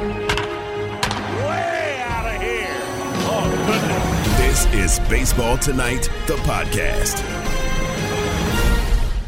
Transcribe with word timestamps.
Way 0.00 0.06
out 2.06 2.34
of 2.34 2.40
here. 2.40 2.70
Oh, 3.28 3.44
goodness. 3.66 4.64
This 4.64 4.98
is 5.00 5.08
Baseball 5.10 5.58
Tonight, 5.58 6.08
the 6.26 6.36
podcast. 6.36 7.18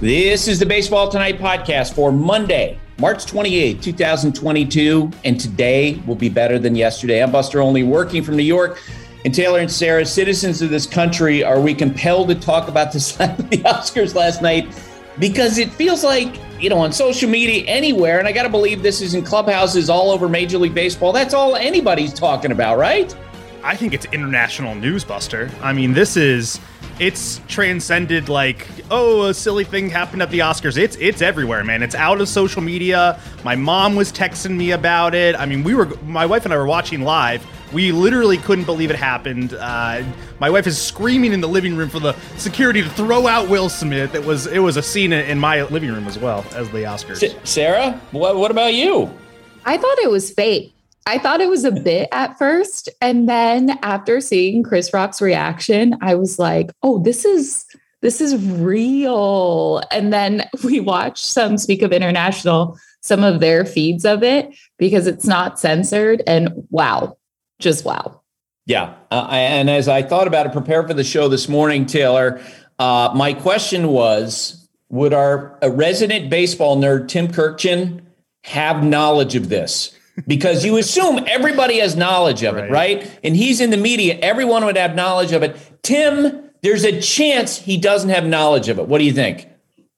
This 0.00 0.48
is 0.48 0.58
the 0.58 0.64
Baseball 0.64 1.10
Tonight 1.10 1.38
podcast 1.38 1.92
for 1.92 2.10
Monday, 2.10 2.78
March 2.98 3.26
28, 3.26 3.82
2022. 3.82 5.10
And 5.26 5.38
today 5.38 6.00
will 6.06 6.14
be 6.14 6.30
better 6.30 6.58
than 6.58 6.74
yesterday. 6.74 7.22
I'm 7.22 7.30
Buster 7.30 7.60
Olney 7.60 7.82
working 7.82 8.22
from 8.22 8.38
New 8.38 8.42
York. 8.42 8.80
And 9.26 9.34
Taylor 9.34 9.58
and 9.58 9.70
Sarah, 9.70 10.06
citizens 10.06 10.62
of 10.62 10.70
this 10.70 10.86
country, 10.86 11.44
are 11.44 11.60
we 11.60 11.74
compelled 11.74 12.28
to 12.28 12.34
talk 12.34 12.68
about 12.68 12.92
the 12.92 13.00
slap 13.00 13.38
of 13.38 13.50
the 13.50 13.58
Oscars 13.58 14.14
last 14.14 14.40
night? 14.40 14.74
Because 15.18 15.58
it 15.58 15.70
feels 15.70 16.02
like, 16.02 16.34
you 16.62 16.70
know, 16.70 16.78
on 16.78 16.92
social 16.92 17.28
media, 17.28 17.64
anywhere, 17.66 18.20
and 18.20 18.28
I 18.28 18.32
got 18.32 18.44
to 18.44 18.48
believe 18.48 18.82
this 18.82 19.00
is 19.00 19.14
in 19.14 19.24
clubhouses 19.24 19.90
all 19.90 20.12
over 20.12 20.28
Major 20.28 20.58
League 20.58 20.74
Baseball. 20.74 21.12
That's 21.12 21.34
all 21.34 21.56
anybody's 21.56 22.14
talking 22.14 22.52
about, 22.52 22.78
right? 22.78 23.14
I 23.64 23.76
think 23.76 23.94
it's 23.94 24.06
international 24.06 24.74
newsbuster. 24.74 25.50
I 25.62 25.72
mean, 25.72 25.92
this 25.92 26.16
is 26.16 26.60
it's 26.98 27.40
transcended 27.48 28.28
like 28.28 28.68
oh 28.90 29.24
a 29.24 29.34
silly 29.34 29.64
thing 29.64 29.88
happened 29.88 30.22
at 30.22 30.30
the 30.30 30.40
Oscars. 30.40 30.76
It's 30.76 30.96
it's 30.96 31.22
everywhere, 31.22 31.64
man. 31.64 31.82
It's 31.82 31.94
out 31.94 32.20
of 32.20 32.28
social 32.28 32.62
media. 32.62 33.18
My 33.44 33.56
mom 33.56 33.94
was 33.96 34.12
texting 34.12 34.56
me 34.56 34.72
about 34.72 35.14
it. 35.14 35.34
I 35.36 35.46
mean, 35.46 35.62
we 35.62 35.74
were 35.74 35.86
my 36.04 36.26
wife 36.26 36.44
and 36.44 36.52
I 36.52 36.56
were 36.56 36.66
watching 36.66 37.02
live. 37.02 37.46
We 37.72 37.90
literally 37.90 38.36
couldn't 38.36 38.64
believe 38.64 38.90
it 38.90 38.96
happened. 38.96 39.54
Uh, 39.54 40.02
my 40.40 40.50
wife 40.50 40.66
is 40.66 40.76
screaming 40.76 41.32
in 41.32 41.40
the 41.40 41.48
living 41.48 41.74
room 41.74 41.88
for 41.88 42.00
the 42.00 42.14
security 42.36 42.82
to 42.82 42.90
throw 42.90 43.26
out 43.26 43.48
Will 43.48 43.68
Smith. 43.70 44.14
It 44.14 44.24
was 44.24 44.46
it 44.46 44.58
was 44.58 44.76
a 44.76 44.82
scene 44.82 45.12
in 45.12 45.38
my 45.38 45.62
living 45.62 45.90
room 45.90 46.06
as 46.06 46.18
well 46.18 46.44
as 46.54 46.68
the 46.70 46.78
Oscars. 46.78 47.22
S- 47.22 47.34
Sarah, 47.48 47.98
what, 48.10 48.36
what 48.36 48.50
about 48.50 48.74
you? 48.74 49.10
I 49.64 49.76
thought 49.78 49.98
it 50.00 50.10
was 50.10 50.30
fake. 50.32 50.74
I 51.06 51.18
thought 51.18 51.40
it 51.40 51.48
was 51.48 51.64
a 51.64 51.72
bit 51.72 52.08
at 52.12 52.38
first. 52.38 52.88
And 53.00 53.28
then 53.28 53.78
after 53.82 54.20
seeing 54.20 54.62
Chris 54.62 54.92
Rock's 54.92 55.20
reaction, 55.20 55.96
I 56.00 56.14
was 56.14 56.38
like, 56.38 56.70
oh, 56.82 57.02
this 57.02 57.24
is 57.24 57.66
this 58.02 58.20
is 58.20 58.36
real. 58.46 59.80
And 59.90 60.12
then 60.12 60.48
we 60.64 60.80
watched 60.80 61.24
some 61.24 61.56
speak 61.56 61.82
of 61.82 61.92
international, 61.92 62.78
some 63.00 63.24
of 63.24 63.40
their 63.40 63.64
feeds 63.64 64.04
of 64.04 64.22
it 64.22 64.54
because 64.78 65.06
it's 65.06 65.26
not 65.26 65.58
censored. 65.58 66.22
And 66.26 66.66
wow, 66.70 67.16
just 67.58 67.84
wow. 67.84 68.20
Yeah. 68.66 68.94
Uh, 69.10 69.26
and 69.30 69.68
as 69.68 69.88
I 69.88 70.02
thought 70.02 70.28
about 70.28 70.46
it, 70.46 70.52
prepare 70.52 70.86
for 70.86 70.94
the 70.94 71.02
show 71.02 71.28
this 71.28 71.48
morning, 71.48 71.86
Taylor, 71.86 72.40
uh, 72.78 73.12
my 73.14 73.32
question 73.32 73.88
was 73.88 74.68
Would 74.90 75.12
our 75.12 75.58
resident 75.62 76.30
baseball 76.30 76.76
nerd, 76.76 77.08
Tim 77.08 77.28
Kurkjian, 77.28 78.02
have 78.44 78.84
knowledge 78.84 79.34
of 79.34 79.48
this? 79.48 79.96
Because 80.26 80.64
you 80.64 80.76
assume 80.76 81.24
everybody 81.26 81.78
has 81.78 81.96
knowledge 81.96 82.42
of 82.42 82.56
it, 82.56 82.70
right. 82.70 83.00
right? 83.00 83.20
And 83.24 83.36
he's 83.36 83.60
in 83.60 83.70
the 83.70 83.76
media, 83.76 84.18
everyone 84.20 84.64
would 84.64 84.76
have 84.76 84.94
knowledge 84.94 85.32
of 85.32 85.42
it. 85.42 85.56
Tim, 85.82 86.50
there's 86.62 86.84
a 86.84 87.00
chance 87.00 87.56
he 87.56 87.76
doesn't 87.76 88.10
have 88.10 88.24
knowledge 88.24 88.68
of 88.68 88.78
it. 88.78 88.86
What 88.86 88.98
do 88.98 89.04
you 89.04 89.12
think? 89.12 89.48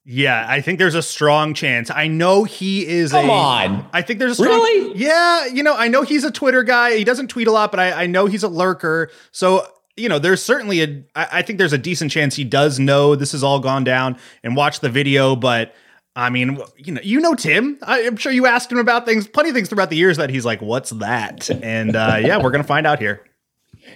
Yeah, 0.07 0.45
I 0.47 0.61
think 0.61 0.79
there's 0.79 0.95
a 0.95 1.03
strong 1.03 1.55
chance. 1.55 1.91
I 1.91 2.09
know 2.09 2.45
he 2.45 2.87
is 2.87 3.13
Come 3.13 3.31
a, 3.31 3.33
on. 3.33 3.89
I 3.93 4.03
think 4.03 4.19
there's 4.19 4.33
a 4.33 4.35
strong 4.43 4.61
Really? 4.61 4.99
Yeah, 4.99 5.47
you 5.47 5.63
know, 5.63 5.75
I 5.75 5.89
know 5.89 6.03
he's 6.03 6.25
a 6.25 6.31
Twitter 6.31 6.63
guy. 6.63 6.97
He 6.97 7.05
doesn't 7.05 7.29
tweet 7.29 7.47
a 7.47 7.53
lot, 7.53 7.71
but 7.71 7.81
I, 7.81 8.03
I 8.03 8.07
know 8.07 8.27
he's 8.27 8.43
a 8.43 8.49
lurker. 8.49 9.11
So 9.33 9.67
you 9.97 10.09
know, 10.09 10.19
there's 10.19 10.43
certainly 10.43 10.83
a. 10.83 11.05
I, 11.15 11.39
I 11.39 11.43
think 11.43 11.59
there's 11.59 11.73
a 11.73 11.79
decent 11.79 12.11
chance 12.11 12.35
he 12.35 12.45
does 12.45 12.79
know 12.79 13.15
this 13.15 13.33
has 13.33 13.43
all 13.43 13.61
gone 13.61 13.85
down 13.85 14.19
and 14.43 14.57
watch 14.57 14.81
the 14.81 14.89
video, 14.89 15.37
but 15.37 15.75
I 16.17 16.31
mean, 16.31 16.61
you 16.77 16.93
know, 16.93 17.01
you 17.03 17.21
know 17.21 17.35
Tim. 17.35 17.79
I, 17.83 18.01
am 18.01 18.17
sure 18.17 18.31
you 18.31 18.47
asked 18.47 18.71
him 18.71 18.79
about 18.79 19.05
things, 19.05 19.27
plenty 19.27 19.51
of 19.51 19.55
things 19.55 19.69
throughout 19.69 19.91
the 19.91 19.97
years 19.97 20.17
that 20.17 20.31
he's 20.31 20.45
like, 20.45 20.63
"What's 20.63 20.91
that?" 20.91 21.51
And 21.51 21.97
uh, 21.97 22.19
yeah, 22.21 22.41
we're 22.41 22.53
gonna 22.53 22.63
find 22.65 22.87
out 22.87 23.01
here. 23.01 23.25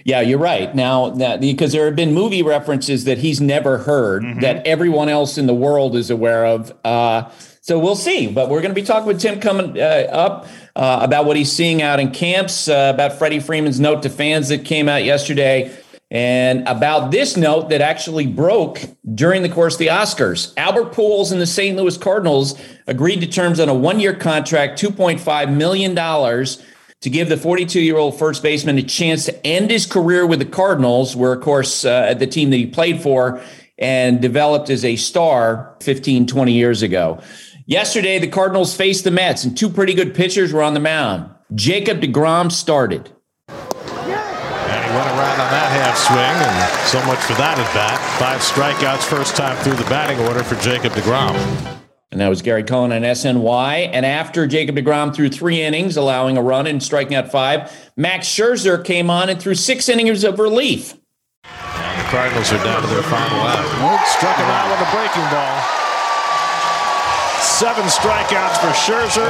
Yeah, 0.03 0.21
you're 0.21 0.39
right. 0.39 0.73
Now, 0.75 1.09
that, 1.11 1.41
because 1.41 1.71
there 1.71 1.85
have 1.85 1.95
been 1.95 2.13
movie 2.13 2.43
references 2.43 3.05
that 3.05 3.17
he's 3.17 3.41
never 3.41 3.79
heard 3.79 4.23
mm-hmm. 4.23 4.39
that 4.41 4.65
everyone 4.65 5.09
else 5.09 5.37
in 5.37 5.47
the 5.47 5.53
world 5.53 5.95
is 5.95 6.09
aware 6.09 6.45
of. 6.45 6.71
Uh, 6.85 7.29
so 7.61 7.77
we'll 7.77 7.95
see. 7.95 8.27
But 8.27 8.49
we're 8.49 8.61
going 8.61 8.73
to 8.73 8.79
be 8.79 8.85
talking 8.85 9.07
with 9.07 9.19
Tim 9.19 9.39
coming 9.39 9.79
uh, 9.79 10.07
up 10.11 10.47
uh, 10.75 10.99
about 11.01 11.25
what 11.25 11.37
he's 11.37 11.51
seeing 11.51 11.81
out 11.81 11.99
in 11.99 12.11
camps, 12.11 12.67
uh, 12.67 12.91
about 12.93 13.13
Freddie 13.13 13.39
Freeman's 13.39 13.79
note 13.79 14.03
to 14.03 14.09
fans 14.09 14.49
that 14.49 14.63
came 14.63 14.87
out 14.87 15.03
yesterday. 15.03 15.75
And 16.11 16.67
about 16.67 17.11
this 17.11 17.37
note 17.37 17.69
that 17.69 17.81
actually 17.81 18.25
broke 18.25 18.81
during 19.13 19.43
the 19.43 19.49
course 19.49 19.75
of 19.75 19.79
the 19.79 19.87
Oscars, 19.87 20.53
Albert 20.57 20.91
Pujols 20.91 21.31
and 21.31 21.39
the 21.39 21.45
St. 21.45 21.77
Louis 21.77 21.97
Cardinals 21.97 22.59
agreed 22.87 23.21
to 23.21 23.27
terms 23.27 23.59
on 23.59 23.69
a 23.69 23.75
one-year 23.75 24.15
contract, 24.15 24.81
$2.5 24.81 25.55
million 25.55 25.95
to 25.95 27.09
give 27.09 27.29
the 27.29 27.35
42-year-old 27.35 28.17
first 28.17 28.41
baseman 28.41 28.79
a 28.79 28.83
chance 28.83 29.25
to 29.25 29.47
end 29.47 29.69
his 29.69 29.85
career 29.85 30.25
with 30.25 30.39
the 30.39 30.45
Cardinals, 30.45 31.15
where, 31.15 31.33
of 31.33 31.41
course, 31.41 31.85
uh, 31.85 32.15
the 32.15 32.27
team 32.27 32.49
that 32.49 32.57
he 32.57 32.65
played 32.65 33.01
for 33.01 33.41
and 33.77 34.19
developed 34.19 34.69
as 34.71 34.83
a 34.83 34.95
star 34.95 35.75
15, 35.81 36.25
20 36.25 36.51
years 36.51 36.81
ago. 36.81 37.21
Yesterday, 37.67 38.17
the 38.17 38.27
Cardinals 38.27 38.75
faced 38.75 39.03
the 39.03 39.11
Mets, 39.11 39.43
and 39.43 39.55
two 39.55 39.69
pretty 39.69 39.93
good 39.93 40.15
pitchers 40.15 40.51
were 40.51 40.63
on 40.63 40.73
the 40.73 40.79
mound. 40.79 41.29
Jacob 41.53 42.01
DeGrom 42.01 42.51
started 42.51 43.11
that 45.89 45.97
swing, 45.97 46.19
and 46.21 46.87
so 46.87 47.01
much 47.07 47.19
for 47.25 47.33
that 47.41 47.57
at 47.57 47.73
bat. 47.73 47.97
Five 48.19 48.41
strikeouts 48.41 49.09
first 49.09 49.35
time 49.35 49.57
through 49.63 49.73
the 49.73 49.89
batting 49.89 50.19
order 50.27 50.43
for 50.43 50.55
Jacob 50.61 50.93
DeGrom. 50.93 51.33
And 52.11 52.21
that 52.21 52.29
was 52.29 52.41
Gary 52.41 52.63
Cohen 52.63 52.91
on 52.91 53.01
SNY. 53.01 53.89
And 53.91 54.05
after 54.05 54.45
Jacob 54.45 54.75
DeGrom 54.75 55.15
threw 55.15 55.29
three 55.29 55.61
innings, 55.61 55.97
allowing 55.97 56.37
a 56.37 56.41
run 56.41 56.67
and 56.67 56.81
striking 56.81 57.15
out 57.15 57.31
five, 57.31 57.71
Max 57.95 58.27
Scherzer 58.27 58.83
came 58.83 59.09
on 59.09 59.29
and 59.29 59.41
threw 59.41 59.55
six 59.55 59.89
innings 59.89 60.23
of 60.23 60.37
relief. 60.37 60.93
And 61.43 61.99
the 61.99 62.09
Cardinals 62.09 62.51
are 62.53 62.63
down 62.63 62.81
to 62.81 62.87
their 62.87 63.03
final 63.03 63.39
out. 63.41 64.05
Struck 64.17 64.37
him 64.37 64.45
out 64.45 64.69
with 64.69 64.87
a 64.87 64.91
breaking 64.91 65.29
ball. 65.31 65.88
Seven 67.59 67.83
strikeouts 67.83 68.55
for 68.61 68.67
Scherzer. 68.67 69.29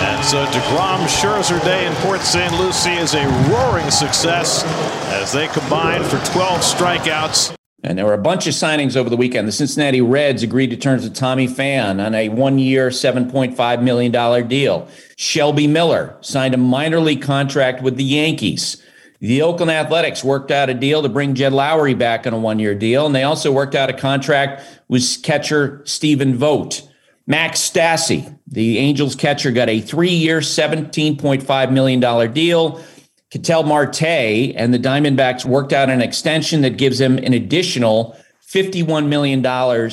And 0.00 0.24
so 0.24 0.46
DeGrom 0.46 1.04
Scherzer 1.08 1.60
Day 1.64 1.88
in 1.88 1.94
Port 1.94 2.20
St. 2.20 2.52
Lucie 2.52 2.92
is 2.92 3.14
a 3.14 3.26
roaring 3.50 3.90
success 3.90 4.62
as 5.06 5.32
they 5.32 5.48
combine 5.48 6.04
for 6.04 6.24
12 6.26 6.60
strikeouts. 6.60 7.56
And 7.82 7.98
there 7.98 8.06
were 8.06 8.14
a 8.14 8.18
bunch 8.18 8.46
of 8.46 8.54
signings 8.54 8.94
over 8.96 9.10
the 9.10 9.16
weekend. 9.16 9.48
The 9.48 9.52
Cincinnati 9.52 10.00
Reds 10.00 10.44
agreed 10.44 10.70
to 10.70 10.76
terms 10.76 11.02
with 11.02 11.16
Tommy 11.16 11.48
Pham 11.48 12.00
on 12.00 12.14
a 12.14 12.28
one 12.28 12.60
year, 12.60 12.90
$7.5 12.90 13.82
million 13.82 14.46
deal. 14.46 14.88
Shelby 15.16 15.66
Miller 15.66 16.16
signed 16.20 16.54
a 16.54 16.58
minor 16.58 17.00
league 17.00 17.22
contract 17.22 17.82
with 17.82 17.96
the 17.96 18.04
Yankees. 18.04 18.80
The 19.18 19.42
Oakland 19.42 19.72
Athletics 19.72 20.22
worked 20.22 20.52
out 20.52 20.70
a 20.70 20.74
deal 20.74 21.02
to 21.02 21.08
bring 21.08 21.34
Jed 21.34 21.52
Lowrie 21.52 21.98
back 21.98 22.24
on 22.24 22.32
a 22.34 22.38
one 22.38 22.60
year 22.60 22.76
deal. 22.76 23.04
And 23.04 23.16
they 23.16 23.24
also 23.24 23.50
worked 23.50 23.74
out 23.74 23.90
a 23.90 23.94
contract 23.94 24.62
with 24.86 25.24
catcher 25.24 25.82
Stephen 25.86 26.36
Vogt. 26.36 26.84
Max 27.28 27.60
Stassi, 27.60 28.36
the 28.46 28.78
Angels 28.78 29.14
catcher, 29.14 29.50
got 29.50 29.68
a 29.68 29.82
three 29.82 30.08
year, 30.08 30.40
$17.5 30.40 31.72
million 31.72 32.32
deal. 32.32 32.82
Ketel 33.30 33.64
Marte 33.64 34.02
and 34.02 34.72
the 34.72 34.78
Diamondbacks 34.78 35.44
worked 35.44 35.74
out 35.74 35.90
an 35.90 36.00
extension 36.00 36.62
that 36.62 36.78
gives 36.78 36.98
him 36.98 37.18
an 37.18 37.34
additional 37.34 38.18
$51 38.50 39.08
million 39.08 39.44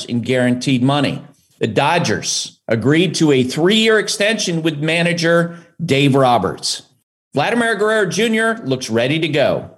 in 0.08 0.22
guaranteed 0.22 0.82
money. 0.82 1.22
The 1.60 1.68
Dodgers 1.68 2.62
agreed 2.70 3.16
to 3.16 3.34
a 3.34 3.44
three 3.44 3.76
year 3.76 4.00
extension 4.00 4.62
with 4.62 4.80
manager 4.80 5.60
Dave 5.84 6.16
Roberts. 6.16 6.84
Vladimir 7.34 7.76
Guerrero 7.76 8.10
Jr. 8.10 8.64
looks 8.64 8.90
ready 8.90 9.20
to 9.20 9.28
go. 9.28 9.78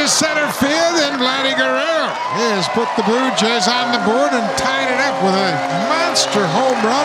To 0.00 0.08
center 0.08 0.50
field, 0.52 0.72
and 0.72 1.20
Vladdy 1.20 1.54
Guerrero 1.54 2.08
has 2.08 2.66
put 2.68 2.88
the 2.96 3.02
Blue 3.02 3.28
Jays 3.36 3.68
on 3.68 3.92
the 3.92 3.98
board 3.98 4.32
and 4.32 4.58
tied 4.58 4.90
it 4.90 4.98
up 4.98 5.22
with 5.22 5.34
a 5.34 5.50
monster 5.90 6.46
home 6.46 6.82
run 6.82 7.04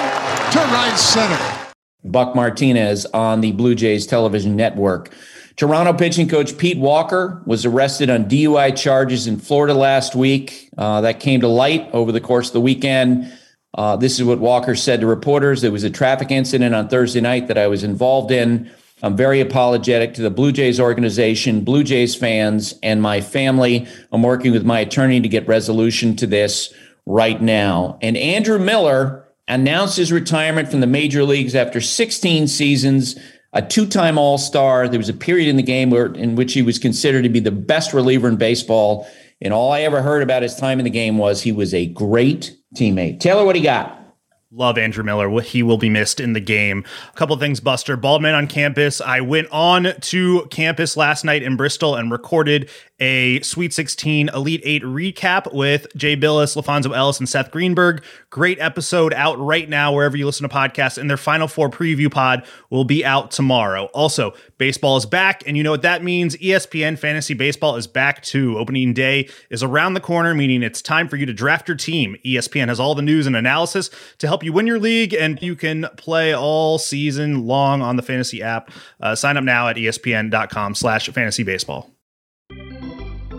to 0.53 0.59
right 0.73 0.97
center. 0.97 1.73
Buck 2.05 2.34
Martinez 2.35 3.05
on 3.08 3.41
the 3.41 3.52
Blue 3.52 3.75
Jays 3.75 4.08
television 4.08 4.55
network. 4.55 5.14
Toronto 5.58 5.91
pitching 5.91 6.29
coach 6.29 6.58
Pete 6.58 6.78
Walker 6.78 7.43
was 7.46 7.66
arrested 7.66 8.09
on 8.09 8.29
DUI 8.29 8.73
charges 8.78 9.28
in 9.28 9.40
Florida 9.40 9.73
last 9.73 10.16
week. 10.16 10.70
Uh, 10.78 11.02
that 11.02 11.20
came 11.20 11.41
to 11.41 11.49
light 11.49 11.90
over 11.91 12.14
the 12.14 12.22
course 12.22 12.47
of 12.47 12.53
the 12.53 12.61
weekend. 12.61 13.29
Uh, 13.73 13.97
this 13.97 14.17
is 14.17 14.23
what 14.23 14.40
Walker 14.40 14.73
said 14.73 15.02
to 15.02 15.05
reporters. 15.05 15.61
There 15.61 15.70
was 15.70 15.84
a 15.84 15.90
traffic 15.90 16.31
incident 16.31 16.73
on 16.73 16.87
Thursday 16.87 17.20
night 17.20 17.49
that 17.49 17.58
I 17.58 17.67
was 17.67 17.84
involved 17.84 18.31
in. 18.31 18.72
I'm 19.03 19.18
very 19.18 19.42
apologetic 19.42 20.14
to 20.14 20.22
the 20.22 20.30
Blue 20.30 20.53
Jays 20.53 20.80
organization, 20.80 21.66
Blue 21.66 21.84
Jays 21.84 22.16
fans, 22.16 22.74
and 22.82 23.02
my 23.02 23.20
family. 23.20 23.88
I'm 24.12 24.24
working 24.24 24.53
with 24.53 24.64
my 24.64 24.80
attorney 24.80 25.20
to 25.20 25.28
get 25.28 25.47
resolution 25.47 26.16
to 26.16 26.28
this 26.28 26.74
right 27.06 27.42
now. 27.42 28.00
And 28.02 28.16
Andrew 28.16 28.58
Miller 28.58 29.28
announced 29.50 29.97
his 29.97 30.14
retirement 30.14 30.70
from 30.70 30.80
the 30.80 30.88
major 30.88 31.26
leagues 31.26 31.56
after 31.56 31.82
16 31.82 32.47
seasons, 32.47 33.20
a 33.52 33.62
two 33.62 33.86
time 33.86 34.18
All 34.18 34.38
Star. 34.38 34.88
There 34.88 35.00
was 35.00 35.09
a 35.09 35.14
period 35.14 35.50
in 35.50 35.58
the 35.58 35.64
game 35.64 35.90
where, 35.90 36.08
in 36.08 36.36
which 36.36 36.53
he 36.53 36.62
was 36.62 36.80
considered 36.80 37.24
to 37.24 37.30
be 37.30 37.42
the 37.42 37.52
best 37.52 37.94
reliever 37.94 38.30
in 38.30 38.38
baseball. 38.38 39.08
And 39.42 39.53
all 39.53 39.74
I 39.74 39.82
ever 39.82 40.02
heard 40.02 40.24
about 40.24 40.42
his 40.42 40.56
time 40.56 40.80
in 40.80 40.86
the 40.86 40.90
game 40.90 41.18
was 41.18 41.42
he 41.42 41.52
was 41.52 41.74
a 41.74 41.88
great 41.88 42.56
teammate. 42.78 43.20
Taylor, 43.20 43.44
what 43.44 43.53
do 43.53 43.59
you 43.59 43.66
got? 43.66 44.04
Love 44.52 44.78
Andrew 44.78 45.03
Miller. 45.03 45.42
He 45.42 45.64
will 45.64 45.78
be 45.78 45.90
missed 45.90 46.20
in 46.20 46.34
the 46.34 46.40
game. 46.40 46.86
A 47.09 47.18
couple 47.18 47.36
things, 47.38 47.59
Buster. 47.59 47.97
Baldman 47.97 48.36
on 48.36 48.47
campus. 48.47 49.02
I 49.02 49.20
went 49.22 49.47
on 49.52 49.94
to 50.00 50.46
campus 50.52 50.96
last 50.96 51.26
night 51.26 51.44
in 51.44 51.58
Bristol 51.58 51.96
and 51.96 52.12
recorded 52.12 52.70
a 53.00 53.42
Sweet 53.42 53.74
16 53.74 54.30
Elite 54.30 54.62
8 54.64 54.84
recap 54.84 55.53
with 55.53 55.88
Jay 55.97 56.16
Bilas, 56.16 56.56
LaFonso 56.56 56.96
Ellis, 56.96 57.20
and 57.20 57.28
Seth 57.28 57.52
Greenberg. 57.52 58.03
Great 58.30 58.58
episode 58.59 59.14
out 59.14 59.38
right 59.40 59.68
now, 59.68 59.92
wherever 59.94 60.16
you 60.16 60.26
listen 60.26 60.47
to 60.47 60.56
podcasts. 60.56 60.97
And 60.97 61.09
their 61.09 61.18
Final 61.18 61.47
Four 61.47 61.70
preview 61.70 62.09
pod 62.09 62.46
will 62.70 62.86
be 62.86 63.03
out 63.03 63.32
tomorrow. 63.32 63.86
Also, 63.94 64.34
baseball 64.58 64.96
is 64.96 65.06
back. 65.06 65.44
And 65.46 65.58
you 65.58 65.64
know 65.64 65.72
what 65.72 65.82
that 65.82 66.03
means? 66.03 66.38
ESPN 66.38 66.97
Fantasy 66.97 67.34
Baseball 67.34 67.76
is 67.76 67.88
back 67.88 68.22
too. 68.22 68.58
Opening 68.58 68.94
day 68.94 69.28
is 69.50 69.64
around 69.64 69.96
the 69.96 70.00
corner, 70.00 70.34
meaning 70.34 70.64
it's 70.64 70.82
time 70.82 71.09
for 71.09 71.18
you 71.18 71.26
to 71.26 71.34
draft 71.34 71.68
your 71.68 71.76
team. 71.76 72.16
ESPN 72.26 72.70
has 72.70 72.80
all 72.80 72.96
the 72.96 73.02
news 73.02 73.28
and 73.28 73.36
analysis 73.36 73.90
to 74.20 74.28
help 74.28 74.44
you 74.46 74.53
win 74.53 74.68
your 74.68 74.80
league, 74.80 75.14
and 75.14 75.42
you 75.42 75.56
can 75.56 75.88
play 75.97 76.34
all 76.34 76.78
season 76.78 77.46
long 77.46 77.82
on 77.82 77.96
the 77.96 78.03
fantasy 78.03 78.42
app. 78.42 78.72
Uh, 79.02 79.16
sign 79.16 79.38
up 79.38 79.44
now 79.44 79.68
at 79.68 79.76
espn.com 79.76 80.76
slash 80.76 81.09
fantasy 81.09 81.44
baseball. 81.44 81.92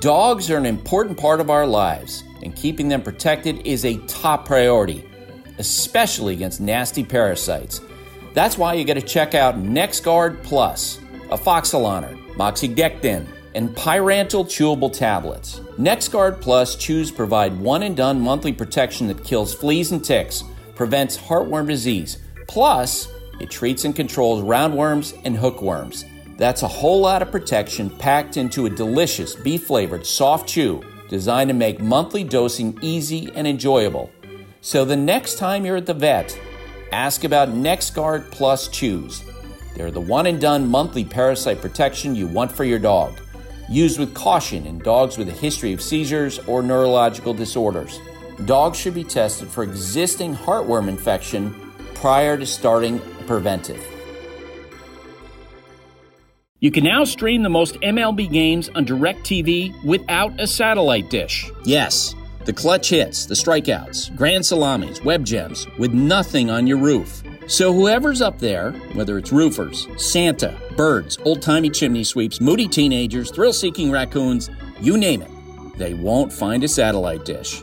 Dogs 0.00 0.50
are 0.50 0.58
an 0.58 0.66
important 0.66 1.18
part 1.18 1.40
of 1.40 1.48
our 1.48 1.66
lives, 1.66 2.22
and 2.42 2.54
keeping 2.54 2.88
them 2.88 3.02
protected 3.02 3.66
is 3.66 3.84
a 3.84 3.96
top 4.06 4.44
priority, 4.44 5.08
especially 5.58 6.34
against 6.34 6.60
nasty 6.60 7.02
parasites. 7.02 7.80
That's 8.34 8.58
why 8.58 8.74
you 8.74 8.84
got 8.84 8.94
to 8.94 9.02
check 9.02 9.34
out 9.34 9.56
NexGard 9.56 10.42
Plus, 10.42 10.98
afoxolaner, 11.30 12.22
moxidectin, 12.34 13.26
and 13.54 13.70
pyrantel 13.70 14.44
chewable 14.44 14.92
tablets. 14.92 15.60
NexGard 15.78 16.42
Plus 16.42 16.76
chews 16.76 17.10
provide 17.10 17.58
one 17.58 17.82
and 17.82 17.96
done 17.96 18.20
monthly 18.20 18.52
protection 18.52 19.06
that 19.06 19.24
kills 19.24 19.54
fleas 19.54 19.92
and 19.92 20.04
ticks, 20.04 20.44
prevents 20.76 21.16
heartworm 21.16 21.66
disease, 21.66 22.18
plus, 22.46 23.08
it 23.40 23.50
treats 23.50 23.84
and 23.84 23.96
controls 23.96 24.42
roundworms 24.42 25.18
and 25.24 25.36
hookworms. 25.36 26.04
That's 26.36 26.62
a 26.62 26.68
whole 26.68 27.00
lot 27.00 27.22
of 27.22 27.32
protection 27.32 27.90
packed 27.90 28.36
into 28.36 28.66
a 28.66 28.70
delicious 28.70 29.34
beef 29.34 29.66
flavored 29.66 30.06
soft 30.06 30.48
chew 30.48 30.82
designed 31.08 31.48
to 31.48 31.54
make 31.54 31.80
monthly 31.80 32.24
dosing 32.24 32.78
easy 32.82 33.30
and 33.34 33.46
enjoyable. 33.46 34.10
So 34.60 34.84
the 34.84 34.96
next 34.96 35.38
time 35.38 35.64
you're 35.64 35.76
at 35.76 35.86
the 35.86 35.94
vet, 35.94 36.38
ask 36.92 37.24
about 37.24 37.48
NexGard 37.48 38.30
Plus 38.30 38.68
Chews. 38.68 39.22
They're 39.74 39.90
the 39.90 40.00
one 40.00 40.26
and 40.26 40.40
done 40.40 40.68
monthly 40.68 41.04
parasite 41.04 41.60
protection 41.60 42.14
you 42.14 42.26
want 42.26 42.50
for 42.50 42.64
your 42.64 42.78
dog. 42.78 43.20
Used 43.68 43.98
with 43.98 44.14
caution 44.14 44.66
in 44.66 44.78
dogs 44.78 45.18
with 45.18 45.28
a 45.28 45.32
history 45.32 45.72
of 45.72 45.82
seizures 45.82 46.38
or 46.40 46.62
neurological 46.62 47.34
disorders. 47.34 48.00
Dogs 48.44 48.78
should 48.78 48.94
be 48.94 49.04
tested 49.04 49.48
for 49.48 49.62
existing 49.62 50.34
heartworm 50.34 50.88
infection 50.88 51.54
prior 51.94 52.36
to 52.36 52.44
starting 52.44 53.00
preventive. 53.26 53.82
You 56.60 56.70
can 56.70 56.84
now 56.84 57.04
stream 57.04 57.42
the 57.42 57.48
most 57.48 57.74
MLB 57.76 58.30
games 58.30 58.68
on 58.70 58.86
DirecTV 58.86 59.84
without 59.84 60.38
a 60.40 60.46
satellite 60.46 61.10
dish. 61.10 61.50
Yes, 61.64 62.14
the 62.44 62.52
clutch 62.52 62.90
hits, 62.90 63.26
the 63.26 63.34
strikeouts, 63.34 64.14
grand 64.16 64.44
salamis, 64.44 65.02
web 65.02 65.24
gems, 65.24 65.66
with 65.78 65.92
nothing 65.92 66.48
on 66.50 66.66
your 66.66 66.78
roof. 66.78 67.22
So 67.46 67.72
whoever's 67.72 68.22
up 68.22 68.38
there, 68.38 68.72
whether 68.94 69.18
it's 69.18 69.32
roofers, 69.32 69.86
Santa, 69.96 70.58
birds, 70.76 71.18
old 71.24 71.42
timey 71.42 71.70
chimney 71.70 72.04
sweeps, 72.04 72.40
moody 72.40 72.68
teenagers, 72.68 73.30
thrill 73.30 73.52
seeking 73.52 73.90
raccoons, 73.90 74.50
you 74.80 74.96
name 74.96 75.22
it, 75.22 75.30
they 75.76 75.94
won't 75.94 76.32
find 76.32 76.64
a 76.64 76.68
satellite 76.68 77.24
dish. 77.24 77.62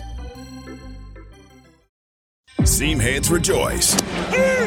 Seam 2.65 2.99
heads 2.99 3.31
rejoice. 3.31 3.95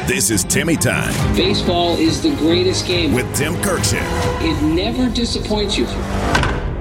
This 0.09 0.31
is 0.31 0.45
Timmy 0.45 0.77
Time 0.77 1.13
Baseball 1.37 1.97
is 1.97 2.21
the 2.23 2.35
greatest 2.37 2.87
game. 2.87 3.13
with 3.13 3.33
Tim 3.35 3.55
Kurkjian 3.57 4.03
It 4.43 4.61
never 4.63 5.09
disappoints 5.15 5.79
you. 5.79 5.87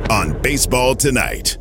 on 0.10 0.40
Baseball 0.42 0.96
Tonight. 0.96 1.58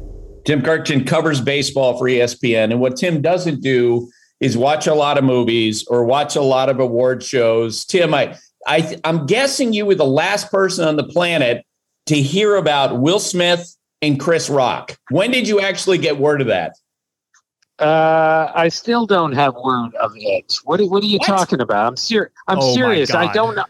Tim 0.47 0.63
Kurkjian 0.63 1.07
covers 1.07 1.41
baseball 1.41 1.99
for 1.99 2.07
ESPN. 2.07 2.73
And 2.73 2.81
what 2.81 2.97
Tim 2.97 3.21
doesn't 3.21 3.61
do 3.63 4.11
is 4.41 4.57
watch 4.57 4.87
a 4.87 4.95
lot 4.95 5.19
of 5.19 5.25
movies 5.25 5.87
or 5.87 6.05
watch 6.05 6.35
a 6.35 6.43
lot 6.43 6.69
of 6.69 6.81
award 6.81 7.23
shows. 7.23 7.85
Tim, 7.85 8.13
I, 8.15 8.37
I, 8.67 8.99
I'm 9.05 9.27
guessing 9.27 9.73
you 9.73 9.87
were 9.87 9.95
the 9.95 10.05
last 10.05 10.51
person 10.51 10.87
on 10.89 10.97
the 10.97 11.05
planet 11.05 11.65
to 12.07 12.17
hear 12.21 12.57
about 12.57 13.01
Will 13.01 13.21
Smith 13.21 13.77
and 14.01 14.19
Chris 14.19 14.51
Rock. 14.51 14.97
When 15.11 15.31
did 15.31 15.47
you 15.47 15.61
actually 15.61 15.99
get 15.99 16.19
word 16.19 16.41
of 16.41 16.49
that? 16.49 16.73
Uh, 17.83 18.53
I 18.55 18.69
still 18.69 19.07
don't 19.07 19.33
have 19.33 19.55
word 19.55 19.95
of 19.97 20.13
it. 20.17 20.57
What 20.65 20.81
are, 20.81 20.87
what 20.87 21.03
are 21.03 21.07
you 21.07 21.19
What? 21.19 21.27
talking 21.27 21.61
about? 21.61 21.87
I'm 21.87 21.97
serious. 21.97 22.33
I'm 22.49 22.59
Oh, 22.61 22.75
serious. 22.75 23.13
I 23.13 23.33
don't 23.33 23.57
know. 23.57 23.65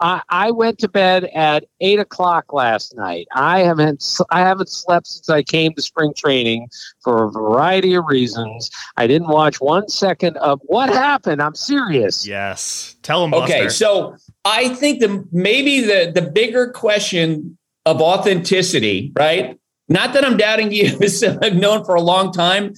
I, 0.00 0.20
I 0.28 0.50
went 0.50 0.80
to 0.80 0.88
bed 0.88 1.30
at 1.36 1.64
eight 1.80 2.00
o'clock 2.00 2.52
last 2.52 2.96
night. 2.96 3.26
I 3.32 3.60
haven't 3.60 4.02
s- 4.02 4.20
I 4.30 4.40
haven't 4.40 4.68
slept 4.68 5.06
since 5.06 5.30
I 5.30 5.42
came 5.44 5.72
to 5.74 5.82
spring 5.82 6.12
training 6.16 6.68
for 7.02 7.24
a 7.24 7.30
variety 7.30 7.94
of 7.94 8.04
reasons. 8.06 8.70
I 8.96 9.06
didn't 9.06 9.28
watch 9.28 9.60
one 9.60 9.88
second 9.88 10.36
of 10.38 10.60
what 10.64 10.88
happened. 10.90 11.40
I'm 11.40 11.54
serious. 11.54 12.26
Yes. 12.26 12.96
Tell 13.02 13.24
him, 13.24 13.32
Okay, 13.34 13.64
Buster. 13.64 13.70
so 13.70 14.16
I 14.44 14.70
think 14.74 14.98
the 15.00 15.24
maybe 15.30 15.80
the 15.80 16.10
the 16.12 16.22
bigger 16.22 16.70
question 16.72 17.56
of 17.86 18.00
authenticity, 18.02 19.12
right? 19.16 19.58
Not 19.88 20.12
that 20.14 20.24
I'm 20.24 20.36
doubting 20.36 20.72
you, 20.72 20.98
I've 21.42 21.54
known 21.54 21.84
for 21.84 21.94
a 21.94 22.00
long 22.02 22.32
time, 22.32 22.74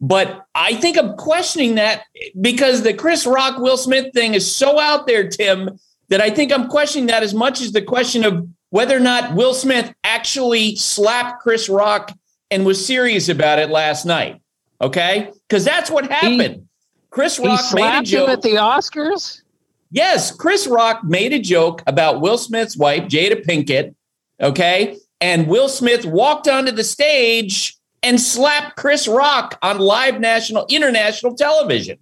but 0.00 0.46
I 0.54 0.74
think 0.74 0.96
I'm 0.96 1.16
questioning 1.16 1.74
that 1.74 2.02
because 2.40 2.82
the 2.82 2.94
Chris 2.94 3.26
Rock 3.26 3.58
Will 3.58 3.76
Smith 3.76 4.12
thing 4.14 4.34
is 4.34 4.54
so 4.54 4.78
out 4.78 5.06
there, 5.06 5.28
Tim, 5.28 5.78
that 6.08 6.20
I 6.20 6.30
think 6.30 6.52
I'm 6.52 6.68
questioning 6.68 7.06
that 7.06 7.22
as 7.22 7.34
much 7.34 7.60
as 7.60 7.72
the 7.72 7.82
question 7.82 8.24
of 8.24 8.48
whether 8.70 8.96
or 8.96 9.00
not 9.00 9.34
Will 9.34 9.54
Smith 9.54 9.92
actually 10.04 10.76
slapped 10.76 11.42
Chris 11.42 11.68
Rock 11.68 12.12
and 12.50 12.64
was 12.64 12.84
serious 12.84 13.28
about 13.28 13.58
it 13.58 13.70
last 13.70 14.06
night. 14.06 14.40
Okay, 14.80 15.30
because 15.48 15.64
that's 15.64 15.90
what 15.90 16.10
happened. 16.10 16.66
Chris 17.10 17.36
He 17.36 17.46
Rock 17.46 17.60
made 17.74 17.98
a 17.98 18.02
joke. 18.02 18.28
him 18.28 18.32
at 18.32 18.42
the 18.42 18.54
Oscars. 18.54 19.42
Yes, 19.90 20.30
Chris 20.30 20.66
Rock 20.66 21.02
made 21.04 21.32
a 21.32 21.38
joke 21.38 21.82
about 21.86 22.20
Will 22.20 22.38
Smith's 22.38 22.76
wife, 22.76 23.04
Jada 23.04 23.44
Pinkett. 23.44 23.94
Okay. 24.40 24.96
And 25.20 25.48
Will 25.48 25.68
Smith 25.68 26.06
walked 26.06 26.48
onto 26.48 26.72
the 26.72 26.84
stage 26.84 27.76
and 28.02 28.20
slap 28.20 28.76
Chris 28.76 29.06
Rock 29.06 29.58
on 29.62 29.78
live 29.78 30.20
national, 30.20 30.66
international 30.68 31.34
television. 31.34 31.98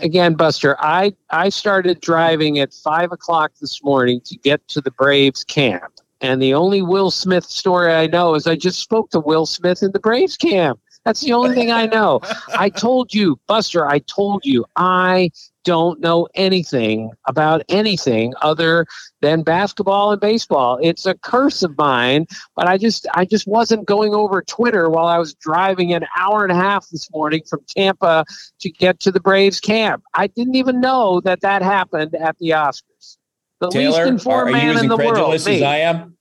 again, 0.00 0.34
Buster, 0.34 0.76
I, 0.80 1.14
I 1.30 1.50
started 1.50 2.00
driving 2.00 2.58
at 2.58 2.72
five 2.72 3.12
o'clock 3.12 3.52
this 3.60 3.82
morning 3.82 4.20
to 4.22 4.36
get 4.36 4.66
to 4.68 4.80
the 4.80 4.90
Braves 4.90 5.44
camp. 5.44 5.92
And 6.20 6.42
the 6.42 6.54
only 6.54 6.82
Will 6.82 7.12
Smith 7.12 7.44
story 7.44 7.92
I 7.92 8.08
know 8.08 8.34
is 8.34 8.46
I 8.46 8.56
just 8.56 8.80
spoke 8.80 9.10
to 9.10 9.20
Will 9.20 9.46
Smith 9.46 9.82
in 9.82 9.92
the 9.92 10.00
Braves 10.00 10.36
camp. 10.36 10.80
That's 11.04 11.20
the 11.20 11.32
only 11.32 11.54
thing 11.54 11.70
I 11.70 11.86
know. 11.86 12.20
I 12.58 12.70
told 12.70 13.14
you, 13.14 13.38
Buster, 13.46 13.86
I 13.86 14.00
told 14.00 14.44
you, 14.44 14.64
I 14.76 15.30
don't 15.68 16.00
know 16.00 16.26
anything 16.34 17.10
about 17.26 17.62
anything 17.68 18.32
other 18.40 18.86
than 19.20 19.42
basketball 19.42 20.12
and 20.12 20.18
baseball. 20.18 20.78
It's 20.80 21.04
a 21.04 21.12
curse 21.12 21.62
of 21.62 21.76
mine, 21.76 22.26
but 22.56 22.66
I 22.66 22.78
just 22.78 23.06
I 23.12 23.26
just 23.26 23.46
wasn't 23.46 23.84
going 23.84 24.14
over 24.14 24.40
Twitter 24.40 24.88
while 24.88 25.08
I 25.08 25.18
was 25.18 25.34
driving 25.34 25.92
an 25.92 26.06
hour 26.16 26.42
and 26.42 26.50
a 26.50 26.54
half 26.54 26.88
this 26.88 27.10
morning 27.12 27.42
from 27.46 27.60
Tampa 27.68 28.24
to 28.60 28.70
get 28.70 28.98
to 29.00 29.12
the 29.12 29.20
Braves 29.20 29.60
camp. 29.60 30.02
I 30.14 30.28
didn't 30.28 30.54
even 30.54 30.80
know 30.80 31.20
that 31.20 31.42
that 31.42 31.60
happened 31.60 32.14
at 32.14 32.38
the 32.38 32.50
Oscars. 32.50 33.18
The 33.60 33.66
least 33.66 33.74
Taylor, 33.74 34.04
are, 34.04 34.06
informed 34.06 34.54
are 34.54 34.58
you 34.58 34.72
man 34.72 34.78
in 34.78 34.88
the 34.88 34.96
world. 34.96 35.08
incredulous 35.08 35.46
as 35.46 35.60
me. 35.60 35.64
I 35.64 35.76
am? 35.80 36.16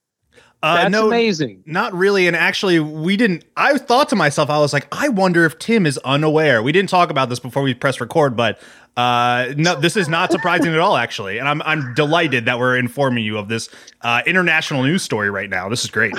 Uh, 0.63 0.75
That's 0.75 0.91
no, 0.91 1.07
amazing. 1.07 1.63
Not 1.65 1.93
really. 1.93 2.25
And 2.27 2.35
actually, 2.35 2.79
we 2.79 3.15
didn't. 3.15 3.45
I 3.55 3.77
thought 3.77 4.09
to 4.09 4.15
myself, 4.15 4.49
I 4.49 4.57
was 4.57 4.73
like, 4.73 4.87
I 4.91 5.09
wonder 5.09 5.45
if 5.45 5.59
Tim 5.59 5.85
is 5.85 5.99
unaware. 5.99 6.63
We 6.63 6.71
didn't 6.71 6.89
talk 6.89 7.11
about 7.11 7.29
this 7.29 7.39
before 7.39 7.61
we 7.61 7.73
pressed 7.75 8.01
record, 8.01 8.35
but 8.35 8.59
uh, 8.97 9.53
no, 9.55 9.79
this 9.79 9.95
is 9.95 10.09
not 10.09 10.31
surprising 10.31 10.73
at 10.73 10.79
all, 10.79 10.97
actually. 10.97 11.37
And 11.37 11.47
I'm 11.47 11.61
I'm 11.61 11.93
delighted 11.93 12.45
that 12.45 12.57
we're 12.57 12.75
informing 12.77 13.23
you 13.23 13.37
of 13.37 13.49
this 13.49 13.69
uh, 14.01 14.23
international 14.25 14.83
news 14.83 15.03
story 15.03 15.29
right 15.29 15.49
now. 15.49 15.69
This 15.69 15.83
is 15.83 15.91
great. 15.91 16.15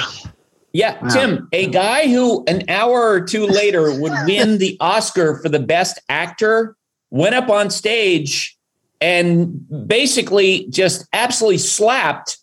Yeah, 0.73 1.01
Tim, 1.09 1.49
a 1.53 1.67
guy 1.67 2.07
who 2.07 2.45
an 2.47 2.63
hour 2.69 3.11
or 3.11 3.21
two 3.21 3.47
later 3.47 3.99
would 3.99 4.13
win 4.27 4.59
the 4.59 4.77
Oscar 4.81 5.41
for 5.43 5.49
the 5.49 5.59
best 5.59 5.99
actor 6.09 6.77
went 7.11 7.35
up 7.35 7.49
on 7.49 7.71
stage 7.71 8.57
and 9.01 9.89
basically 9.89 10.67
just 10.69 11.07
absolutely 11.13 11.59
slapped 11.59 12.39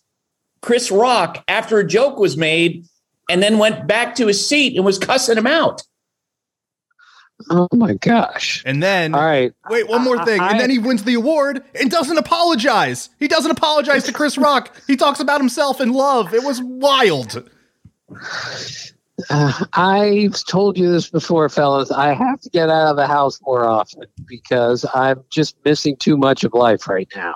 Chris 0.62 0.90
Rock 0.90 1.44
after 1.48 1.78
a 1.78 1.86
joke 1.86 2.18
was 2.18 2.36
made 2.36 2.86
and 3.28 3.42
then 3.42 3.58
went 3.58 3.86
back 3.86 4.14
to 4.16 4.26
his 4.26 4.46
seat 4.46 4.76
and 4.76 4.84
was 4.84 4.98
cussing 4.98 5.36
him 5.36 5.46
out. 5.46 5.82
Oh 7.50 7.68
my 7.72 7.94
gosh. 7.94 8.62
And 8.64 8.82
then, 8.82 9.14
all 9.14 9.24
right. 9.24 9.52
Wait, 9.68 9.88
one 9.88 10.02
more 10.02 10.24
thing. 10.24 10.40
I, 10.40 10.52
and 10.52 10.60
then 10.60 10.70
he 10.70 10.78
wins 10.78 11.04
the 11.04 11.14
award 11.14 11.62
and 11.78 11.90
doesn't 11.90 12.16
apologize. 12.16 13.10
He 13.20 13.28
doesn't 13.28 13.50
apologize 13.50 14.04
to 14.04 14.12
Chris 14.12 14.38
Rock. 14.38 14.74
He 14.86 14.96
talks 14.96 15.20
about 15.20 15.40
himself 15.40 15.80
and 15.80 15.92
love. 15.92 16.32
It 16.32 16.42
was 16.44 16.62
wild. 16.62 17.48
Uh, 19.30 19.64
I've 19.74 20.44
told 20.44 20.78
you 20.78 20.90
this 20.90 21.10
before, 21.10 21.48
fellas. 21.48 21.90
I 21.90 22.14
have 22.14 22.40
to 22.40 22.50
get 22.50 22.70
out 22.70 22.90
of 22.90 22.96
the 22.96 23.06
house 23.06 23.38
more 23.42 23.66
often 23.66 24.04
because 24.26 24.86
I'm 24.94 25.22
just 25.30 25.56
missing 25.64 25.96
too 25.96 26.16
much 26.16 26.42
of 26.44 26.54
life 26.54 26.88
right 26.88 27.08
now. 27.14 27.34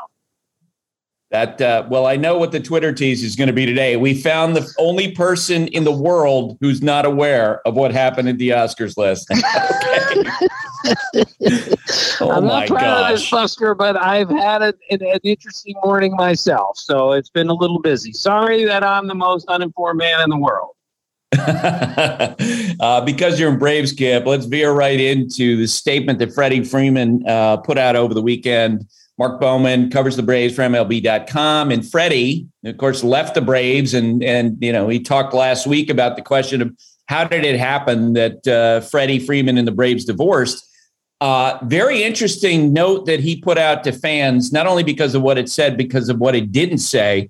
That 1.31 1.61
uh, 1.61 1.87
well, 1.89 2.07
I 2.07 2.17
know 2.17 2.37
what 2.37 2.51
the 2.51 2.59
Twitter 2.59 2.93
tease 2.93 3.23
is 3.23 3.37
going 3.37 3.47
to 3.47 3.53
be 3.53 3.65
today. 3.65 3.97
We 3.97 4.21
found 4.21 4.57
the 4.57 4.69
only 4.79 5.13
person 5.13 5.69
in 5.69 5.85
the 5.85 5.93
world 5.93 6.59
who's 6.61 6.83
not 6.83 7.07
aware 7.07 7.61
of 7.67 7.75
what 7.75 7.93
happened 7.93 8.29
at 8.29 8.39
the 8.39 8.49
Oscars 8.49 8.97
last 8.97 9.31
night. 9.31 9.45
oh 12.21 12.31
I'm 12.33 12.47
not 12.47 12.67
proud 12.67 12.81
gosh. 12.81 13.13
of 13.13 13.19
this, 13.19 13.31
Buster, 13.31 13.75
but 13.75 13.97
I've 13.97 14.31
had 14.31 14.63
an, 14.63 14.73
an, 14.91 15.03
an, 15.03 15.21
interesting 15.23 15.75
morning 15.85 16.17
myself, 16.17 16.79
so 16.79 17.13
it's 17.13 17.31
been 17.31 17.49
a 17.49 17.55
little 17.55 17.81
busy. 17.81 18.13
Sorry 18.13 18.65
that 18.65 18.83
I'm 18.83 19.07
the 19.07 19.15
most 19.15 19.47
uninformed 19.49 19.99
man 19.99 20.23
in 20.23 20.31
the 20.31 20.39
world. 20.39 20.71
uh, 22.81 23.01
because 23.03 23.39
you're 23.39 23.53
in 23.53 23.59
Braves 23.59 23.93
camp, 23.93 24.27
let's 24.27 24.47
veer 24.47 24.73
right 24.73 24.99
into 24.99 25.57
the 25.57 25.69
statement 25.69 26.19
that 26.19 26.33
Freddie 26.33 26.65
Freeman 26.65 27.25
uh, 27.27 27.59
put 27.59 27.79
out 27.79 27.95
over 27.95 28.15
the 28.15 28.23
weekend 28.23 28.85
Mark 29.21 29.39
Bowman 29.39 29.91
covers 29.91 30.17
the 30.17 30.23
Braves 30.23 30.55
for 30.55 30.63
MLB.com. 30.63 31.71
And 31.71 31.87
Freddie, 31.87 32.49
of 32.65 32.79
course, 32.79 33.05
left 33.05 33.35
the 33.35 33.43
Braves. 33.43 33.93
And, 33.93 34.25
and 34.25 34.57
you 34.63 34.73
know, 34.73 34.89
he 34.89 34.99
talked 34.99 35.35
last 35.35 35.67
week 35.67 35.91
about 35.91 36.17
the 36.17 36.23
question 36.23 36.63
of 36.63 36.75
how 37.05 37.25
did 37.25 37.45
it 37.45 37.61
happen 37.61 38.15
that 38.15 38.49
uh, 38.49 38.81
Freddie 38.81 39.19
Freeman 39.19 39.59
and 39.59 39.69
the 39.69 39.73
Braves 39.73 40.07
divorced. 40.07 40.67
Uh, 41.21 41.59
very 41.65 42.03
interesting 42.03 42.73
note 42.73 43.05
that 43.05 43.21
he 43.21 43.39
put 43.39 43.59
out 43.59 43.85
to 43.85 43.93
fans, 43.93 44.55
not 44.55 44.67
only 44.67 44.83
because 44.83 45.15
of 45.15 45.21
what 45.21 45.37
it 45.37 45.51
said, 45.51 45.77
because 45.77 46.09
of 46.09 46.19
what 46.19 46.35
it 46.35 46.51
didn't 46.51 46.79
say. 46.79 47.29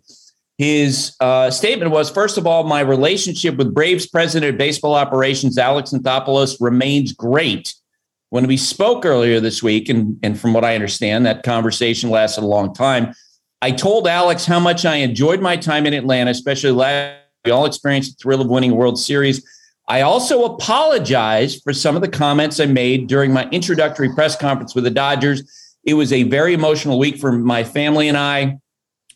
His 0.59 1.17
uh, 1.19 1.51
statement 1.51 1.91
was 1.91 2.09
First 2.09 2.39
of 2.39 2.47
all, 2.47 2.63
my 2.63 2.83
relationship 2.83 3.57
with 3.57 3.75
Braves 3.75 4.07
president 4.07 4.53
of 4.53 4.59
baseball 4.59 4.95
operations, 4.95 5.59
Alex 5.59 5.91
Anthopoulos, 5.91 6.57
remains 6.61 7.13
great. 7.13 7.75
When 8.31 8.47
we 8.47 8.57
spoke 8.57 9.05
earlier 9.05 9.41
this 9.41 9.63
week, 9.63 9.89
and, 9.89 10.19
and 10.23 10.39
from 10.39 10.53
what 10.53 10.65
I 10.65 10.75
understand, 10.75 11.27
that 11.27 11.43
conversation 11.43 12.11
lasted 12.11 12.45
a 12.45 12.47
long 12.47 12.73
time. 12.73 13.13
I 13.61 13.73
told 13.73 14.07
Alex 14.07 14.47
how 14.47 14.61
much 14.61 14.85
I 14.85 14.97
enjoyed 14.97 15.41
my 15.41 15.57
time 15.57 15.85
in 15.85 15.93
Atlanta, 15.93 16.31
especially 16.31 16.71
last. 16.71 17.19
We 17.45 17.51
all 17.51 17.67
experienced 17.67 18.19
the 18.19 18.23
thrill 18.23 18.41
of 18.41 18.49
winning 18.49 18.77
World 18.77 18.99
Series. 18.99 19.45
I 19.89 20.03
also 20.03 20.45
apologize 20.45 21.57
for 21.61 21.73
some 21.73 21.97
of 21.97 22.03
the 22.03 22.09
comments 22.09 22.61
I 22.61 22.67
made 22.67 23.09
during 23.09 23.33
my 23.33 23.49
introductory 23.51 24.15
press 24.15 24.37
conference 24.37 24.75
with 24.75 24.85
the 24.85 24.91
Dodgers. 24.91 25.43
It 25.85 25.95
was 25.95 26.13
a 26.13 26.23
very 26.25 26.55
emotional 26.55 26.99
week 26.99 27.19
for 27.19 27.33
my 27.33 27.65
family 27.65 28.09
and 28.09 28.17
I. 28.17 28.59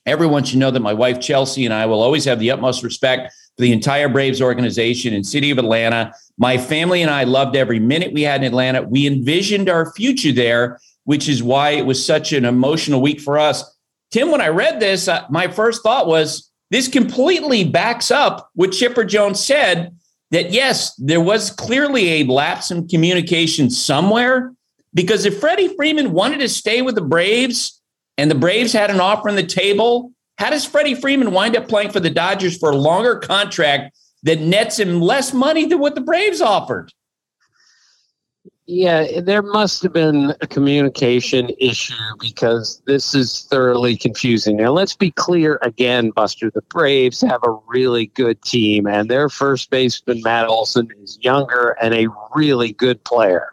Everyone 0.06 0.44
should 0.44 0.58
know 0.58 0.70
that 0.70 0.80
my 0.80 0.92
wife, 0.92 1.20
Chelsea, 1.20 1.64
and 1.64 1.72
I 1.72 1.86
will 1.86 2.02
always 2.02 2.24
have 2.26 2.38
the 2.38 2.50
utmost 2.50 2.82
respect 2.82 3.32
for 3.56 3.62
the 3.62 3.72
entire 3.72 4.08
Braves 4.08 4.42
organization 4.42 5.14
and 5.14 5.26
city 5.26 5.50
of 5.50 5.58
Atlanta. 5.58 6.12
My 6.36 6.58
family 6.58 7.02
and 7.02 7.10
I 7.10 7.24
loved 7.24 7.56
every 7.56 7.78
minute 7.78 8.12
we 8.12 8.22
had 8.22 8.42
in 8.42 8.46
Atlanta. 8.46 8.82
We 8.82 9.06
envisioned 9.06 9.68
our 9.68 9.92
future 9.92 10.32
there, 10.32 10.78
which 11.04 11.28
is 11.28 11.42
why 11.42 11.70
it 11.70 11.86
was 11.86 12.04
such 12.04 12.32
an 12.32 12.44
emotional 12.44 13.00
week 13.00 13.20
for 13.20 13.38
us. 13.38 13.76
Tim, 14.10 14.30
when 14.30 14.40
I 14.40 14.48
read 14.48 14.78
this, 14.78 15.08
uh, 15.08 15.24
my 15.30 15.48
first 15.48 15.82
thought 15.82 16.06
was 16.06 16.50
this 16.70 16.88
completely 16.88 17.64
backs 17.64 18.10
up 18.10 18.50
what 18.54 18.72
Chipper 18.72 19.04
Jones 19.04 19.42
said 19.42 19.96
that 20.30 20.50
yes, 20.50 20.94
there 20.96 21.20
was 21.20 21.50
clearly 21.50 22.20
a 22.20 22.24
lapse 22.24 22.70
in 22.70 22.88
communication 22.88 23.70
somewhere. 23.70 24.52
Because 24.92 25.24
if 25.24 25.40
Freddie 25.40 25.74
Freeman 25.74 26.12
wanted 26.12 26.38
to 26.38 26.48
stay 26.48 26.82
with 26.82 26.94
the 26.94 27.00
Braves 27.00 27.80
and 28.18 28.30
the 28.30 28.34
Braves 28.34 28.72
had 28.72 28.90
an 28.90 29.00
offer 29.00 29.28
on 29.28 29.36
the 29.36 29.46
table, 29.46 30.12
how 30.38 30.50
does 30.50 30.64
Freddie 30.64 30.94
Freeman 30.94 31.32
wind 31.32 31.56
up 31.56 31.68
playing 31.68 31.90
for 31.90 32.00
the 32.00 32.10
Dodgers 32.10 32.58
for 32.58 32.70
a 32.70 32.76
longer 32.76 33.16
contract 33.16 33.96
that 34.24 34.40
nets 34.40 34.78
him 34.78 35.00
less 35.00 35.32
money 35.32 35.66
than 35.66 35.78
what 35.78 35.94
the 35.94 36.00
Braves 36.00 36.40
offered? 36.40 36.92
Yeah, 38.66 39.20
there 39.20 39.42
must 39.42 39.82
have 39.82 39.92
been 39.92 40.34
a 40.40 40.46
communication 40.46 41.50
issue 41.58 41.94
because 42.18 42.80
this 42.86 43.14
is 43.14 43.42
thoroughly 43.50 43.94
confusing. 43.94 44.56
Now, 44.56 44.72
let's 44.72 44.96
be 44.96 45.10
clear 45.10 45.58
again, 45.60 46.08
Buster. 46.10 46.50
The 46.50 46.62
Braves 46.62 47.20
have 47.20 47.42
a 47.44 47.58
really 47.68 48.06
good 48.06 48.40
team, 48.40 48.86
and 48.86 49.10
their 49.10 49.28
first 49.28 49.68
baseman, 49.68 50.22
Matt 50.22 50.48
Olson, 50.48 50.88
is 51.02 51.18
younger 51.20 51.76
and 51.82 51.92
a 51.92 52.08
really 52.34 52.72
good 52.72 53.04
player. 53.04 53.50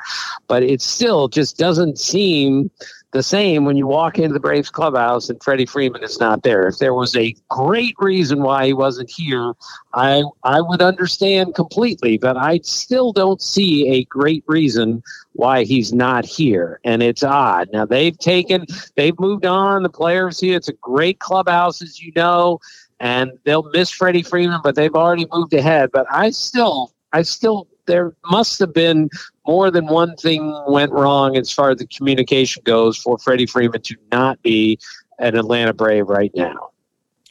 But 0.47 0.63
it 0.63 0.81
still 0.81 1.27
just 1.27 1.57
doesn't 1.57 1.99
seem 1.99 2.71
the 3.11 3.23
same 3.23 3.65
when 3.65 3.75
you 3.75 3.87
walk 3.87 4.17
into 4.17 4.33
the 4.33 4.39
Braves 4.39 4.69
clubhouse 4.69 5.29
and 5.29 5.41
Freddie 5.43 5.65
Freeman 5.65 6.03
is 6.03 6.19
not 6.19 6.43
there. 6.43 6.67
If 6.67 6.77
there 6.77 6.93
was 6.93 7.15
a 7.15 7.35
great 7.49 7.95
reason 7.99 8.41
why 8.41 8.67
he 8.67 8.73
wasn't 8.73 9.09
here, 9.09 9.53
I 9.93 10.23
I 10.43 10.61
would 10.61 10.81
understand 10.81 11.55
completely, 11.55 12.17
but 12.17 12.37
I 12.37 12.59
still 12.63 13.11
don't 13.11 13.41
see 13.41 13.89
a 13.89 14.05
great 14.05 14.43
reason 14.47 15.03
why 15.33 15.63
he's 15.63 15.91
not 15.93 16.25
here. 16.25 16.79
And 16.85 17.03
it's 17.03 17.23
odd. 17.23 17.69
Now 17.73 17.85
they've 17.85 18.17
taken 18.17 18.65
they've 18.95 19.19
moved 19.19 19.45
on. 19.45 19.83
The 19.83 19.89
players 19.89 20.39
here, 20.39 20.55
it's 20.55 20.69
a 20.69 20.73
great 20.73 21.19
clubhouse, 21.19 21.81
as 21.81 22.01
you 22.01 22.13
know, 22.15 22.59
and 23.01 23.31
they'll 23.43 23.69
miss 23.71 23.91
Freddie 23.91 24.23
Freeman, 24.23 24.61
but 24.63 24.75
they've 24.75 24.95
already 24.95 25.27
moved 25.33 25.53
ahead. 25.53 25.89
But 25.91 26.07
I 26.09 26.29
still 26.29 26.93
I 27.11 27.23
still 27.23 27.67
there 27.91 28.13
must 28.27 28.57
have 28.59 28.73
been 28.73 29.09
more 29.45 29.69
than 29.69 29.85
one 29.87 30.15
thing 30.15 30.55
went 30.65 30.93
wrong 30.93 31.35
as 31.35 31.51
far 31.51 31.71
as 31.71 31.77
the 31.77 31.87
communication 31.87 32.63
goes 32.65 32.97
for 32.97 33.17
Freddie 33.17 33.45
Freeman 33.45 33.81
to 33.81 33.95
not 34.13 34.41
be 34.41 34.79
an 35.19 35.35
Atlanta 35.35 35.73
Brave 35.73 36.07
right 36.07 36.31
now. 36.33 36.69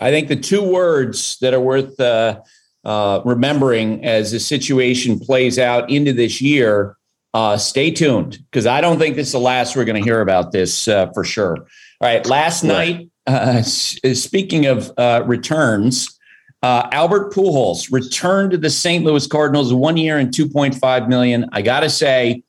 I 0.01 0.11
think 0.11 0.29
the 0.29 0.37
two 0.37 0.63
words 0.63 1.39
that 1.41 1.55
are 1.55 1.61
worth 1.61 1.99
uh, 1.99 2.41
uh, 2.85 3.23
remembering 3.25 4.05
as 4.05 4.33
the 4.33 4.41
situation 4.41 5.19
plays 5.19 5.59
out 5.59 5.91
into 5.91 6.13
this 6.13 6.41
year. 6.41 6.97
Uh, 7.33 7.57
stay 7.57 7.93
tuned 7.93 8.39
because 8.51 8.67
I 8.67 8.81
don't 8.81 8.99
think 8.99 9.15
this 9.15 9.29
is 9.29 9.33
the 9.33 9.39
last 9.39 9.77
we're 9.77 9.85
going 9.85 10.03
to 10.03 10.03
hear 10.03 10.21
about 10.21 10.51
this 10.51 10.89
uh, 10.89 11.13
for 11.15 11.23
sure. 11.23 11.57
All 11.57 11.67
right, 12.03 12.27
last 12.27 12.65
night, 12.65 13.09
uh, 13.29 13.63
speaking 13.63 14.67
of 14.67 14.93
uh, 14.99 15.23
returns, 15.25 16.19
uh, 16.63 16.89
Albert 16.93 17.33
Pujols 17.33 17.91
returned 17.91 18.51
to 18.51 18.59
the 18.59 18.71
St. 18.71 19.05
Louis 19.05 19.27
Cardinals 19.27 19.73
one 19.73 19.97
year 19.97 20.19
and 20.19 20.31
2.5 20.31 21.09
million. 21.09 21.47
I 21.53 21.63
got 21.63 21.81
to 21.81 21.91
say, 21.91 22.43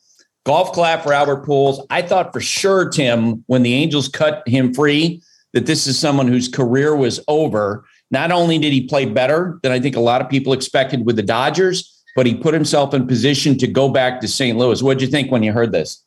golf 0.46 0.74
clap 0.74 1.04
for 1.04 1.14
Albert 1.14 1.46
Pujols. 1.46 1.86
I 1.90 2.02
thought 2.02 2.34
for 2.34 2.42
sure, 2.42 2.90
Tim, 2.90 3.44
when 3.48 3.64
the 3.64 3.74
Angels 3.74 4.08
cut 4.08 4.48
him 4.48 4.74
free, 4.74 5.22
that 5.54 5.66
this 5.66 5.88
is 5.88 5.98
someone 5.98 6.28
whose 6.28 6.48
career 6.48 6.96
was 6.96 7.20
over. 7.28 7.86
Not 8.10 8.32
only 8.32 8.58
did 8.58 8.74
he 8.74 8.88
play 8.88 9.06
better 9.06 9.60
than 9.64 9.72
I 9.72 9.80
think 9.80 9.96
a 9.96 10.02
lot 10.02 10.22
of 10.22 10.30
people 10.30 10.52
expected 10.52 11.06
with 11.06 11.16
the 11.16 11.24
Dodgers, 11.24 12.04
but 12.16 12.26
he 12.26 12.36
put 12.36 12.54
himself 12.54 12.94
in 12.94 13.08
position 13.08 13.58
to 13.58 13.68
go 13.68 13.90
back 13.90 14.20
to 14.22 14.28
St. 14.28 14.58
Louis. 14.58 14.84
What 14.84 14.98
did 14.98 15.06
you 15.06 15.12
think 15.12 15.32
when 15.32 15.44
you 15.44 15.54
heard 15.54 15.72
this? 15.72 16.04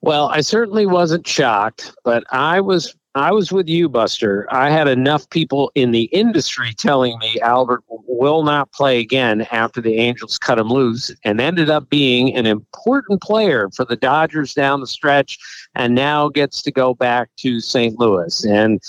Well, 0.00 0.28
I 0.28 0.40
certainly 0.40 0.86
wasn't 0.86 1.26
shocked, 1.26 1.94
but 2.04 2.24
I 2.30 2.60
was 2.60 2.94
I 3.16 3.32
was 3.32 3.50
with 3.50 3.66
you, 3.66 3.88
Buster. 3.88 4.46
I 4.50 4.68
had 4.68 4.88
enough 4.88 5.28
people 5.30 5.72
in 5.74 5.90
the 5.90 6.04
industry 6.04 6.74
telling 6.76 7.18
me 7.18 7.40
Albert 7.40 7.82
will 7.88 8.42
not 8.42 8.72
play 8.72 9.00
again 9.00 9.46
after 9.50 9.80
the 9.80 9.96
Angels 9.96 10.36
cut 10.38 10.58
him 10.58 10.68
loose 10.68 11.10
and 11.24 11.40
ended 11.40 11.70
up 11.70 11.88
being 11.88 12.36
an 12.36 12.44
important 12.44 13.22
player 13.22 13.70
for 13.74 13.86
the 13.86 13.96
Dodgers 13.96 14.52
down 14.52 14.80
the 14.80 14.86
stretch 14.86 15.38
and 15.74 15.94
now 15.94 16.28
gets 16.28 16.60
to 16.62 16.70
go 16.70 16.92
back 16.92 17.30
to 17.38 17.60
St. 17.60 17.98
Louis. 17.98 18.44
And 18.44 18.82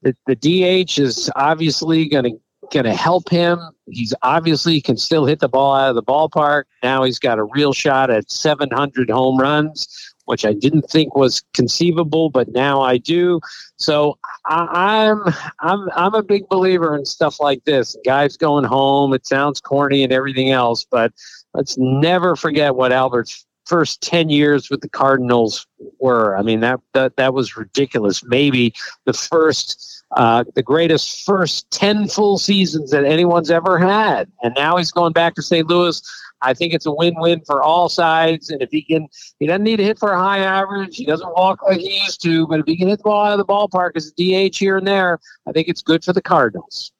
the, 0.00 0.16
the 0.26 0.36
DH 0.36 0.98
is 0.98 1.30
obviously 1.36 2.08
going 2.08 2.24
to 2.24 2.40
going 2.72 2.84
to 2.86 2.94
help 2.94 3.28
him. 3.28 3.58
He's 3.90 4.14
obviously 4.22 4.80
can 4.80 4.96
still 4.96 5.26
hit 5.26 5.40
the 5.40 5.48
ball 5.50 5.74
out 5.74 5.90
of 5.90 5.94
the 5.94 6.02
ballpark. 6.02 6.64
Now 6.82 7.04
he's 7.04 7.18
got 7.18 7.38
a 7.38 7.44
real 7.44 7.74
shot 7.74 8.08
at 8.08 8.30
700 8.30 9.10
home 9.10 9.38
runs 9.38 10.13
which 10.26 10.44
I 10.44 10.52
didn't 10.52 10.90
think 10.90 11.14
was 11.14 11.42
conceivable, 11.52 12.30
but 12.30 12.48
now 12.48 12.80
I 12.80 12.98
do. 12.98 13.40
So 13.76 14.18
I, 14.46 15.04
am 15.04 15.22
I'm, 15.26 15.34
I'm 15.60 15.88
I'm 15.94 16.14
a 16.14 16.22
big 16.22 16.48
believer 16.48 16.96
in 16.96 17.04
stuff 17.04 17.40
like 17.40 17.64
this. 17.64 17.96
Guys 18.04 18.36
going 18.36 18.64
home. 18.64 19.12
It 19.14 19.26
sounds 19.26 19.60
corny 19.60 20.02
and 20.02 20.12
everything 20.12 20.50
else, 20.50 20.84
but 20.84 21.12
let's 21.54 21.76
never 21.78 22.36
forget 22.36 22.76
what 22.76 22.92
Albert's 22.92 23.46
first 23.64 24.02
10 24.02 24.28
years 24.28 24.70
with 24.70 24.80
the 24.80 24.88
Cardinals 24.88 25.66
were. 25.98 26.36
I 26.36 26.42
mean, 26.42 26.60
that, 26.60 26.80
that, 26.92 27.16
that 27.16 27.34
was 27.34 27.56
ridiculous. 27.56 28.22
Maybe 28.24 28.74
the 29.04 29.12
first, 29.12 30.04
uh, 30.16 30.44
the 30.54 30.62
greatest 30.62 31.24
first 31.24 31.70
10 31.70 32.08
full 32.08 32.38
seasons 32.38 32.90
that 32.90 33.04
anyone's 33.04 33.50
ever 33.50 33.78
had. 33.78 34.30
And 34.42 34.54
now 34.54 34.76
he's 34.76 34.92
going 34.92 35.12
back 35.12 35.34
to 35.34 35.42
St. 35.42 35.66
Louis. 35.66 36.02
I 36.44 36.54
think 36.54 36.74
it's 36.74 36.86
a 36.86 36.92
win-win 36.92 37.42
for 37.46 37.62
all 37.62 37.88
sides. 37.88 38.50
And 38.50 38.62
if 38.62 38.70
he 38.70 38.82
can, 38.82 39.08
he 39.40 39.46
doesn't 39.46 39.62
need 39.62 39.76
to 39.76 39.84
hit 39.84 39.98
for 39.98 40.12
a 40.12 40.18
high 40.18 40.38
average. 40.38 40.96
He 40.96 41.06
doesn't 41.06 41.32
walk 41.34 41.62
like 41.62 41.80
he 41.80 42.00
used 42.02 42.22
to, 42.22 42.46
but 42.46 42.60
if 42.60 42.66
he 42.66 42.76
can 42.76 42.88
hit 42.88 42.98
the 42.98 43.04
ball 43.04 43.24
out 43.24 43.32
of 43.32 43.38
the 43.38 43.44
ballpark 43.44 43.92
as 43.96 44.12
a 44.18 44.48
DH 44.50 44.56
here 44.56 44.76
and 44.76 44.86
there, 44.86 45.18
I 45.46 45.52
think 45.52 45.68
it's 45.68 45.82
good 45.82 46.04
for 46.04 46.12
the 46.12 46.22
Cardinals. 46.22 46.92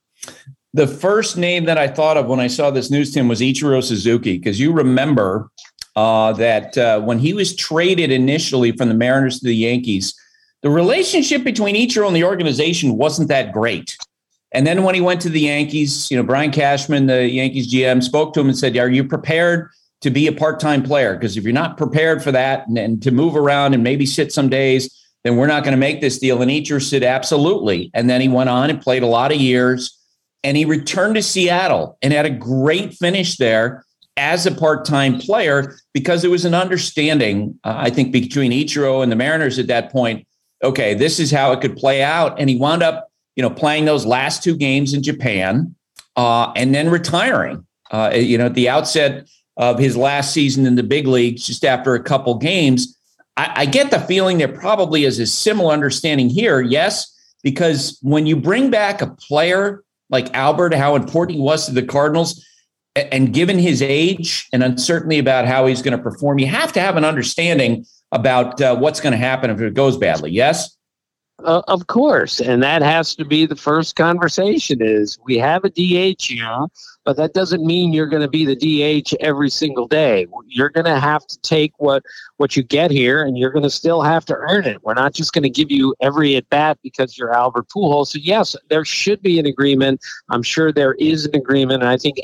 The 0.73 0.87
first 0.87 1.37
name 1.37 1.65
that 1.67 1.79
I 1.79 1.87
thought 1.87 2.17
of 2.17 2.27
when 2.27 2.41
I 2.41 2.49
saw 2.49 2.71
this 2.71 2.91
news, 2.91 3.13
Tim, 3.13 3.29
was 3.29 3.41
Ichiro 3.41 3.83
Suzuki, 3.83 4.39
because 4.39 4.59
you 4.59 4.73
remember 4.73 5.51
uh, 5.95 6.33
that 6.33 6.77
uh, 6.77 7.01
when 7.01 7.19
he 7.19 7.33
was 7.33 7.55
traded 7.55 8.11
initially 8.11 8.73
from 8.73 8.89
the 8.89 8.95
Mariners 8.95 9.39
to 9.39 9.47
the 9.47 9.55
Yankees, 9.55 10.15
the 10.63 10.71
relationship 10.71 11.45
between 11.45 11.77
Ichiro 11.77 12.07
and 12.07 12.17
the 12.17 12.25
organization 12.25 12.97
wasn't 12.97 13.29
that 13.29 13.53
great. 13.53 13.97
And 14.55 14.67
then 14.67 14.85
when 14.85 14.95
he 14.95 15.01
went 15.01 15.21
to 15.23 15.29
the 15.29 15.41
Yankees, 15.41 16.11
you 16.11 16.17
know, 16.17 16.23
Brian 16.23 16.53
Cashman, 16.53 17.07
the 17.07 17.29
Yankees 17.29 17.73
GM, 17.73 18.03
spoke 18.03 18.33
to 18.35 18.41
him 18.41 18.49
and 18.49 18.57
said, 18.57 18.77
Are 18.77 18.89
you 18.89 19.05
prepared 19.05 19.69
to 20.01 20.11
be 20.11 20.27
a 20.27 20.33
part 20.33 20.61
time 20.61 20.83
player? 20.83 21.15
Because 21.15 21.37
if 21.37 21.45
you're 21.45 21.53
not 21.53 21.77
prepared 21.77 22.23
for 22.23 22.33
that 22.33 22.67
and, 22.69 22.79
and, 22.79 23.03
to 23.03 23.11
move 23.11 23.37
around 23.37 23.75
and 23.75 23.83
maybe 23.83 24.07
sit 24.07 24.33
some 24.33 24.49
days, 24.49 24.89
then 25.25 25.37
we're 25.37 25.49
not 25.49 25.65
going 25.65 25.73
to 25.73 25.79
make 25.79 26.01
this 26.01 26.19
deal. 26.19 26.41
And 26.41 26.51
Ichiro 26.51 26.81
said, 26.81 27.03
Absolutely. 27.03 27.91
And 27.93 28.09
then 28.09 28.21
he 28.21 28.29
went 28.29 28.49
on 28.49 28.71
and 28.71 28.81
played 28.81 29.03
a 29.03 29.09
lot 29.09 29.33
of 29.33 29.41
years 29.41 29.99
and 30.45 30.57
he 30.57 30.65
returned 30.65 31.17
to 31.17 31.23
Seattle 31.23 31.99
and 32.03 32.13
had 32.13 32.27
a 32.27 32.31
great 32.31 32.95
finish 32.95 33.39
there 33.39 33.85
as 34.17 34.47
a 34.47 34.53
part 34.55 34.85
time 34.85 35.19
player 35.19 35.77
because 35.93 36.23
there 36.23 36.31
was 36.31 36.45
an 36.45 36.55
understanding, 36.55 37.59
uh, 37.65 37.75
I 37.77 37.91
think, 37.91 38.13
between 38.13 38.53
Ichiro 38.53 39.03
and 39.03 39.11
the 39.11 39.17
Mariners 39.17 39.59
at 39.59 39.67
that 39.67 39.91
point. 39.91 40.29
Okay, 40.63 40.95
this 40.95 41.19
is 41.19 41.31
how 41.31 41.51
it 41.53 41.61
could 41.61 41.77
play 41.77 42.03
out. 42.03 42.39
And 42.39 42.49
he 42.49 42.57
wound 42.57 42.83
up 42.83 43.09
you 43.37 43.43
know, 43.43 43.51
playing 43.51 43.85
those 43.85 44.07
last 44.07 44.43
two 44.43 44.57
games 44.57 44.95
in 44.95 45.03
Japan 45.03 45.75
uh, 46.17 46.53
and 46.57 46.75
then 46.75 46.89
retiring. 46.91 47.67
Uh, 47.91 48.11
you 48.15 48.39
know, 48.39 48.47
at 48.47 48.55
the 48.55 48.69
outset 48.69 49.29
of 49.57 49.79
his 49.79 49.97
last 49.97 50.33
season 50.33 50.67
in 50.67 50.75
the 50.75 50.83
big 50.83 51.07
leagues, 51.07 51.47
just 51.47 51.65
after 51.65 51.95
a 51.95 52.03
couple 52.03 52.37
games, 52.37 52.99
I, 53.37 53.53
I 53.57 53.67
get 53.67 53.91
the 53.91 54.01
feeling 54.01 54.39
there 54.39 54.49
probably 54.49 55.05
is 55.05 55.19
a 55.19 55.27
similar 55.27 55.73
understanding 55.73 56.29
here. 56.29 56.61
Yes, 56.61 57.11
because 57.43 57.99
when 58.03 58.27
you 58.27 58.37
bring 58.37 58.71
back 58.71 59.03
a 59.03 59.09
player 59.09 59.85
like 60.11 60.33
Albert, 60.35 60.75
how 60.75 60.97
important 60.97 61.37
he 61.37 61.43
was 61.43 61.67
to 61.67 61.73
the 61.73 61.83
Cardinals, 61.83 62.45
and 62.97 63.33
given 63.33 63.59
his 63.59 63.83
age 63.83 64.49
and 64.53 64.63
uncertainty 64.63 65.19
about 65.19 65.47
how 65.47 65.67
he's 65.67 65.83
going 65.83 65.97
to 65.97 66.03
perform, 66.03 66.39
you 66.39 66.47
have 66.47 66.73
to 66.73 66.81
have 66.81 66.97
an 66.97 67.05
understanding 67.05 67.85
about 68.13 68.61
uh, 68.61 68.77
what's 68.77 69.01
going 69.01 69.13
to 69.13 69.19
happen 69.19 69.51
if 69.51 69.61
it 69.61 69.75
goes 69.75 69.97
badly. 69.97 70.31
Yes. 70.31 70.77
Uh, 71.43 71.63
of 71.67 71.89
course, 71.89 72.41
and 72.41 72.63
that 72.63 72.81
has 72.81 73.15
to 73.17 73.25
be 73.25 73.45
the 73.45 73.57
first 73.57 73.97
conversation. 73.97 74.81
Is 74.81 75.19
we 75.25 75.37
have 75.39 75.65
a 75.65 75.69
DH 75.69 76.23
here, 76.23 76.67
but 77.05 77.17
that 77.17 77.35
doesn't 77.35 77.67
mean 77.67 77.93
you're 77.93 78.07
going 78.07 78.23
to 78.23 78.29
be 78.29 78.47
the 78.47 78.55
DH 78.55 79.15
every 79.19 79.51
single 79.51 79.89
day. 79.89 80.27
You're 80.47 80.71
going 80.71 80.87
to 80.87 81.01
have 81.01 81.27
to 81.27 81.39
take 81.41 81.73
what 81.79 82.05
what 82.37 82.57
you 82.57 82.63
get 82.63 82.93
here, 82.93 83.25
and 83.25 83.37
you're 83.37 83.51
going 83.51 83.65
to 83.65 83.71
still 83.71 84.01
have 84.01 84.25
to 84.27 84.37
earn 84.37 84.65
it. 84.65 84.83
We're 84.85 84.95
not 84.95 85.13
just 85.13 85.33
going 85.33 85.43
to 85.43 85.51
give 85.51 85.73
you 85.73 85.93
every 86.01 86.37
at 86.37 86.49
bat 86.51 86.79
because 86.85 87.19
you're 87.19 87.33
Albert 87.33 87.69
Pujols. 87.69 88.09
So 88.09 88.21
yes, 88.23 88.55
there 88.71 88.85
should 88.85 89.21
be 89.21 89.41
an 89.41 89.47
agreement. 89.47 90.01
I'm 90.31 90.43
sure 90.45 90.71
there 90.71 90.95
is 90.95 91.27
an 91.27 91.35
agreement, 91.35 91.83
and 91.83 91.91
I 91.91 91.97
think. 91.97 92.19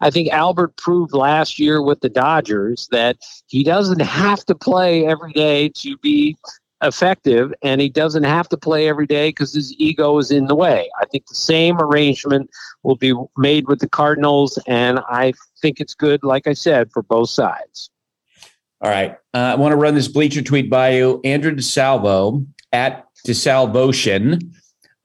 I 0.00 0.10
think 0.10 0.28
Albert 0.28 0.76
proved 0.76 1.12
last 1.12 1.58
year 1.58 1.82
with 1.82 1.98
the 1.98 2.08
Dodgers 2.08 2.86
that 2.92 3.16
he 3.48 3.64
doesn't 3.64 4.00
have 4.00 4.44
to 4.44 4.54
play 4.54 5.04
every 5.04 5.32
day 5.32 5.70
to 5.70 5.96
be 5.98 6.36
effective 6.82 7.52
and 7.62 7.80
he 7.80 7.88
doesn't 7.88 8.24
have 8.24 8.48
to 8.50 8.56
play 8.56 8.88
every 8.88 9.06
day 9.06 9.30
because 9.30 9.54
his 9.54 9.72
ego 9.78 10.18
is 10.18 10.30
in 10.30 10.46
the 10.46 10.54
way. 10.54 10.90
I 11.00 11.06
think 11.06 11.26
the 11.26 11.34
same 11.34 11.80
arrangement 11.80 12.50
will 12.82 12.96
be 12.96 13.14
made 13.36 13.66
with 13.66 13.80
the 13.80 13.88
Cardinals, 13.88 14.58
and 14.66 15.00
I 15.08 15.32
think 15.60 15.80
it's 15.80 15.94
good, 15.94 16.22
like 16.22 16.46
I 16.46 16.52
said, 16.52 16.92
for 16.92 17.02
both 17.02 17.30
sides. 17.30 17.90
All 18.82 18.90
right. 18.90 19.12
Uh, 19.32 19.38
I 19.38 19.54
want 19.54 19.72
to 19.72 19.76
run 19.76 19.94
this 19.94 20.08
bleacher 20.08 20.42
tweet 20.42 20.68
by 20.68 20.96
you. 20.96 21.20
Andrew 21.24 21.52
DeSalvo 21.52 22.46
at 22.72 23.06
DeSalvotion 23.26 24.52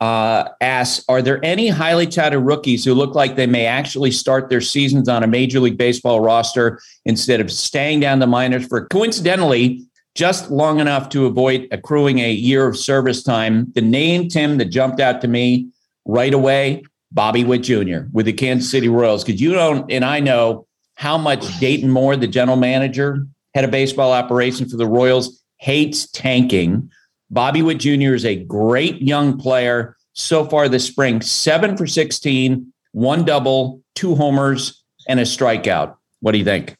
uh, 0.02 0.50
asks 0.60 1.06
Are 1.08 1.22
there 1.22 1.44
any 1.44 1.70
highly 1.70 2.06
touted 2.06 2.42
rookies 2.42 2.84
who 2.84 2.94
look 2.94 3.16
like 3.16 3.36
they 3.38 3.48
may 3.48 3.66
actually 3.66 4.12
start 4.12 4.50
their 4.50 4.60
seasons 4.60 5.08
on 5.08 5.24
a 5.24 5.28
Major 5.28 5.62
League 5.62 5.78
Baseball 5.78 6.20
roster 6.20 6.82
instead 7.06 7.40
of 7.40 7.50
staying 7.50 8.02
down 8.02 8.20
the 8.20 8.28
minors 8.28 8.68
for 8.68 8.88
coincidentally 8.88 9.86
just 10.16 10.52
long 10.52 10.80
enough 10.80 11.10
to 11.10 11.26
avoid 11.26 11.68
accruing 11.72 12.20
a 12.20 12.32
year 12.32 12.68
of 12.68 12.78
service 12.78 13.24
time. 13.24 13.72
The 13.74 13.82
name, 13.82 14.28
Tim, 14.28 14.58
that 14.58 14.66
jumped 14.66 15.00
out 15.00 15.22
to 15.22 15.28
me 15.28 15.70
right 16.06 16.34
away 16.34 16.84
Bobby 17.12 17.44
Witt 17.44 17.64
Jr. 17.64 18.08
with 18.12 18.26
the 18.26 18.34
Kansas 18.34 18.70
City 18.70 18.90
Royals. 18.90 19.24
Because 19.24 19.42
you 19.42 19.54
don't, 19.54 19.90
and 19.92 20.04
I 20.04 20.20
know 20.20 20.68
how 20.96 21.18
much 21.18 21.60
Dayton 21.60 21.90
Moore, 21.90 22.16
the 22.16 22.28
general 22.28 22.58
manager, 22.58 23.26
head 23.54 23.64
of 23.64 23.72
baseball 23.72 24.12
operations 24.12 24.72
for 24.72 24.78
the 24.78 24.88
Royals, 24.88 25.42
hates 25.58 26.10
tanking. 26.12 26.90
Bobby 27.30 27.62
Witt 27.62 27.80
Jr. 27.80 28.14
is 28.14 28.26
a 28.26 28.44
great 28.44 29.02
young 29.02 29.38
player 29.38 29.96
so 30.14 30.46
far 30.46 30.68
this 30.68 30.86
spring, 30.86 31.22
seven 31.22 31.78
for 31.78 31.88
16, 31.88 32.72
one 32.92 33.24
double, 33.24 33.82
two 33.96 34.16
homers, 34.16 34.84
and 35.08 35.20
a 35.20 35.24
strikeout. 35.24 35.96
What 36.20 36.34
do 36.34 36.38
you 36.38 36.44
think? 36.44 36.76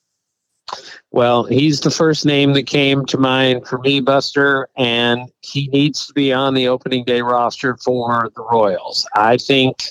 Well, 1.14 1.44
he's 1.44 1.82
the 1.82 1.92
first 1.92 2.26
name 2.26 2.54
that 2.54 2.68
came 2.68 3.06
to 3.08 3.18
mind 3.18 3.68
for 3.68 3.80
me, 3.80 4.00
Buster, 4.00 4.70
and 4.78 5.30
he 5.42 5.68
needs 5.68 6.08
to 6.08 6.14
be 6.14 6.32
on 6.32 6.54
the 6.54 6.70
opening 6.70 7.04
day 7.04 7.22
roster 7.22 7.76
for 7.76 8.30
the 8.34 8.44
Royals. 8.44 9.06
I 9.14 9.36
think, 9.36 9.84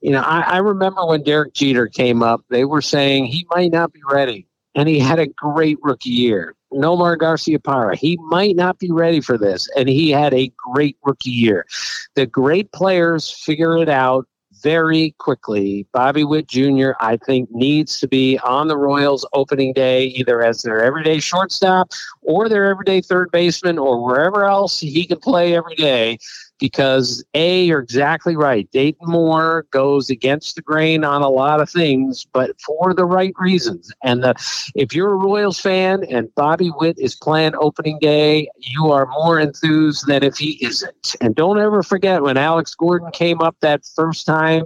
you 0.00 0.12
know, 0.12 0.20
I, 0.20 0.42
I 0.42 0.58
remember 0.58 1.04
when 1.04 1.24
Derek 1.24 1.54
Jeter 1.54 1.88
came 1.88 2.22
up, 2.22 2.44
they 2.50 2.64
were 2.64 2.82
saying 2.82 3.26
he 3.26 3.48
might 3.50 3.72
not 3.72 3.92
be 3.92 4.00
ready, 4.08 4.46
and 4.76 4.88
he 4.88 5.00
had 5.00 5.18
a 5.18 5.26
great 5.26 5.78
rookie 5.82 6.10
year. 6.10 6.54
Nomar 6.72 7.16
Garciaparra, 7.16 7.96
he 7.96 8.16
might 8.28 8.54
not 8.54 8.78
be 8.78 8.92
ready 8.92 9.20
for 9.20 9.38
this, 9.38 9.68
and 9.76 9.88
he 9.88 10.10
had 10.10 10.34
a 10.34 10.52
great 10.72 10.96
rookie 11.04 11.30
year. 11.30 11.66
The 12.14 12.26
great 12.26 12.70
players 12.70 13.28
figure 13.28 13.76
it 13.78 13.88
out 13.88 14.28
very 14.62 15.14
quickly. 15.18 15.86
Bobby 15.92 16.24
Witt 16.24 16.48
Jr., 16.48 16.90
I 17.00 17.16
think, 17.16 17.50
needs 17.50 18.00
to 18.00 18.08
be 18.08 18.38
on 18.38 18.68
the 18.68 18.76
Royals 18.76 19.26
opening 19.32 19.72
day, 19.72 20.04
either 20.06 20.42
as 20.42 20.62
their 20.62 20.82
everyday 20.82 21.20
shortstop 21.20 21.92
or 22.22 22.48
their 22.48 22.66
everyday 22.66 23.00
third 23.00 23.30
baseman 23.30 23.78
or 23.78 24.04
wherever 24.04 24.44
else 24.44 24.80
he 24.80 25.06
can 25.06 25.18
play 25.18 25.54
every 25.54 25.76
day 25.76 26.18
because 26.58 27.24
A, 27.34 27.64
you're 27.64 27.80
exactly 27.80 28.36
right. 28.36 28.70
Dayton 28.70 29.08
Moore 29.08 29.66
goes 29.70 30.10
against 30.10 30.56
the 30.56 30.62
grain 30.62 31.04
on 31.04 31.22
a 31.22 31.28
lot 31.28 31.60
of 31.60 31.70
things, 31.70 32.26
but 32.32 32.60
for 32.60 32.94
the 32.94 33.04
right 33.04 33.32
reasons. 33.38 33.92
And 34.02 34.22
the, 34.22 34.34
if 34.74 34.94
you're 34.94 35.12
a 35.12 35.16
Royals 35.16 35.58
fan 35.58 36.04
and 36.04 36.34
Bobby 36.34 36.70
Witt 36.76 36.98
is 36.98 37.14
playing 37.14 37.54
opening 37.60 37.98
day, 38.00 38.48
you 38.58 38.90
are 38.90 39.06
more 39.06 39.38
enthused 39.38 40.06
than 40.06 40.22
if 40.22 40.36
he 40.36 40.62
isn't. 40.64 41.16
And 41.20 41.34
don't 41.34 41.58
ever 41.58 41.82
forget 41.82 42.22
when 42.22 42.36
Alex 42.36 42.74
Gordon 42.74 43.10
came 43.12 43.40
up 43.40 43.56
that 43.60 43.84
first 43.94 44.26
time, 44.26 44.64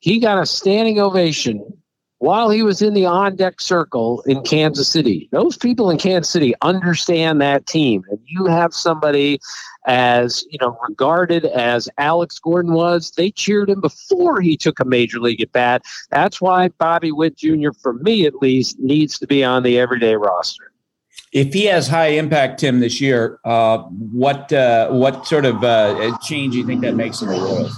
he 0.00 0.20
got 0.20 0.40
a 0.40 0.46
standing 0.46 1.00
ovation 1.00 1.64
while 2.18 2.48
he 2.48 2.62
was 2.62 2.80
in 2.80 2.94
the 2.94 3.04
on 3.04 3.36
deck 3.36 3.60
circle 3.60 4.22
in 4.22 4.42
Kansas 4.42 4.88
City. 4.88 5.28
Those 5.32 5.56
people 5.56 5.90
in 5.90 5.98
Kansas 5.98 6.30
City 6.30 6.54
understand 6.62 7.40
that 7.40 7.66
team. 7.66 8.04
And 8.10 8.18
you 8.24 8.46
have 8.46 8.72
somebody 8.72 9.38
as, 9.86 10.44
you 10.50 10.58
know, 10.60 10.78
regarded 10.88 11.44
as 11.44 11.88
Alex 11.98 12.38
Gordon 12.38 12.72
was, 12.72 13.12
they 13.12 13.30
cheered 13.30 13.70
him 13.70 13.80
before 13.80 14.40
he 14.40 14.56
took 14.56 14.80
a 14.80 14.84
major 14.84 15.20
league 15.20 15.40
at 15.40 15.52
bat. 15.52 15.82
That's 16.10 16.40
why 16.40 16.68
Bobby 16.68 17.12
Witt 17.12 17.36
Jr., 17.36 17.70
for 17.80 17.94
me 17.94 18.26
at 18.26 18.36
least, 18.36 18.78
needs 18.80 19.18
to 19.18 19.26
be 19.26 19.44
on 19.44 19.62
the 19.62 19.78
everyday 19.78 20.16
roster. 20.16 20.72
If 21.32 21.52
he 21.52 21.64
has 21.66 21.88
high 21.88 22.08
impact, 22.08 22.60
Tim, 22.60 22.80
this 22.80 23.00
year, 23.00 23.40
uh, 23.44 23.78
what 23.78 24.52
uh, 24.52 24.90
what 24.90 25.26
sort 25.26 25.44
of 25.44 25.62
uh, 25.64 26.16
change 26.18 26.52
do 26.52 26.58
you 26.58 26.66
think 26.66 26.82
that 26.82 26.94
makes 26.94 27.20
in 27.20 27.28
the 27.28 27.34
Royals? 27.34 27.74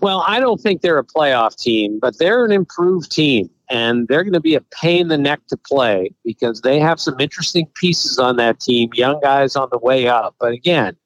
Well, 0.00 0.24
I 0.26 0.38
don't 0.38 0.60
think 0.60 0.80
they're 0.80 0.98
a 0.98 1.04
playoff 1.04 1.56
team, 1.56 1.98
but 1.98 2.18
they're 2.18 2.44
an 2.44 2.52
improved 2.52 3.10
team 3.10 3.50
and 3.68 4.06
they're 4.08 4.22
going 4.22 4.32
to 4.32 4.40
be 4.40 4.54
a 4.54 4.60
pain 4.60 5.02
in 5.02 5.08
the 5.08 5.18
neck 5.18 5.40
to 5.48 5.56
play 5.56 6.10
because 6.24 6.60
they 6.60 6.78
have 6.78 7.00
some 7.00 7.18
interesting 7.18 7.66
pieces 7.74 8.18
on 8.18 8.36
that 8.36 8.60
team, 8.60 8.90
young 8.94 9.20
guys 9.20 9.56
on 9.56 9.68
the 9.70 9.78
way 9.78 10.06
up. 10.08 10.36
But 10.38 10.52
again, 10.52 10.96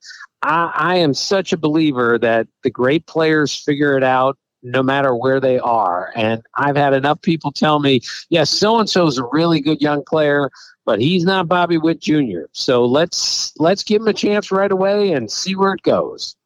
I, 0.42 0.72
I 0.74 0.96
am 0.96 1.14
such 1.14 1.52
a 1.52 1.56
believer 1.56 2.18
that 2.18 2.46
the 2.62 2.70
great 2.70 3.06
players 3.06 3.54
figure 3.54 3.96
it 3.96 4.04
out 4.04 4.36
no 4.62 4.82
matter 4.82 5.14
where 5.14 5.40
they 5.40 5.58
are. 5.58 6.12
And 6.14 6.42
I've 6.54 6.76
had 6.76 6.94
enough 6.94 7.20
people 7.22 7.50
tell 7.50 7.80
me, 7.80 8.00
yes, 8.28 8.50
so 8.50 8.78
and 8.78 8.88
so 8.88 9.06
is 9.06 9.18
a 9.18 9.24
really 9.32 9.60
good 9.60 9.80
young 9.80 10.04
player, 10.04 10.50
but 10.84 11.00
he's 11.00 11.24
not 11.24 11.48
Bobby 11.48 11.78
Witt 11.78 12.00
Jr. 12.00 12.42
So 12.52 12.84
let's 12.84 13.52
let's 13.58 13.82
give 13.82 14.02
him 14.02 14.08
a 14.08 14.12
chance 14.12 14.52
right 14.52 14.70
away 14.70 15.12
and 15.12 15.30
see 15.30 15.56
where 15.56 15.72
it 15.72 15.82
goes. 15.82 16.36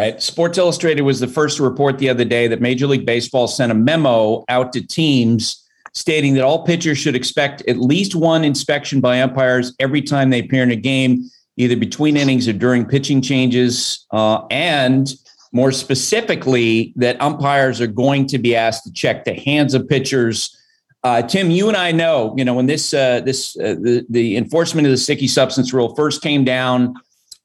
Right. 0.00 0.22
Sports 0.22 0.56
Illustrated 0.56 1.02
was 1.02 1.20
the 1.20 1.26
first 1.26 1.58
to 1.58 1.62
report 1.62 1.98
the 1.98 2.08
other 2.08 2.24
day 2.24 2.48
that 2.48 2.62
Major 2.62 2.86
League 2.86 3.04
Baseball 3.04 3.46
sent 3.46 3.70
a 3.70 3.74
memo 3.74 4.46
out 4.48 4.72
to 4.72 4.80
teams 4.80 5.62
stating 5.92 6.32
that 6.34 6.42
all 6.42 6.64
pitchers 6.64 6.96
should 6.96 7.14
expect 7.14 7.60
at 7.68 7.76
least 7.76 8.14
one 8.14 8.42
inspection 8.42 9.02
by 9.02 9.20
umpires 9.20 9.74
every 9.78 10.00
time 10.00 10.30
they 10.30 10.38
appear 10.38 10.62
in 10.62 10.70
a 10.70 10.76
game, 10.76 11.28
either 11.58 11.76
between 11.76 12.16
innings 12.16 12.48
or 12.48 12.54
during 12.54 12.86
pitching 12.86 13.20
changes. 13.20 14.06
Uh, 14.10 14.46
and 14.50 15.12
more 15.52 15.70
specifically, 15.70 16.94
that 16.96 17.20
umpires 17.20 17.78
are 17.78 17.86
going 17.86 18.26
to 18.28 18.38
be 18.38 18.56
asked 18.56 18.84
to 18.84 18.92
check 18.92 19.24
the 19.24 19.34
hands 19.34 19.74
of 19.74 19.86
pitchers 19.86 20.56
Uh, 21.02 21.22
Tim, 21.22 21.50
you 21.50 21.68
and 21.68 21.76
I 21.76 21.92
know, 21.92 22.34
you 22.36 22.44
know, 22.44 22.54
when 22.54 22.66
this 22.66 22.92
uh, 22.92 23.20
this 23.20 23.56
uh, 23.58 23.74
the 23.80 24.04
the 24.10 24.36
enforcement 24.36 24.86
of 24.86 24.90
the 24.90 24.98
sticky 24.98 25.28
substance 25.28 25.72
rule 25.72 25.94
first 25.94 26.20
came 26.22 26.44
down, 26.44 26.94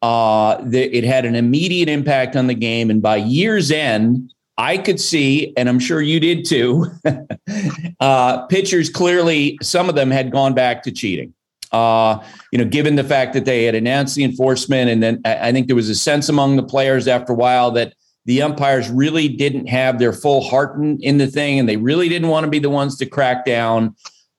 uh, 0.02 0.62
the, 0.64 0.84
it 0.96 1.04
had 1.04 1.26
an 1.26 1.36
immediate 1.36 1.90
impact 1.90 2.36
on 2.36 2.48
the 2.48 2.54
game, 2.54 2.90
and 2.90 3.02
by 3.02 3.18
year's 3.18 3.72
end, 3.72 4.32
I 4.58 4.78
could 4.78 5.00
see, 5.00 5.54
and 5.58 5.68
I'm 5.68 5.80
sure 5.80 6.02
you 6.02 6.20
did 6.20 6.46
too. 6.46 6.86
uh, 8.00 8.46
pitchers 8.48 8.90
clearly, 8.90 9.58
some 9.62 9.90
of 9.90 9.96
them 9.96 10.12
had 10.12 10.32
gone 10.32 10.54
back 10.54 10.84
to 10.84 10.92
cheating. 10.92 11.34
Uh, 11.72 12.24
you 12.52 12.58
know, 12.58 12.66
given 12.66 12.96
the 12.96 13.04
fact 13.04 13.34
that 13.34 13.44
they 13.44 13.66
had 13.66 13.76
announced 13.76 14.16
the 14.16 14.24
enforcement, 14.24 14.90
and 14.90 15.04
then 15.04 15.22
I 15.26 15.52
think 15.52 15.68
there 15.68 15.76
was 15.76 15.90
a 15.90 15.96
sense 15.96 16.30
among 16.30 16.56
the 16.56 16.64
players 16.64 17.08
after 17.08 17.34
a 17.34 17.36
while 17.36 17.72
that 17.72 17.94
the 18.26 18.42
umpires 18.42 18.90
really 18.90 19.28
didn't 19.28 19.68
have 19.68 20.00
their 20.00 20.14
full 20.14 20.42
heart 20.42 20.78
in, 20.78 21.00
in 21.02 21.18
the 21.18 21.28
thing, 21.28 21.60
and 21.60 21.68
they 21.68 21.78
really 21.78 22.08
didn't 22.08 22.30
want 22.30 22.46
to 22.46 22.50
be 22.50 22.60
the 22.60 22.70
ones 22.70 22.98
to 22.98 23.06
crack 23.06 23.46
down. 23.46 23.96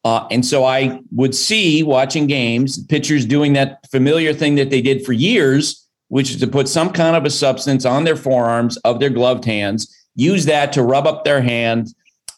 Uh, 0.06 0.24
and 0.30 0.46
so 0.46 0.64
I 0.64 1.00
would 1.10 1.34
see 1.34 1.82
watching 1.82 2.28
games, 2.28 2.80
pitchers 2.86 3.26
doing 3.26 3.54
that 3.54 3.80
familiar 3.90 4.32
thing 4.32 4.54
that 4.54 4.70
they 4.70 4.80
did 4.80 5.04
for 5.04 5.12
years, 5.12 5.84
which 6.06 6.30
is 6.30 6.38
to 6.38 6.46
put 6.46 6.68
some 6.68 6.92
kind 6.92 7.16
of 7.16 7.24
a 7.24 7.30
substance 7.30 7.84
on 7.84 8.04
their 8.04 8.14
forearms 8.14 8.76
of 8.84 9.00
their 9.00 9.10
gloved 9.10 9.44
hands, 9.44 9.92
use 10.14 10.44
that 10.44 10.72
to 10.74 10.84
rub 10.84 11.08
up 11.08 11.24
their 11.24 11.40
hand, 11.40 11.88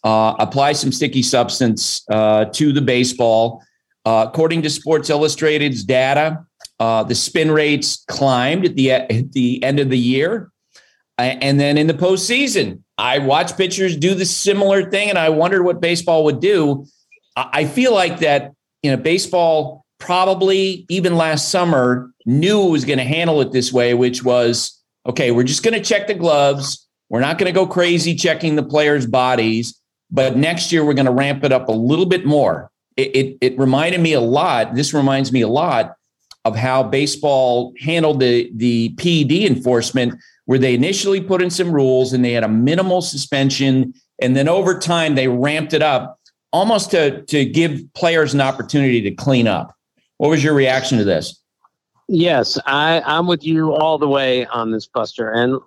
uh, 0.03 0.35
apply 0.39 0.73
some 0.73 0.91
sticky 0.91 1.21
substance 1.21 2.07
uh, 2.11 2.47
to 2.47 2.73
the 2.73 2.81
baseball. 2.81 3.63
Uh, 4.07 4.25
according 4.27 4.63
to 4.63 4.71
Sports 4.71 5.11
Illustrated's 5.11 5.85
data, 5.85 6.47
uh, 6.81 7.03
the 7.05 7.15
spin 7.15 7.51
rates 7.51 8.03
climbed 8.09 8.65
at 8.65 8.77
the 8.77 8.93
at 8.93 9.33
the 9.33 9.63
end 9.63 9.79
of 9.79 9.91
the 9.91 9.99
year, 9.99 10.51
and 11.19 11.61
then 11.61 11.77
in 11.77 11.87
the 11.87 11.93
postseason, 11.93 12.81
I 12.97 13.19
watched 13.19 13.59
pitchers 13.59 13.95
do 13.95 14.15
the 14.15 14.25
similar 14.25 14.91
thing, 14.91 15.11
and 15.11 15.19
I 15.19 15.29
wondered 15.29 15.65
what 15.65 15.83
baseball 15.83 16.25
would 16.25 16.41
do. 16.41 16.87
I 17.53 17.65
feel 17.67 17.93
like 17.93 18.21
that 18.21 18.53
you 18.83 18.91
know 18.91 18.97
baseball 18.97 19.85
probably 19.99 20.87
even 20.89 21.17
last 21.17 21.51
summer 21.51 22.11
knew 22.25 22.69
it 22.69 22.71
was 22.71 22.85
going 22.85 22.99
to 22.99 23.05
handle 23.05 23.41
it 23.41 23.53
this 23.53 23.73
way, 23.73 23.95
which 23.95 24.23
was 24.23 24.81
okay. 25.07 25.31
We're 25.31 25.45
just 25.45 25.63
going 25.63 25.75
to 25.75 25.85
check 25.85 26.07
the 26.07 26.15
gloves. 26.15 26.87
We're 27.09 27.21
not 27.21 27.39
going 27.39 27.53
to 27.53 27.59
go 27.59 27.67
crazy 27.67 28.15
checking 28.15 28.57
the 28.57 28.63
players' 28.63 29.07
bodies, 29.07 29.81
but 30.11 30.37
next 30.37 30.73
year 30.73 30.85
we're 30.85 30.95
going 30.95 31.07
to 31.07 31.13
ramp 31.13 31.43
it 31.45 31.53
up 31.53 31.69
a 31.69 31.73
little 31.73 32.07
bit 32.07 32.27
more. 32.27 32.71
It, 32.97 33.17
it, 33.17 33.39
it 33.41 33.59
reminded 33.59 34.01
me 34.01 34.13
a 34.13 34.21
lot. 34.21 34.75
This 34.75 34.93
reminds 34.93 35.33
me 35.33 35.41
a 35.41 35.49
lot 35.49 35.95
of 36.45 36.57
how 36.57 36.83
baseball 36.83 37.73
handled 37.81 38.21
the 38.21 38.51
the 38.55 38.91
PED 38.91 39.51
enforcement, 39.51 40.15
where 40.45 40.59
they 40.59 40.75
initially 40.75 41.21
put 41.21 41.43
in 41.43 41.51
some 41.51 41.73
rules 41.73 42.13
and 42.13 42.25
they 42.25 42.33
had 42.33 42.45
a 42.45 42.49
minimal 42.49 43.01
suspension, 43.01 43.95
and 44.21 44.37
then 44.37 44.49
over 44.49 44.79
time 44.79 45.15
they 45.15 45.29
ramped 45.29 45.73
it 45.73 45.83
up 45.83 46.18
almost 46.53 46.91
to 46.93 47.23
to 47.23 47.45
give 47.45 47.83
players 47.95 48.35
an 48.35 48.41
opportunity 48.41 49.01
to 49.03 49.11
clean 49.11 49.47
up. 49.47 49.75
What 50.19 50.31
was 50.31 50.43
your 50.43 50.55
reaction 50.55 50.99
to 50.99 51.05
this? 51.05 51.41
Yes, 52.09 52.59
I, 52.65 53.03
I'm 53.05 53.27
with 53.27 53.45
you 53.45 53.75
all 53.75 53.99
the 53.99 54.09
way 54.09 54.47
on 54.47 54.71
this, 54.71 54.87
Buster. 54.87 55.31
And 55.31 55.61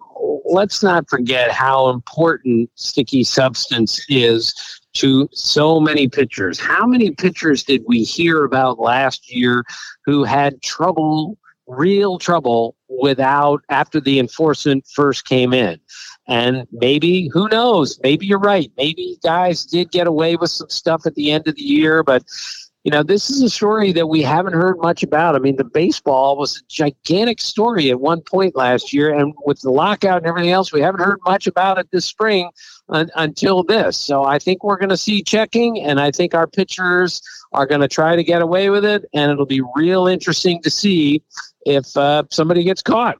let's 0.46 0.82
not 0.82 1.08
forget 1.08 1.52
how 1.52 1.90
important 1.90 2.70
sticky 2.76 3.24
substance 3.24 4.04
is 4.10 4.54
to 4.94 5.30
so 5.32 5.80
many 5.80 6.10
pitchers. 6.10 6.60
How 6.60 6.86
many 6.86 7.12
pitchers 7.12 7.64
did 7.64 7.84
we 7.88 8.04
hear 8.04 8.44
about 8.44 8.80
last 8.80 9.32
year 9.32 9.64
who 10.04 10.24
had 10.24 10.62
trouble, 10.64 11.38
real 11.68 12.18
trouble, 12.18 12.76
without 12.90 13.64
after 13.70 14.02
the 14.02 14.18
enforcement 14.18 14.86
first 14.94 15.26
came 15.26 15.54
in? 15.54 15.80
And 16.28 16.68
maybe, 16.72 17.30
who 17.34 17.50
knows? 17.50 18.00
Maybe 18.04 18.26
you're 18.26 18.40
right. 18.40 18.72
Maybe 18.78 19.18
guys 19.24 19.66
did 19.66 19.92
get 19.92 20.08
away 20.08 20.36
with 20.36 20.52
some 20.52 20.70
stuff 20.70 21.06
at 21.06 21.16
the 21.16 21.32
end 21.32 21.48
of 21.48 21.56
the 21.56 21.62
year, 21.62 22.04
but 22.04 22.24
you 22.84 22.92
know, 22.92 23.04
this 23.04 23.30
is 23.30 23.44
a 23.44 23.50
story 23.50 23.92
that 23.92 24.08
we 24.08 24.24
haven't 24.24 24.54
heard 24.54 24.80
much 24.80 25.04
about. 25.04 25.36
I 25.36 25.40
mean, 25.40 25.56
the 25.56 25.64
baseball 25.64 26.36
was 26.36 26.58
a 26.58 26.62
gigantic 26.68 27.40
story 27.40 27.92
at 27.92 28.00
one 28.00 28.22
point 28.22 28.56
last 28.56 28.92
year, 28.92 29.14
and 29.14 29.34
with 29.46 29.62
the 29.62 29.70
lockout 29.70 30.18
and 30.18 30.26
everything 30.26 30.50
else, 30.50 30.74
we 30.74 30.82
haven't 30.82 31.02
heard 31.02 31.20
much 31.26 31.46
about 31.46 31.78
it 31.78 31.88
this 31.92 32.06
spring 32.06 32.50
un- 32.90 33.12
until 33.16 33.64
this. 33.64 33.98
So 33.98 34.24
I 34.24 34.40
think 34.40 34.64
we're 34.64 34.78
going 34.78 34.90
to 34.90 34.98
see 34.98 35.22
checking, 35.22 35.80
and 35.80 36.00
I 36.00 36.10
think 36.10 36.34
our 36.34 36.48
pitchers 36.48 37.22
are 37.52 37.68
going 37.68 37.82
to 37.82 37.88
try 37.88 38.16
to 38.16 38.24
get 38.24 38.42
away 38.42 38.72
with 38.72 38.84
it, 38.84 39.06
and 39.14 39.32
it'll 39.32 39.46
be 39.46 39.62
real 39.76 40.08
interesting 40.08 40.60
to 40.64 40.72
see 40.72 41.22
if 41.68 41.96
uh, 41.96 42.24
somebody 42.32 42.64
gets 42.64 42.82
caught. 42.82 43.18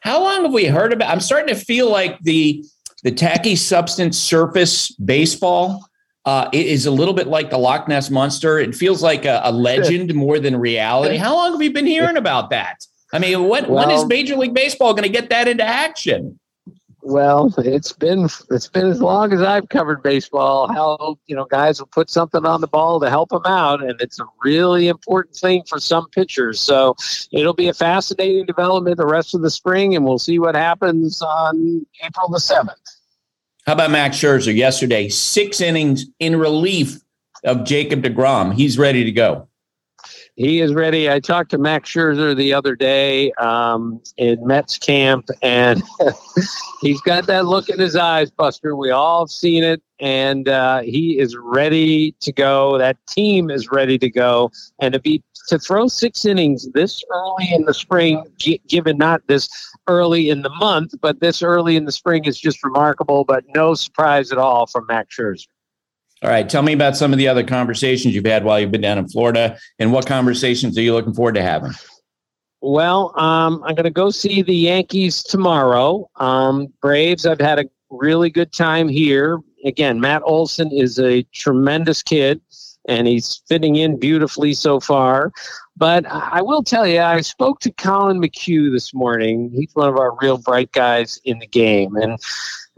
How 0.00 0.22
long 0.22 0.42
have 0.42 0.52
we 0.52 0.66
heard 0.66 0.92
about? 0.92 1.10
I'm 1.10 1.20
starting 1.20 1.54
to 1.54 1.60
feel 1.60 1.90
like 1.90 2.18
the 2.20 2.64
the 3.02 3.10
tacky 3.10 3.56
substance 3.56 4.16
surface 4.16 4.92
baseball 4.92 5.84
uh, 6.24 6.48
it 6.52 6.66
is 6.66 6.86
a 6.86 6.90
little 6.90 7.14
bit 7.14 7.26
like 7.26 7.50
the 7.50 7.58
Loch 7.58 7.88
Ness 7.88 8.10
monster. 8.10 8.58
It 8.58 8.74
feels 8.74 9.02
like 9.02 9.24
a, 9.24 9.40
a 9.44 9.52
legend 9.52 10.14
more 10.14 10.38
than 10.38 10.56
reality. 10.56 11.16
How 11.16 11.34
long 11.34 11.52
have 11.52 11.58
we 11.58 11.68
been 11.68 11.86
hearing 11.86 12.16
about 12.16 12.50
that? 12.50 12.76
I 13.12 13.18
mean, 13.18 13.48
when, 13.48 13.68
well, 13.68 13.86
when 13.86 13.90
is 13.90 14.06
Major 14.06 14.36
League 14.36 14.54
Baseball 14.54 14.94
going 14.94 15.02
to 15.02 15.08
get 15.08 15.30
that 15.30 15.48
into 15.48 15.64
action? 15.64 16.38
Well, 17.04 17.52
it's 17.58 17.92
been 17.92 18.28
it's 18.50 18.68
been 18.68 18.86
as 18.86 19.02
long 19.02 19.32
as 19.32 19.42
I've 19.42 19.68
covered 19.68 20.04
baseball. 20.04 20.72
How 20.72 21.18
you 21.26 21.34
know 21.34 21.46
guys 21.46 21.80
will 21.80 21.88
put 21.88 22.08
something 22.08 22.46
on 22.46 22.60
the 22.60 22.68
ball 22.68 23.00
to 23.00 23.10
help 23.10 23.30
them 23.30 23.42
out, 23.44 23.82
and 23.82 24.00
it's 24.00 24.20
a 24.20 24.24
really 24.44 24.86
important 24.86 25.34
thing 25.34 25.64
for 25.68 25.80
some 25.80 26.08
pitchers. 26.10 26.60
So 26.60 26.94
it'll 27.32 27.54
be 27.54 27.68
a 27.68 27.74
fascinating 27.74 28.46
development 28.46 28.98
the 28.98 29.06
rest 29.06 29.34
of 29.34 29.42
the 29.42 29.50
spring, 29.50 29.96
and 29.96 30.04
we'll 30.04 30.20
see 30.20 30.38
what 30.38 30.54
happens 30.54 31.20
on 31.22 31.84
April 32.04 32.28
the 32.28 32.38
seventh. 32.38 32.78
How 33.66 33.72
about 33.72 33.90
Max 33.90 34.16
Scherzer 34.16 34.54
yesterday? 34.54 35.08
Six 35.08 35.60
innings 35.60 36.06
in 36.20 36.36
relief 36.36 37.00
of 37.42 37.64
Jacob 37.64 38.02
DeGrom. 38.02 38.54
He's 38.54 38.78
ready 38.78 39.02
to 39.02 39.12
go. 39.12 39.48
He 40.36 40.60
is 40.60 40.72
ready. 40.72 41.10
I 41.10 41.20
talked 41.20 41.50
to 41.50 41.58
Max 41.58 41.90
Scherzer 41.90 42.34
the 42.34 42.54
other 42.54 42.74
day 42.74 43.32
um, 43.32 44.00
in 44.16 44.44
Mets 44.46 44.78
camp, 44.78 45.28
and 45.42 45.82
he's 46.80 47.02
got 47.02 47.26
that 47.26 47.44
look 47.44 47.68
in 47.68 47.78
his 47.78 47.96
eyes, 47.96 48.30
Buster. 48.30 48.74
We 48.74 48.90
all 48.90 49.24
have 49.24 49.30
seen 49.30 49.62
it, 49.62 49.82
and 50.00 50.48
uh, 50.48 50.80
he 50.80 51.18
is 51.18 51.36
ready 51.36 52.12
to 52.20 52.32
go. 52.32 52.78
That 52.78 52.96
team 53.06 53.50
is 53.50 53.70
ready 53.70 53.98
to 53.98 54.08
go, 54.08 54.50
and 54.78 54.94
to 54.94 55.00
be 55.00 55.22
to 55.48 55.58
throw 55.58 55.86
six 55.88 56.24
innings 56.24 56.66
this 56.72 57.04
early 57.10 57.52
in 57.52 57.66
the 57.66 57.74
spring, 57.74 58.24
given 58.68 58.96
not 58.96 59.26
this 59.26 59.50
early 59.86 60.30
in 60.30 60.40
the 60.40 60.50
month, 60.50 60.94
but 61.02 61.20
this 61.20 61.42
early 61.42 61.76
in 61.76 61.84
the 61.84 61.92
spring 61.92 62.24
is 62.24 62.40
just 62.40 62.64
remarkable. 62.64 63.24
But 63.24 63.44
no 63.54 63.74
surprise 63.74 64.32
at 64.32 64.38
all 64.38 64.66
from 64.66 64.86
Max 64.86 65.14
Scherzer. 65.14 65.46
All 66.22 66.30
right, 66.30 66.48
tell 66.48 66.62
me 66.62 66.72
about 66.72 66.96
some 66.96 67.12
of 67.12 67.18
the 67.18 67.26
other 67.26 67.42
conversations 67.42 68.14
you've 68.14 68.24
had 68.24 68.44
while 68.44 68.60
you've 68.60 68.70
been 68.70 68.80
down 68.80 68.98
in 68.98 69.08
Florida, 69.08 69.58
and 69.80 69.92
what 69.92 70.06
conversations 70.06 70.78
are 70.78 70.82
you 70.82 70.94
looking 70.94 71.14
forward 71.14 71.34
to 71.34 71.42
having? 71.42 71.72
Well, 72.60 73.12
um, 73.18 73.60
I'm 73.64 73.74
going 73.74 73.84
to 73.84 73.90
go 73.90 74.10
see 74.10 74.40
the 74.40 74.54
Yankees 74.54 75.24
tomorrow. 75.24 76.08
Um, 76.16 76.72
Braves, 76.80 77.26
I've 77.26 77.40
had 77.40 77.58
a 77.58 77.64
really 77.90 78.30
good 78.30 78.52
time 78.52 78.88
here. 78.88 79.40
Again, 79.64 80.00
Matt 80.00 80.22
Olson 80.24 80.70
is 80.70 81.00
a 81.00 81.22
tremendous 81.32 82.04
kid 82.04 82.40
and 82.86 83.06
he's 83.06 83.42
fitting 83.48 83.76
in 83.76 83.98
beautifully 83.98 84.54
so 84.54 84.80
far. 84.80 85.32
But 85.76 86.04
I 86.06 86.42
will 86.42 86.62
tell 86.62 86.86
you, 86.86 87.00
I 87.00 87.20
spoke 87.22 87.60
to 87.60 87.72
Collin 87.72 88.20
McHugh 88.20 88.70
this 88.70 88.92
morning. 88.92 89.50
He's 89.54 89.74
one 89.74 89.88
of 89.88 89.96
our 89.96 90.16
real 90.20 90.38
bright 90.38 90.70
guys 90.72 91.18
in 91.24 91.38
the 91.38 91.46
game. 91.46 91.96
And 91.96 92.18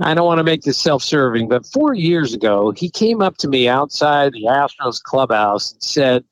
I 0.01 0.15
don't 0.15 0.27
want 0.27 0.39
to 0.39 0.45
make 0.45 0.63
this 0.63 0.79
self 0.79 1.03
serving, 1.03 1.49
but 1.49 1.67
four 1.67 1.95
years 1.95 2.35
ago, 2.35 2.73
he 2.73 2.89
came 2.91 3.21
up 3.21 3.37
to 3.39 3.49
me 3.49 3.69
outside 3.69 4.33
the 4.33 4.45
Astros 4.45 5.03
clubhouse 5.03 5.73
and 5.73 5.83
said, 5.83 6.25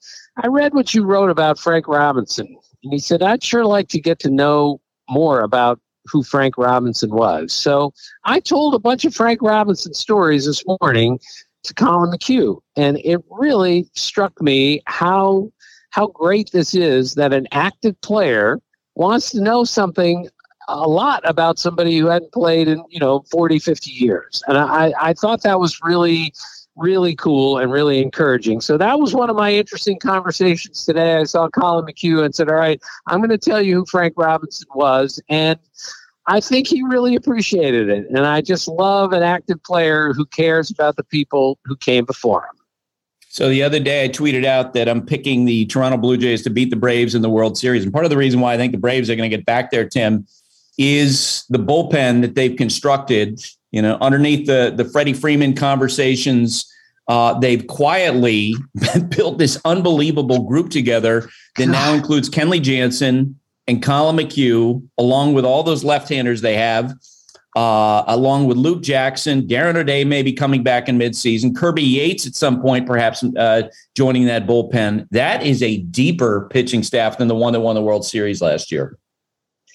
I 0.42 0.46
read 0.46 0.74
what 0.74 0.94
you 0.94 1.04
wrote 1.04 1.30
about 1.30 1.58
Frank 1.58 1.88
Robinson. 1.88 2.56
And 2.82 2.92
he 2.92 2.98
said, 2.98 3.22
I'd 3.22 3.42
sure 3.42 3.64
like 3.64 3.88
to 3.88 4.00
get 4.00 4.18
to 4.20 4.30
know 4.30 4.80
more 5.10 5.40
about 5.40 5.80
who 6.06 6.22
Frank 6.22 6.58
Robinson 6.58 7.10
was. 7.10 7.52
So 7.52 7.92
I 8.24 8.40
told 8.40 8.74
a 8.74 8.78
bunch 8.78 9.04
of 9.04 9.14
Frank 9.14 9.42
Robinson 9.42 9.94
stories 9.94 10.46
this 10.46 10.64
morning 10.80 11.20
to 11.64 11.74
Collin 11.74 12.10
McHugh. 12.10 12.60
And 12.76 12.98
it 13.04 13.20
really 13.30 13.86
struck 13.94 14.40
me 14.40 14.82
how 14.86 15.52
how 15.92 16.08
great 16.08 16.50
this 16.52 16.74
is 16.74 17.14
that 17.14 17.32
an 17.32 17.46
active 17.52 17.98
player 18.00 18.60
wants 18.94 19.30
to 19.30 19.40
know 19.40 19.62
something 19.62 20.28
a 20.68 20.88
lot 20.88 21.22
about 21.24 21.58
somebody 21.58 21.98
who 21.98 22.06
hadn't 22.06 22.32
played 22.32 22.66
in, 22.66 22.82
you 22.88 22.98
know, 22.98 23.24
40, 23.30 23.58
50 23.58 23.90
years. 23.90 24.42
And 24.48 24.56
I, 24.56 24.92
I 25.00 25.12
thought 25.12 25.42
that 25.42 25.60
was 25.60 25.78
really, 25.82 26.32
really 26.76 27.14
cool 27.14 27.58
and 27.58 27.70
really 27.70 28.00
encouraging. 28.00 28.62
So 28.62 28.78
that 28.78 28.98
was 28.98 29.14
one 29.14 29.28
of 29.28 29.36
my 29.36 29.52
interesting 29.52 29.98
conversations 29.98 30.84
today. 30.84 31.16
I 31.16 31.24
saw 31.24 31.48
Collin 31.48 31.84
McHugh 31.84 32.24
and 32.24 32.34
said, 32.34 32.48
All 32.48 32.54
right, 32.54 32.80
I'm 33.08 33.18
going 33.18 33.30
to 33.30 33.38
tell 33.38 33.60
you 33.60 33.76
who 33.76 33.86
Frank 33.86 34.14
Robinson 34.16 34.68
was. 34.74 35.20
And 35.28 35.58
I 36.26 36.40
think 36.40 36.68
he 36.68 36.82
really 36.82 37.16
appreciated 37.16 37.90
it. 37.90 38.06
And 38.08 38.20
I 38.20 38.40
just 38.40 38.66
love 38.66 39.12
an 39.12 39.22
active 39.22 39.62
player 39.62 40.14
who 40.14 40.24
cares 40.24 40.70
about 40.70 40.96
the 40.96 41.04
people 41.04 41.58
who 41.64 41.76
came 41.76 42.06
before 42.06 42.42
him. 42.42 42.61
So 43.32 43.48
the 43.48 43.62
other 43.62 43.80
day 43.80 44.04
I 44.04 44.10
tweeted 44.10 44.44
out 44.44 44.74
that 44.74 44.90
I'm 44.90 45.06
picking 45.06 45.46
the 45.46 45.64
Toronto 45.64 45.96
Blue 45.96 46.18
Jays 46.18 46.42
to 46.42 46.50
beat 46.50 46.68
the 46.68 46.76
Braves 46.76 47.14
in 47.14 47.22
the 47.22 47.30
World 47.30 47.56
Series. 47.56 47.82
And 47.82 47.90
part 47.90 48.04
of 48.04 48.10
the 48.10 48.16
reason 48.18 48.40
why 48.40 48.52
I 48.52 48.58
think 48.58 48.72
the 48.72 48.78
Braves 48.78 49.08
are 49.08 49.16
going 49.16 49.30
to 49.30 49.34
get 49.34 49.46
back 49.46 49.70
there, 49.70 49.88
Tim, 49.88 50.26
is 50.76 51.42
the 51.48 51.58
bullpen 51.58 52.20
that 52.20 52.34
they've 52.34 52.54
constructed, 52.54 53.42
you 53.70 53.80
know, 53.80 53.96
underneath 54.02 54.46
the 54.46 54.74
the 54.76 54.84
Freddie 54.84 55.14
Freeman 55.14 55.54
conversations 55.54 56.70
Uh, 57.08 57.38
they've 57.40 57.66
quietly 57.66 58.54
built 59.08 59.38
this 59.38 59.58
unbelievable 59.64 60.44
group 60.44 60.68
together 60.68 61.28
that 61.56 61.68
now 61.68 61.94
includes 61.98 62.28
Kenley 62.28 62.60
Jansen 62.60 63.40
and 63.66 63.82
Collin 63.82 64.16
McHugh, 64.16 64.86
along 64.98 65.32
with 65.32 65.46
all 65.46 65.62
those 65.62 65.84
left-handers 65.84 66.42
they 66.42 66.56
have, 66.56 66.92
uh, 67.54 68.04
along 68.06 68.46
with 68.46 68.56
Luke 68.56 68.82
Jackson. 68.82 69.42
Darren 69.46 69.76
O'Day 69.76 70.04
may 70.04 70.22
be 70.22 70.32
coming 70.32 70.62
back 70.62 70.88
in 70.88 70.98
midseason. 70.98 71.54
Kirby 71.54 71.82
Yates 71.82 72.26
at 72.26 72.34
some 72.34 72.62
point, 72.62 72.86
perhaps 72.86 73.22
uh, 73.36 73.68
joining 73.94 74.26
that 74.26 74.46
bullpen. 74.46 75.06
That 75.10 75.42
is 75.42 75.62
a 75.62 75.78
deeper 75.78 76.48
pitching 76.50 76.82
staff 76.82 77.18
than 77.18 77.28
the 77.28 77.34
one 77.34 77.52
that 77.52 77.60
won 77.60 77.74
the 77.74 77.82
World 77.82 78.04
Series 78.04 78.40
last 78.40 78.72
year. 78.72 78.98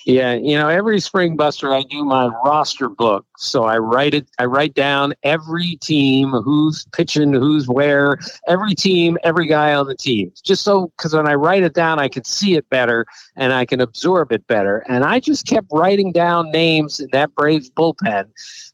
Yeah, 0.07 0.35
you 0.35 0.57
know, 0.57 0.69
every 0.69 1.01
spring 1.01 1.35
buster 1.35 1.73
I 1.73 1.83
do 1.83 2.05
my 2.05 2.27
roster 2.45 2.87
book. 2.87 3.25
So 3.35 3.65
I 3.65 3.77
write 3.77 4.13
it 4.13 4.25
I 4.39 4.45
write 4.45 4.73
down 4.73 5.13
every 5.23 5.75
team, 5.81 6.29
who's 6.29 6.85
pitching, 6.93 7.33
who's 7.33 7.67
where, 7.67 8.17
every 8.47 8.73
team, 8.73 9.17
every 9.25 9.47
guy 9.47 9.73
on 9.73 9.85
the 9.85 9.97
team. 9.97 10.31
Just 10.45 10.63
so 10.63 10.93
cuz 10.97 11.13
when 11.13 11.27
I 11.27 11.33
write 11.33 11.63
it 11.63 11.73
down 11.73 11.99
I 11.99 12.07
can 12.07 12.23
see 12.23 12.55
it 12.55 12.69
better 12.69 13.05
and 13.35 13.51
I 13.51 13.65
can 13.65 13.81
absorb 13.81 14.31
it 14.31 14.47
better. 14.47 14.81
And 14.87 15.03
I 15.03 15.19
just 15.19 15.45
kept 15.45 15.67
writing 15.73 16.13
down 16.13 16.51
names 16.51 17.01
in 17.01 17.09
that 17.11 17.35
Braves 17.35 17.69
bullpen 17.69 18.29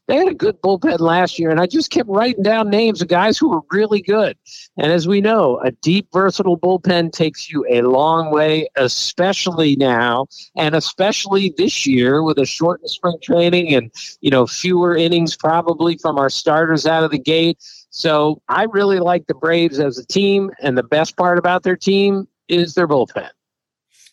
they 0.06 0.16
had 0.16 0.28
a 0.28 0.34
good 0.34 0.60
bullpen 0.60 1.00
last 1.00 1.38
year, 1.38 1.50
and 1.50 1.60
I 1.60 1.66
just 1.66 1.90
kept 1.90 2.08
writing 2.08 2.42
down 2.42 2.68
names 2.68 3.00
of 3.00 3.08
guys 3.08 3.38
who 3.38 3.48
were 3.48 3.62
really 3.70 4.02
good. 4.02 4.36
And 4.76 4.92
as 4.92 5.08
we 5.08 5.20
know, 5.20 5.58
a 5.64 5.70
deep, 5.70 6.08
versatile 6.12 6.58
bullpen 6.58 7.12
takes 7.12 7.50
you 7.50 7.64
a 7.70 7.82
long 7.82 8.30
way, 8.30 8.68
especially 8.76 9.76
now, 9.76 10.26
and 10.56 10.74
especially 10.74 11.54
this 11.56 11.86
year 11.86 12.22
with 12.22 12.38
a 12.38 12.44
shortened 12.44 12.90
spring 12.90 13.18
training 13.22 13.74
and 13.74 13.90
you 14.20 14.30
know 14.30 14.46
fewer 14.46 14.94
innings 14.94 15.36
probably 15.36 15.96
from 15.96 16.18
our 16.18 16.30
starters 16.30 16.86
out 16.86 17.04
of 17.04 17.10
the 17.10 17.18
gate. 17.18 17.58
So 17.90 18.42
I 18.48 18.64
really 18.64 18.98
like 18.98 19.26
the 19.26 19.34
Braves 19.34 19.78
as 19.78 19.98
a 19.98 20.06
team, 20.06 20.50
and 20.60 20.76
the 20.76 20.82
best 20.82 21.16
part 21.16 21.38
about 21.38 21.62
their 21.62 21.76
team 21.76 22.28
is 22.48 22.74
their 22.74 22.88
bullpen. 22.88 23.30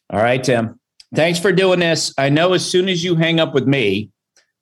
All 0.09 0.21
right, 0.21 0.43
Tim. 0.43 0.79
Thanks 1.13 1.39
for 1.39 1.51
doing 1.51 1.79
this. 1.79 2.13
I 2.17 2.29
know 2.29 2.53
as 2.53 2.65
soon 2.65 2.87
as 2.87 3.03
you 3.03 3.15
hang 3.15 3.41
up 3.41 3.53
with 3.53 3.67
me, 3.67 4.11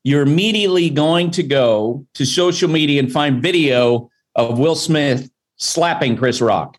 you're 0.03 0.21
immediately 0.21 0.89
going 0.89 1.31
to 1.31 1.43
go 1.43 2.05
to 2.13 2.25
social 2.25 2.69
media 2.69 2.99
and 2.99 3.11
find 3.11 3.41
video 3.41 4.09
of 4.35 4.59
Will 4.59 4.75
Smith 4.75 5.29
slapping 5.57 6.17
Chris 6.17 6.41
Rock. 6.41 6.77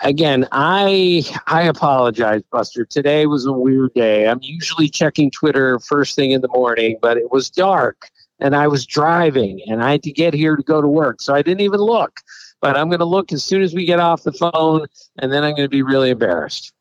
Again, 0.00 0.48
I 0.52 1.24
I 1.46 1.62
apologize, 1.62 2.42
Buster. 2.50 2.86
Today 2.86 3.26
was 3.26 3.44
a 3.44 3.52
weird 3.52 3.92
day. 3.94 4.26
I'm 4.26 4.40
usually 4.42 4.88
checking 4.88 5.30
Twitter 5.30 5.78
first 5.80 6.16
thing 6.16 6.30
in 6.30 6.40
the 6.40 6.48
morning, 6.48 6.96
but 7.02 7.18
it 7.18 7.30
was 7.30 7.50
dark 7.50 8.08
and 8.40 8.54
I 8.54 8.68
was 8.68 8.86
driving 8.86 9.60
and 9.66 9.82
I 9.82 9.92
had 9.92 10.02
to 10.04 10.12
get 10.12 10.34
here 10.34 10.56
to 10.56 10.62
go 10.62 10.80
to 10.80 10.88
work, 10.88 11.20
so 11.20 11.34
I 11.34 11.42
didn't 11.42 11.60
even 11.60 11.80
look. 11.80 12.20
But 12.60 12.76
I'm 12.76 12.88
going 12.88 13.00
to 13.00 13.06
look 13.06 13.32
as 13.32 13.44
soon 13.44 13.62
as 13.62 13.74
we 13.74 13.84
get 13.84 14.00
off 14.00 14.22
the 14.22 14.32
phone, 14.32 14.86
and 15.18 15.30
then 15.30 15.44
I'm 15.44 15.54
going 15.54 15.66
to 15.66 15.68
be 15.68 15.82
really 15.82 16.10
embarrassed. 16.10 16.72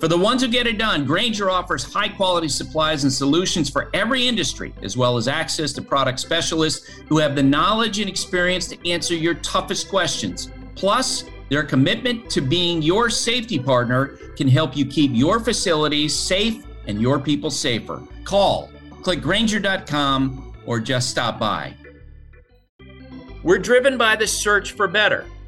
For 0.00 0.08
the 0.08 0.18
ones 0.18 0.42
who 0.42 0.48
get 0.48 0.66
it 0.66 0.78
done, 0.78 1.04
Grainger 1.04 1.50
offers 1.50 1.84
high 1.84 2.08
quality 2.08 2.48
supplies 2.48 3.04
and 3.04 3.12
solutions 3.12 3.70
for 3.70 3.90
every 3.94 4.26
industry, 4.26 4.74
as 4.82 4.96
well 4.96 5.16
as 5.16 5.28
access 5.28 5.72
to 5.74 5.82
product 5.82 6.20
specialists 6.20 6.88
who 7.08 7.18
have 7.18 7.34
the 7.34 7.42
knowledge 7.42 8.00
and 8.00 8.08
experience 8.08 8.66
to 8.68 8.90
answer 8.90 9.14
your 9.14 9.34
toughest 9.34 9.88
questions. 9.88 10.50
Plus, 10.74 11.24
their 11.48 11.62
commitment 11.62 12.28
to 12.30 12.40
being 12.40 12.82
your 12.82 13.08
safety 13.10 13.58
partner 13.58 14.18
can 14.36 14.48
help 14.48 14.76
you 14.76 14.84
keep 14.84 15.10
your 15.14 15.38
facilities 15.40 16.14
safe 16.14 16.64
and 16.86 17.00
your 17.00 17.18
people 17.18 17.50
safer. 17.50 18.02
Call, 18.24 18.70
click 19.02 19.20
Grainger.com, 19.20 20.54
or 20.66 20.80
just 20.80 21.10
stop 21.10 21.38
by. 21.38 21.74
We're 23.42 23.58
driven 23.58 23.98
by 23.98 24.16
the 24.16 24.26
search 24.26 24.72
for 24.72 24.88
better. 24.88 25.26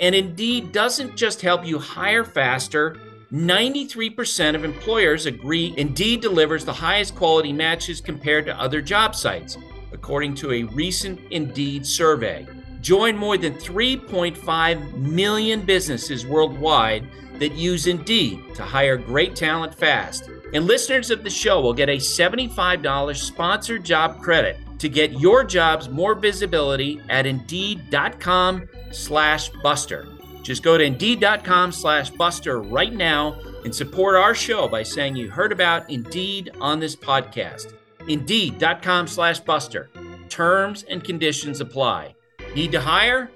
And 0.00 0.14
Indeed 0.14 0.72
doesn't 0.72 1.16
just 1.16 1.42
help 1.42 1.66
you 1.66 1.78
hire 1.78 2.24
faster. 2.24 2.96
93% 3.32 4.54
of 4.54 4.64
employers 4.64 5.26
agree 5.26 5.74
Indeed 5.76 6.20
delivers 6.20 6.64
the 6.64 6.72
highest 6.72 7.14
quality 7.14 7.52
matches 7.52 8.00
compared 8.00 8.46
to 8.46 8.58
other 8.58 8.80
job 8.80 9.14
sites, 9.14 9.58
according 9.92 10.34
to 10.36 10.52
a 10.52 10.62
recent 10.64 11.20
Indeed 11.30 11.84
survey. 11.84 12.46
Join 12.80 13.16
more 13.16 13.36
than 13.36 13.54
3.5 13.54 14.94
million 14.94 15.62
businesses 15.62 16.24
worldwide 16.24 17.06
that 17.38 17.52
use 17.52 17.86
Indeed 17.86 18.54
to 18.54 18.62
hire 18.62 18.96
great 18.96 19.34
talent 19.34 19.74
fast. 19.74 20.30
And 20.54 20.66
listeners 20.66 21.10
of 21.10 21.24
the 21.24 21.30
show 21.30 21.60
will 21.60 21.74
get 21.74 21.88
a 21.88 21.96
$75 21.96 23.16
sponsored 23.16 23.84
job 23.84 24.22
credit 24.22 24.58
to 24.78 24.88
get 24.88 25.12
your 25.20 25.44
jobs 25.44 25.88
more 25.88 26.14
visibility 26.14 27.00
at 27.08 27.26
indeed.com 27.26 28.68
slash 28.92 29.50
buster. 29.62 30.06
Just 30.42 30.62
go 30.62 30.78
to 30.78 30.84
indeed.com 30.84 31.72
slash 31.72 32.10
buster 32.10 32.60
right 32.60 32.92
now 32.92 33.38
and 33.64 33.74
support 33.74 34.16
our 34.16 34.34
show 34.34 34.66
by 34.68 34.82
saying 34.82 35.16
you 35.16 35.30
heard 35.30 35.52
about 35.52 35.90
Indeed 35.90 36.50
on 36.60 36.80
this 36.80 36.96
podcast. 36.96 37.74
Indeed.com 38.08 39.08
slash 39.08 39.40
buster. 39.40 39.90
Terms 40.30 40.84
and 40.84 41.04
conditions 41.04 41.60
apply. 41.60 42.14
Need 42.54 42.72
to 42.72 42.80
hire? 42.80 43.30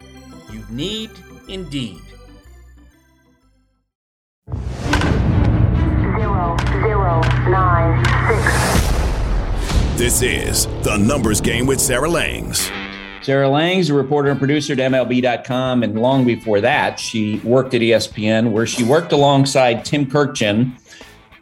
You 0.50 0.64
need 0.70 1.11
Indeed. 1.48 2.00
Zero, 6.16 6.57
zero, 6.83 7.20
nine, 7.50 8.05
six. 8.28 8.62
This 9.96 10.22
is 10.22 10.66
The 10.85 10.96
Numbers 10.96 11.42
Game 11.42 11.66
with 11.66 11.78
Sarah 11.78 12.09
Langs. 12.09 12.70
Sarah 13.20 13.48
Langs, 13.48 13.90
a 13.90 13.94
reporter 13.94 14.31
and 14.31 14.38
producer 14.38 14.72
at 14.72 14.78
MLB.com. 14.78 15.83
And 15.83 16.00
long 16.00 16.24
before 16.24 16.62
that, 16.62 16.98
she 16.98 17.40
worked 17.40 17.74
at 17.74 17.83
ESPN, 17.83 18.52
where 18.52 18.66
she 18.66 18.85
worked 18.85 19.12
alongside 19.12 19.85
Tim 19.85 20.07
Kurkjian, 20.07 20.72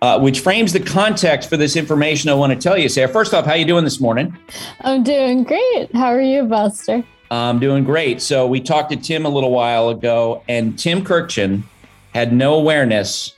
uh, 0.03 0.19
which 0.19 0.41
frames 0.41 0.73
the 0.73 0.81
context 0.81 1.49
for 1.49 1.57
this 1.57 1.77
information 1.77 2.29
I 2.29 2.35
want 2.35 2.53
to 2.53 2.59
tell 2.59 2.77
you. 2.77 2.89
Sarah, 2.89 3.09
first 3.09 3.33
off, 3.33 3.47
how 3.47 3.53
are 3.53 3.57
you 3.57 3.65
doing 3.65 3.85
this 3.85 4.01
morning? 4.01 4.37
I'm 4.81 5.05
doing 5.05 5.45
great. 5.45 5.95
How 5.95 6.09
are 6.09 6.21
you, 6.21 6.43
Buster? 6.43 7.05
I'm 7.31 7.61
doing 7.61 7.85
great. 7.85 8.21
So 8.21 8.49
we 8.49 8.61
talked 8.61 8.91
to 8.91 8.97
Tim 8.97 9.27
a 9.27 9.31
little 9.31 9.53
while 9.53 9.91
ago, 9.91 10.43
and 10.49 10.77
Tim 10.77 11.05
Kurkjian 11.05 11.63
had 12.13 12.33
no 12.33 12.55
awareness 12.55 13.33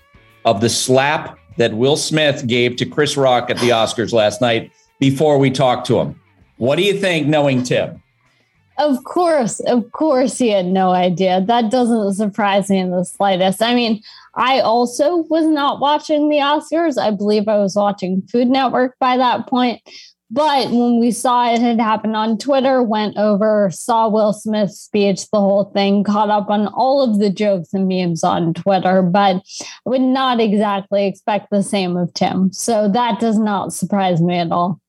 of 0.46 0.62
the 0.62 0.70
slap 0.70 1.38
that 1.59 1.75
Will 1.75 1.98
Smith 1.98 2.46
gave 2.46 2.77
to 2.77 2.87
Chris 2.87 3.18
Rock 3.18 3.51
at 3.51 3.59
the 3.59 3.68
Oscars 3.68 4.14
last 4.14 4.40
night 4.40 4.72
before 5.03 5.37
we 5.37 5.51
talk 5.51 5.85
to 5.85 5.99
him. 5.99 6.15
What 6.59 6.77
do 6.77 6.85
you 6.85 6.97
think, 6.97 7.27
knowing 7.27 7.65
Tim? 7.65 8.01
Of 8.79 9.03
course, 9.03 9.59
of 9.59 9.91
course, 9.91 10.38
he 10.38 10.51
had 10.51 10.67
no 10.67 10.91
idea. 10.91 11.41
That 11.41 11.73
doesn't 11.73 12.15
surprise 12.15 12.71
me 12.71 12.79
in 12.79 12.93
the 12.93 13.05
slightest. 13.05 13.61
I 13.61 13.75
mean, 13.75 14.01
I 14.37 14.61
also 14.61 15.25
was 15.29 15.45
not 15.45 15.81
watching 15.81 16.29
the 16.29 16.38
Oscars. 16.38 16.99
I 16.99 17.11
believe 17.11 17.49
I 17.49 17.59
was 17.59 17.75
watching 17.75 18.23
Food 18.23 18.47
Network 18.47 18.97
by 19.01 19.17
that 19.17 19.49
point. 19.49 19.83
But 20.31 20.71
when 20.71 21.01
we 21.01 21.11
saw 21.11 21.53
it 21.53 21.61
had 21.61 21.79
happened 21.79 22.17
on 22.17 22.38
Twitter, 22.38 22.83
went 22.83 23.19
over, 23.19 23.71
saw 23.71 24.09
Will 24.09 24.33
Smith's 24.33 24.81
speech, 24.81 25.29
the 25.31 25.41
whole 25.41 25.65
thing, 25.65 26.05
caught 26.05 26.31
up 26.31 26.49
on 26.49 26.69
all 26.69 27.03
of 27.03 27.19
the 27.19 27.29
jokes 27.29 27.75
and 27.75 27.87
memes 27.87 28.25
on 28.25 28.55
Twitter, 28.55 29.03
but 29.03 29.43
would 29.85 30.01
not 30.01 30.41
exactly 30.41 31.07
expect 31.07 31.51
the 31.51 31.62
same 31.62 31.99
of 31.99 32.15
Tim. 32.15 32.51
So 32.51 32.88
that 32.88 33.21
does 33.21 33.38
not 33.38 33.75
surprise 33.75 34.23
me 34.23 34.38
at 34.38 34.51
all. 34.51 34.81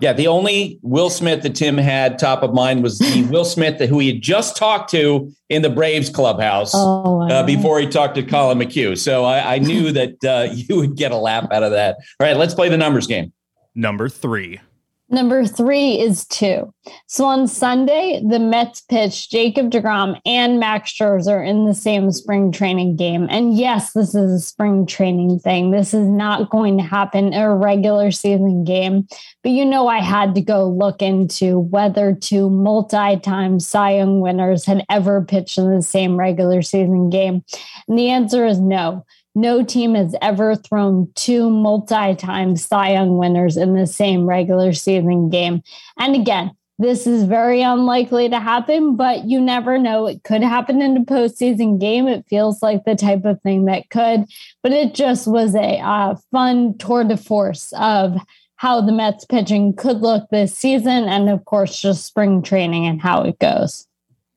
Yeah, 0.00 0.12
the 0.12 0.28
only 0.28 0.78
Will 0.82 1.10
Smith 1.10 1.42
that 1.42 1.56
Tim 1.56 1.76
had 1.76 2.18
top 2.18 2.42
of 2.42 2.54
mind 2.54 2.82
was 2.82 2.98
the 2.98 3.24
Will 3.30 3.44
Smith 3.44 3.78
that 3.78 3.88
who 3.88 3.98
he 3.98 4.08
had 4.12 4.22
just 4.22 4.56
talked 4.56 4.90
to 4.92 5.32
in 5.48 5.62
the 5.62 5.70
Braves 5.70 6.08
clubhouse 6.08 6.72
oh, 6.74 7.28
uh, 7.28 7.42
before 7.44 7.80
he 7.80 7.86
talked 7.86 8.14
to 8.14 8.22
Collin 8.22 8.58
McHugh. 8.58 8.96
So 8.96 9.24
I, 9.24 9.56
I 9.56 9.58
knew 9.58 9.90
that 9.92 10.24
uh, 10.24 10.48
you 10.54 10.76
would 10.76 10.96
get 10.96 11.10
a 11.10 11.16
laugh 11.16 11.48
out 11.50 11.62
of 11.62 11.72
that. 11.72 11.96
All 12.20 12.26
right, 12.26 12.36
let's 12.36 12.54
play 12.54 12.68
the 12.68 12.76
numbers 12.76 13.06
game. 13.06 13.32
Number 13.74 14.08
three. 14.08 14.60
Number 15.10 15.46
three 15.46 15.98
is 15.98 16.26
two. 16.26 16.72
So 17.06 17.24
on 17.24 17.48
Sunday, 17.48 18.22
the 18.28 18.38
Mets 18.38 18.82
pitched 18.82 19.30
Jacob 19.30 19.70
DeGrom 19.70 20.20
and 20.26 20.60
Max 20.60 20.92
Scherzer 20.92 21.46
in 21.46 21.64
the 21.64 21.74
same 21.74 22.12
spring 22.12 22.52
training 22.52 22.96
game. 22.96 23.26
And 23.30 23.56
yes, 23.56 23.92
this 23.92 24.14
is 24.14 24.30
a 24.30 24.38
spring 24.38 24.84
training 24.84 25.38
thing. 25.38 25.70
This 25.70 25.94
is 25.94 26.06
not 26.06 26.50
going 26.50 26.76
to 26.76 26.84
happen 26.84 27.32
in 27.32 27.40
a 27.40 27.56
regular 27.56 28.10
season 28.10 28.64
game. 28.64 29.08
But 29.42 29.52
you 29.52 29.64
know, 29.64 29.88
I 29.88 30.00
had 30.00 30.34
to 30.34 30.42
go 30.42 30.68
look 30.68 31.00
into 31.00 31.58
whether 31.58 32.14
two 32.14 32.50
multi 32.50 33.18
time 33.20 33.60
Cy 33.60 33.96
Young 33.96 34.20
winners 34.20 34.66
had 34.66 34.84
ever 34.90 35.24
pitched 35.24 35.56
in 35.56 35.74
the 35.74 35.80
same 35.80 36.18
regular 36.18 36.60
season 36.60 37.08
game. 37.08 37.42
And 37.88 37.98
the 37.98 38.10
answer 38.10 38.44
is 38.44 38.60
no. 38.60 39.06
No 39.40 39.62
team 39.62 39.94
has 39.94 40.16
ever 40.20 40.56
thrown 40.56 41.12
two 41.14 41.48
multi 41.48 42.16
time 42.16 42.56
Cy 42.56 42.92
Young 42.92 43.18
winners 43.18 43.56
in 43.56 43.74
the 43.74 43.86
same 43.86 44.26
regular 44.26 44.72
season 44.72 45.30
game. 45.30 45.62
And 45.96 46.16
again, 46.16 46.50
this 46.80 47.06
is 47.06 47.22
very 47.22 47.62
unlikely 47.62 48.28
to 48.30 48.40
happen, 48.40 48.96
but 48.96 49.26
you 49.26 49.40
never 49.40 49.78
know. 49.78 50.06
It 50.06 50.24
could 50.24 50.42
happen 50.42 50.82
in 50.82 50.96
a 50.96 51.04
postseason 51.04 51.80
game. 51.80 52.08
It 52.08 52.26
feels 52.28 52.62
like 52.62 52.84
the 52.84 52.96
type 52.96 53.24
of 53.24 53.40
thing 53.42 53.66
that 53.66 53.90
could, 53.90 54.24
but 54.62 54.72
it 54.72 54.94
just 54.94 55.28
was 55.28 55.54
a 55.54 55.78
uh, 55.78 56.16
fun 56.32 56.76
tour 56.78 57.04
de 57.04 57.16
force 57.16 57.72
of 57.78 58.16
how 58.56 58.80
the 58.80 58.92
Mets 58.92 59.24
pitching 59.24 59.72
could 59.72 60.00
look 60.00 60.28
this 60.30 60.52
season. 60.52 61.04
And 61.04 61.28
of 61.28 61.44
course, 61.44 61.80
just 61.80 62.06
spring 62.06 62.42
training 62.42 62.86
and 62.86 63.00
how 63.00 63.22
it 63.22 63.38
goes. 63.38 63.86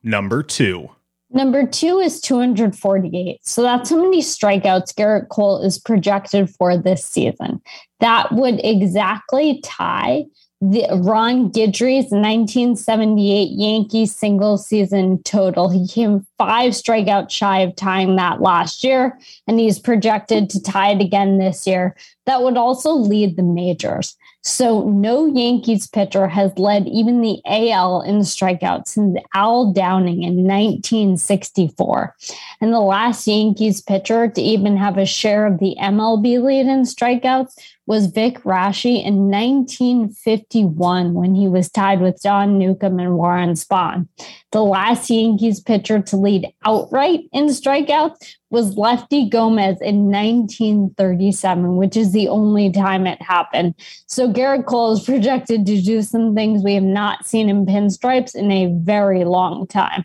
Number 0.04 0.44
two. 0.44 0.90
Number 1.34 1.66
two 1.66 1.98
is 1.98 2.20
248. 2.20 3.38
So 3.42 3.62
that's 3.62 3.90
how 3.90 3.96
many 3.96 4.20
strikeouts 4.20 4.94
Gerrit 4.94 5.28
Cole 5.28 5.62
is 5.62 5.78
projected 5.78 6.50
for 6.50 6.76
this 6.76 7.04
season. 7.04 7.62
That 8.00 8.32
would 8.32 8.60
exactly 8.62 9.60
tie 9.62 10.26
the 10.60 10.86
Ron 11.02 11.50
Guidry's 11.50 12.12
1978 12.12 13.50
Yankees 13.50 14.14
single 14.14 14.56
season 14.56 15.20
total. 15.24 15.68
He 15.68 15.88
came 15.88 16.24
five 16.38 16.72
strikeouts 16.72 17.30
shy 17.30 17.60
of 17.60 17.74
tying 17.74 18.14
that 18.14 18.40
last 18.40 18.84
year, 18.84 19.18
and 19.48 19.58
he's 19.58 19.80
projected 19.80 20.48
to 20.50 20.62
tie 20.62 20.92
it 20.92 21.00
again 21.00 21.38
this 21.38 21.66
year. 21.66 21.96
That 22.26 22.42
would 22.42 22.56
also 22.56 22.92
lead 22.92 23.36
the 23.36 23.42
majors. 23.42 24.16
So 24.44 24.88
no 24.88 25.26
Yankees 25.26 25.86
pitcher 25.86 26.26
has 26.26 26.58
led 26.58 26.88
even 26.88 27.20
the 27.20 27.40
AL 27.46 28.02
in 28.02 28.20
strikeouts 28.20 28.88
since 28.88 29.16
Al 29.34 29.72
Downing 29.72 30.24
in 30.24 30.44
1964. 30.44 32.16
And 32.60 32.72
the 32.72 32.80
last 32.80 33.26
Yankees 33.28 33.80
pitcher 33.80 34.28
to 34.28 34.40
even 34.40 34.76
have 34.76 34.98
a 34.98 35.06
share 35.06 35.46
of 35.46 35.60
the 35.60 35.76
MLB 35.80 36.42
lead 36.42 36.66
in 36.66 36.82
strikeouts 36.82 37.56
was 37.86 38.06
Vic 38.06 38.42
Raschi 38.42 39.04
in 39.04 39.30
1951 39.30 41.14
when 41.14 41.34
he 41.34 41.48
was 41.48 41.70
tied 41.70 42.00
with 42.00 42.22
Don 42.22 42.58
Newcombe 42.58 43.00
and 43.00 43.16
Warren 43.16 43.50
Spahn. 43.50 44.08
The 44.52 44.62
last 44.62 45.10
Yankees 45.10 45.60
pitcher 45.60 46.00
to 46.00 46.16
lead 46.16 46.52
outright 46.64 47.20
in 47.32 47.46
strikeouts 47.46 48.36
was 48.50 48.76
Lefty 48.76 49.28
Gomez 49.28 49.80
in 49.80 50.10
1937, 50.10 51.76
which 51.76 51.96
is 51.96 52.12
the 52.12 52.28
only 52.28 52.70
time 52.70 53.06
it 53.06 53.20
happened. 53.20 53.74
So 54.06 54.32
Gerrit 54.32 54.66
Cole 54.66 54.92
is 54.92 55.04
projected 55.04 55.66
to 55.66 55.80
do 55.80 56.02
some 56.02 56.34
things 56.34 56.62
we 56.62 56.74
have 56.74 56.82
not 56.82 57.26
seen 57.26 57.48
in 57.48 57.66
pinstripes 57.66 58.34
in 58.34 58.50
a 58.52 58.72
very 58.74 59.24
long 59.24 59.66
time. 59.66 60.04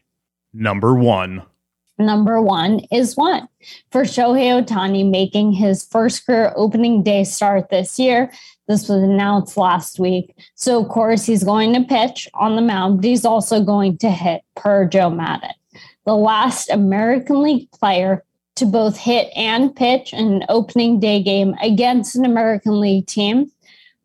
Number 0.54 0.96
one 0.96 1.44
number 1.98 2.42
one 2.42 2.82
is 2.92 3.18
one 3.18 3.48
for 3.92 4.04
Shohei 4.04 4.64
Ohtani 4.64 5.10
making 5.10 5.52
his 5.52 5.84
first 5.84 6.26
career 6.26 6.54
opening 6.56 7.04
day 7.04 7.24
start 7.24 7.70
this 7.70 7.98
year. 7.98 8.32
This 8.68 8.90
was 8.90 9.02
announced 9.02 9.58
last 9.58 10.00
week. 10.00 10.36
So, 10.56 10.82
of 10.82 10.90
course, 10.90 11.26
he's 11.26 11.44
going 11.44 11.74
to 11.74 11.82
pitch 11.82 12.28
on 12.34 12.56
the 12.56 12.62
mound, 12.62 12.98
but 12.98 13.06
he's 13.06 13.26
also 13.26 13.64
going 13.64 13.98
to 14.00 14.12
hit 14.12 14.42
per 14.56 14.86
Joe 14.86 15.10
Maddon. 15.10 15.52
The 16.06 16.16
last 16.16 16.70
American 16.70 17.42
League 17.42 17.72
player 17.72 18.24
to 18.56 18.66
both 18.66 18.98
hit 18.98 19.32
and 19.36 19.76
pitch 19.76 20.14
an 20.14 20.44
opening 20.50 21.00
day 21.00 21.22
game 21.22 21.54
against 21.62 22.16
an 22.16 22.26
American 22.26 22.80
League 22.80 23.08
team 23.08 23.52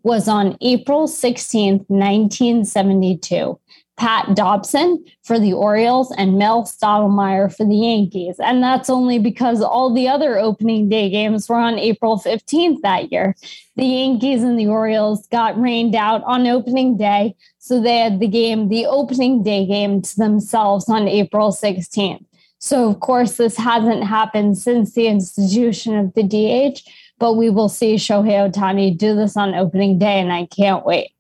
was 0.03 0.29
on 0.29 0.57
April 0.61 1.07
16th, 1.07 1.85
1972. 1.89 3.59
Pat 4.03 4.35
Dobson 4.35 5.05
for 5.23 5.39
the 5.39 5.53
Orioles 5.53 6.13
and 6.19 6.37
Mel 6.37 6.65
Stottlemyre 6.65 7.57
for 7.57 7.65
the 7.65 7.77
Yankees. 7.77 8.35
And 8.41 8.61
that's 8.61 8.91
only 8.91 9.21
because 9.21 9.63
all 9.63 9.95
the 9.95 10.09
other 10.09 10.41
opening 10.41 10.89
day 10.89 11.09
games 11.09 11.49
were 11.49 11.55
on 11.55 11.79
April 11.79 12.19
15th 12.19 12.81
that 12.83 13.13
year. 13.13 13.37
The 13.77 13.85
Yankees 13.85 14.43
and 14.43 14.59
the 14.59 14.67
Orioles 14.67 15.29
got 15.29 15.57
rained 15.57 15.95
out 15.95 16.21
on 16.25 16.49
opening 16.49 16.97
day. 16.97 17.37
So 17.59 17.81
they 17.81 17.99
had 17.99 18.19
the 18.19 18.27
game, 18.27 18.71
the 18.71 18.87
opening 18.87 19.45
day 19.45 19.67
game 19.67 20.03
to 20.03 20.17
themselves 20.17 20.89
on 20.89 21.07
April 21.07 21.53
16th. 21.53 22.25
So, 22.59 22.91
of 22.91 22.99
course, 22.99 23.37
this 23.37 23.57
hasn't 23.57 24.03
happened 24.03 24.59
since 24.59 24.95
the 24.95 25.07
institution 25.07 25.97
of 25.97 26.13
the 26.15 26.25
DH, 26.25 26.81
but 27.21 27.35
we 27.35 27.51
will 27.51 27.69
see 27.69 27.95
Shohei 27.95 28.51
Ohtani 28.51 28.99
do 28.99 29.15
this 29.15 29.37
on 29.37 29.55
opening 29.55 30.01
day, 30.01 30.19
and 30.19 30.33
I 30.33 30.47
can't 30.47 30.85
wait. 30.85 31.13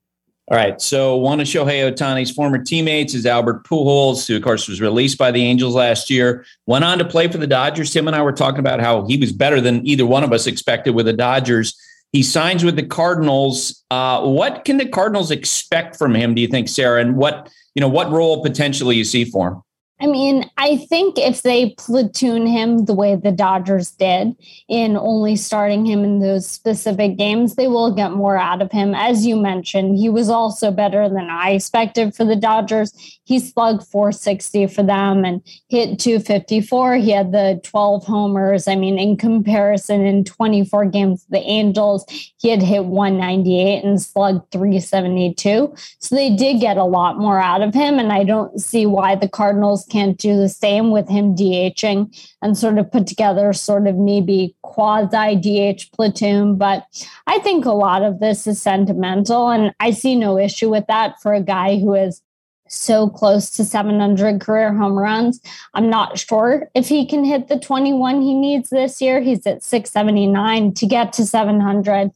All 0.53 0.59
right. 0.59 0.79
So 0.83 1.17
one 1.17 1.41
of 1.41 1.47
Shohei 1.47 1.91
Ohtani's 1.91 2.31
former 2.31 2.59
teammates 2.59 3.15
is 3.15 3.25
Albert 3.25 3.65
Pujols, 3.65 4.29
who 4.29 4.37
of 4.37 4.43
course 4.43 4.69
was 4.69 4.83
released 4.83 5.17
by 5.17 5.31
the 5.31 5.43
Angels 5.43 5.75
last 5.75 6.11
year. 6.11 6.45
Went 6.67 6.85
on 6.85 6.99
to 6.99 7.07
play 7.07 7.27
for 7.29 7.39
the 7.39 7.47
Dodgers. 7.47 7.91
Tim 7.91 8.07
and 8.07 8.15
I 8.15 8.21
were 8.21 8.33
talking 8.33 8.59
about 8.59 8.79
how 8.79 9.07
he 9.07 9.17
was 9.17 9.33
better 9.33 9.63
than 9.63 9.87
either 9.87 10.05
one 10.05 10.23
of 10.23 10.31
us 10.31 10.47
expected 10.47 10.95
with 10.95 11.07
the 11.07 11.15
Dodgers. 11.15 11.75
He 12.13 12.23
signs 12.23 12.65
with 12.65 12.77
the 12.77 12.83
Cardinals. 12.83 13.83
Uh, 13.91 14.27
what 14.27 14.67
can 14.67 14.77
the 14.77 14.85
Cardinals 14.85 15.31
expect 15.31 15.97
from 15.97 16.15
him? 16.15 16.35
Do 16.35 16.43
you 16.43 16.49
think, 16.49 16.69
Sarah? 16.69 17.01
And 17.01 17.17
what 17.17 17.51
you 17.75 17.81
know, 17.81 17.89
what 17.89 18.11
role 18.11 18.43
potentially 18.43 18.97
you 18.97 19.05
see 19.05 19.25
for 19.25 19.49
him? 19.49 19.63
I 20.03 20.07
mean, 20.07 20.51
I 20.57 20.79
think 20.79 21.17
if 21.17 21.43
they 21.43 21.71
platoon 21.79 22.45
him 22.45 22.87
the 22.87 22.95
way 22.95 23.15
the 23.15 23.31
Dodgers 23.31 23.93
did 23.93 24.35
in 24.69 24.97
only 24.97 25.37
starting 25.37 25.87
him 25.87 26.03
in 26.03 26.19
those 26.19 26.49
specific 26.49 27.17
games, 27.17 27.55
they 27.55 27.69
will 27.69 27.95
get 27.95 28.11
more 28.11 28.37
out 28.37 28.61
of 28.61 28.73
him. 28.73 28.97
As 28.97 29.25
you 29.25 29.37
mentioned, 29.37 29.99
he 29.99 30.09
was 30.09 30.29
also 30.29 30.73
better 30.73 31.09
than 31.09 31.31
I 31.31 31.51
expected 31.51 32.17
for 32.17 32.25
the 32.25 32.35
Dodgers. 32.35 32.93
He 33.23 33.39
slugged 33.39 33.85
460 33.85 34.67
for 34.67 34.83
them 34.83 35.25
and 35.25 35.41
hit 35.69 36.01
254. 36.01 36.97
He 36.97 37.13
had 37.13 37.31
the 37.31 37.61
12 37.63 38.05
homers. 38.05 38.67
I 38.67 38.75
mean, 38.75 38.99
in 38.99 39.17
comparison, 39.17 40.05
in 40.05 40.25
24 40.25 40.87
games, 40.87 41.25
the 41.31 41.39
Angels, 41.39 42.05
he 42.39 42.49
had 42.49 42.61
hit 42.61 42.87
198 42.87 43.85
and 43.85 44.03
slugged 44.03 44.51
372. 44.51 45.73
So 46.01 46.17
they 46.17 46.35
did 46.35 46.61
get 46.61 46.77
a 46.77 46.85
lot 46.85 47.19
more 47.19 47.39
out 47.39 47.63
of 47.63 47.73
him. 47.73 48.01
And 48.01 48.13
I 48.13 48.25
don't 48.25 48.61
see 48.61 48.85
why 48.85 49.15
the 49.15 49.29
Cardinals 49.29 49.87
can't 49.93 50.17
do 50.17 50.37
the 50.37 50.49
same 50.49 50.91
with 50.91 51.09
him 51.09 51.37
DHing 51.37 52.17
and 52.41 52.57
sort 52.57 52.79
of 52.79 52.91
put 52.91 53.07
together 53.07 53.53
sort 53.53 53.87
of 53.87 53.97
maybe 53.97 54.57
quasi 54.63 55.37
DH 55.37 55.93
platoon. 55.93 56.57
But 56.57 56.87
I 57.27 57.39
think 57.41 57.67
a 57.67 57.73
lot 57.73 58.03
of 58.03 58.19
this 58.19 58.47
is 58.47 58.61
sentimental, 58.61 59.51
and 59.51 59.75
I 59.81 59.91
see 59.91 60.17
no 60.17 60.39
issue 60.39 60.71
with 60.71 60.87
that 60.89 61.21
for 61.21 61.35
a 61.35 61.43
guy 61.43 61.79
who 61.79 61.95
is 61.95 62.23
so 62.69 63.11
close 63.11 63.51
to 63.51 63.65
700 63.67 64.41
career 64.41 64.73
home 64.73 64.99
runs. 64.99 65.41
I'm 65.75 65.91
not 65.91 66.19
sure 66.19 66.71
if 66.75 66.89
he 66.89 67.07
can 67.07 67.23
hit 67.23 67.49
the 67.49 67.59
21 67.59 68.23
he 68.23 68.33
needs 68.33 68.71
this 68.71 69.03
year. 69.03 69.21
He's 69.21 69.47
at 69.47 69.63
679 69.63 70.73
to 70.75 70.87
get 70.87 71.13
to 71.15 71.27
700 71.27 72.13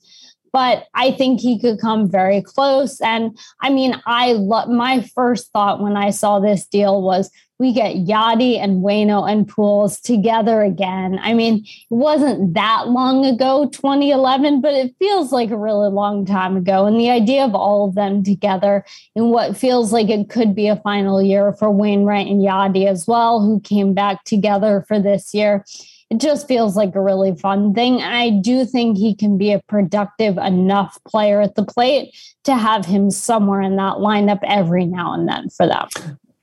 but 0.56 0.86
I 0.94 1.10
think 1.10 1.40
he 1.40 1.60
could 1.60 1.78
come 1.78 2.10
very 2.10 2.40
close. 2.40 2.98
And 3.02 3.38
I 3.60 3.68
mean, 3.68 4.00
I 4.06 4.32
love 4.32 4.70
my 4.70 5.02
first 5.14 5.52
thought 5.52 5.82
when 5.82 5.98
I 5.98 6.08
saw 6.08 6.38
this 6.40 6.64
deal 6.64 7.02
was 7.02 7.30
we 7.58 7.72
get 7.72 7.96
Yadi 7.96 8.58
and 8.58 8.82
Wayno 8.82 9.30
and 9.30 9.48
Pools 9.48 9.98
together 10.00 10.62
again. 10.62 11.18
I 11.22 11.32
mean, 11.32 11.64
it 11.64 11.94
wasn't 11.94 12.54
that 12.54 12.88
long 12.88 13.24
ago, 13.24 13.68
2011, 13.72 14.60
but 14.60 14.74
it 14.74 14.94
feels 14.98 15.32
like 15.32 15.50
a 15.50 15.56
really 15.56 15.88
long 15.88 16.26
time 16.26 16.56
ago. 16.56 16.86
And 16.86 17.00
the 17.00 17.10
idea 17.10 17.44
of 17.44 17.54
all 17.54 17.88
of 17.88 17.94
them 17.94 18.22
together 18.22 18.84
in 19.14 19.30
what 19.30 19.56
feels 19.56 19.92
like 19.92 20.10
it 20.10 20.28
could 20.28 20.54
be 20.54 20.68
a 20.68 20.76
final 20.76 21.22
year 21.22 21.52
for 21.54 21.70
Wainwright 21.70 22.26
and 22.26 22.42
Yadi 22.42 22.86
as 22.86 23.06
well, 23.06 23.40
who 23.40 23.60
came 23.60 23.94
back 23.94 24.24
together 24.24 24.84
for 24.86 25.00
this 25.00 25.32
year. 25.32 25.64
It 26.10 26.18
just 26.18 26.46
feels 26.46 26.76
like 26.76 26.94
a 26.94 27.00
really 27.00 27.34
fun 27.34 27.74
thing. 27.74 28.00
I 28.00 28.30
do 28.30 28.64
think 28.64 28.96
he 28.96 29.14
can 29.14 29.38
be 29.38 29.52
a 29.52 29.62
productive 29.62 30.38
enough 30.38 30.98
player 31.04 31.40
at 31.40 31.56
the 31.56 31.64
plate 31.64 32.16
to 32.44 32.54
have 32.54 32.86
him 32.86 33.10
somewhere 33.10 33.60
in 33.60 33.76
that 33.76 33.94
lineup 33.94 34.38
every 34.44 34.86
now 34.86 35.14
and 35.14 35.28
then 35.28 35.48
for 35.48 35.66
them. 35.66 35.88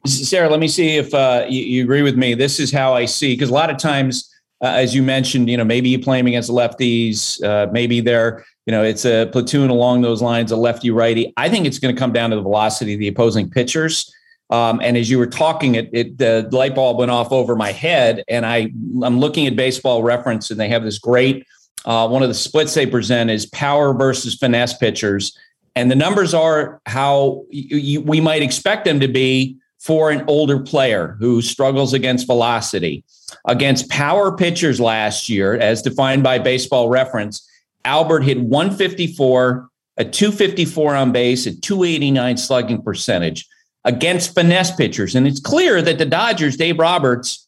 Sarah, 0.05 0.49
let 0.49 0.59
me 0.59 0.67
see 0.67 0.97
if 0.97 1.13
uh, 1.13 1.45
you, 1.47 1.61
you, 1.61 1.83
agree 1.83 2.01
with 2.01 2.17
me. 2.17 2.33
This 2.33 2.59
is 2.59 2.71
how 2.71 2.93
I 2.93 3.05
see 3.05 3.33
because 3.33 3.49
a 3.49 3.53
lot 3.53 3.69
of 3.69 3.77
times, 3.77 4.29
uh, 4.61 4.67
as 4.67 4.93
you 4.93 5.01
mentioned, 5.01 5.49
you 5.49 5.57
know, 5.57 5.63
maybe 5.63 5.89
you 5.89 5.99
play 5.99 6.17
them 6.19 6.27
against 6.27 6.49
lefties, 6.49 7.41
uh, 7.43 7.71
maybe 7.71 8.01
they're, 8.01 8.45
you 8.65 8.71
know, 8.71 8.83
it's 8.83 9.05
a 9.05 9.29
platoon 9.31 9.69
along 9.69 10.01
those 10.01 10.21
lines, 10.21 10.51
a 10.51 10.57
lefty 10.57 10.91
righty. 10.91 11.33
I 11.37 11.49
think 11.49 11.65
it's 11.65 11.79
going 11.79 11.95
to 11.95 11.99
come 11.99 12.11
down 12.11 12.31
to 12.31 12.35
the 12.35 12.41
velocity 12.41 12.93
of 12.93 12.99
the 12.99 13.07
opposing 13.07 13.49
pitchers. 13.49 14.13
Um, 14.49 14.81
and 14.83 14.97
as 14.97 15.09
you 15.09 15.17
were 15.17 15.27
talking, 15.27 15.75
it, 15.75 15.89
it 15.93 16.17
the 16.17 16.49
light 16.51 16.75
bulb 16.75 16.97
went 16.99 17.11
off 17.11 17.31
over 17.31 17.55
my 17.55 17.71
head, 17.71 18.23
and 18.27 18.45
I 18.45 18.71
I'm 19.03 19.19
looking 19.19 19.47
at 19.47 19.55
Baseball 19.55 20.03
Reference, 20.03 20.51
and 20.51 20.59
they 20.59 20.67
have 20.69 20.83
this 20.83 20.99
great 20.99 21.45
uh, 21.85 22.07
one 22.07 22.23
of 22.23 22.29
the 22.29 22.35
splits 22.35 22.73
they 22.73 22.85
present 22.85 23.29
is 23.29 23.45
power 23.47 23.93
versus 23.93 24.35
finesse 24.35 24.77
pitchers 24.77 25.37
And 25.75 25.91
the 25.91 25.95
numbers 25.95 26.33
are 26.33 26.81
how 26.85 27.45
we 27.51 28.21
might 28.21 28.41
expect 28.41 28.85
them 28.85 28.99
to 28.99 29.07
be 29.07 29.57
for 29.83 30.11
an 30.11 30.23
older 30.27 30.61
player 30.61 31.17
who 31.19 31.41
struggles 31.41 31.93
against 31.93 32.25
velocity. 32.25 33.03
Against 33.45 33.89
power 33.89 34.35
pitchers 34.37 34.79
last 34.79 35.27
year, 35.27 35.55
as 35.55 35.81
defined 35.81 36.23
by 36.23 36.39
baseball 36.39 36.87
reference, 36.87 37.45
Albert 37.83 38.21
hit 38.21 38.39
154, 38.39 39.67
a 39.97 40.05
254 40.05 40.95
on 40.95 41.11
base, 41.11 41.45
a 41.47 41.59
289 41.59 42.37
slugging 42.37 42.81
percentage 42.81 43.45
against 43.83 44.33
finesse 44.33 44.73
pitchers. 44.73 45.15
And 45.15 45.27
it's 45.27 45.41
clear 45.41 45.81
that 45.81 45.97
the 45.97 46.05
Dodgers, 46.05 46.55
Dave 46.55 46.79
Roberts, 46.79 47.45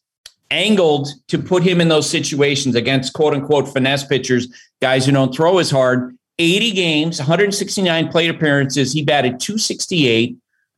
angled 0.50 1.08
to 1.28 1.38
put 1.38 1.62
him 1.62 1.80
in 1.80 1.88
those 1.88 2.08
situations 2.08 2.74
against 2.74 3.14
quote 3.14 3.32
unquote 3.32 3.72
finesse 3.72 4.04
pitchers, 4.04 4.48
guys 4.82 5.06
who 5.06 5.12
don't 5.12 5.34
throw 5.34 5.56
as 5.56 5.70
hard. 5.70 6.14
80 6.38 6.72
games, 6.72 7.18
169 7.18 8.08
plate 8.08 8.28
appearances. 8.28 8.92
He 8.92 9.02
batted 9.02 9.40
268, 9.40 10.36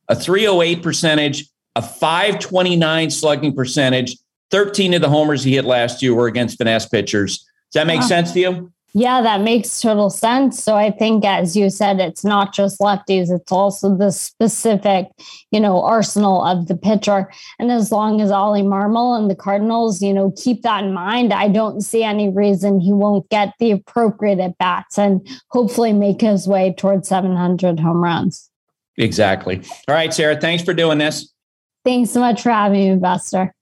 a 0.09 0.15
308 0.15 0.83
percentage, 0.83 1.45
a 1.75 1.81
529 1.81 3.09
slugging 3.11 3.55
percentage. 3.55 4.17
13 4.51 4.95
of 4.95 5.01
the 5.01 5.09
homers 5.09 5.43
he 5.43 5.53
hit 5.55 5.65
last 5.65 6.01
year 6.01 6.13
were 6.15 6.27
against 6.27 6.57
finesse 6.57 6.87
pitchers. 6.87 7.45
Does 7.71 7.81
that 7.81 7.87
make 7.87 8.01
wow. 8.01 8.07
sense 8.07 8.31
to 8.33 8.39
you? 8.39 8.73
Yeah, 8.93 9.21
that 9.21 9.41
makes 9.41 9.81
total 9.81 10.09
sense. 10.09 10.63
So 10.63 10.75
I 10.75 10.89
think, 10.89 11.23
as 11.23 11.55
you 11.55 11.69
said, 11.69 11.99
it's 11.99 12.23
not 12.23 12.55
just 12.55 12.79
lefties, 12.79 13.29
it's 13.29 13.51
also 13.51 13.95
the 13.95 14.11
specific, 14.11 15.05
you 15.51 15.59
know, 15.59 15.83
arsenal 15.83 16.43
of 16.43 16.67
the 16.67 16.75
pitcher. 16.75 17.31
And 17.59 17.71
as 17.71 17.91
long 17.91 18.19
as 18.19 18.31
Oli 18.31 18.63
Marmol 18.63 19.15
and 19.15 19.29
the 19.29 19.35
Cardinals, 19.35 20.01
you 20.01 20.11
know, 20.11 20.31
keep 20.31 20.63
that 20.63 20.83
in 20.83 20.91
mind, 20.91 21.33
I 21.33 21.49
don't 21.49 21.81
see 21.81 22.03
any 22.03 22.29
reason 22.29 22.79
he 22.79 22.91
won't 22.91 23.29
get 23.29 23.53
the 23.59 23.69
appropriate 23.71 24.39
at 24.39 24.57
bats 24.57 24.97
and 24.97 25.27
hopefully 25.49 25.93
make 25.93 26.21
his 26.21 26.47
way 26.47 26.73
towards 26.75 27.09
700 27.09 27.79
home 27.79 28.03
runs. 28.03 28.48
Exactly. 28.99 29.61
All 29.87 29.95
right, 29.95 30.13
Sarah, 30.13 30.39
thanks 30.39 30.63
for 30.63 30.73
doing 30.73 30.97
this. 30.97 31.33
Thanks 31.85 32.11
so 32.11 32.19
much 32.19 32.43
for 32.43 32.51
having 32.51 32.93
me, 32.93 32.95
Buster. 32.97 33.53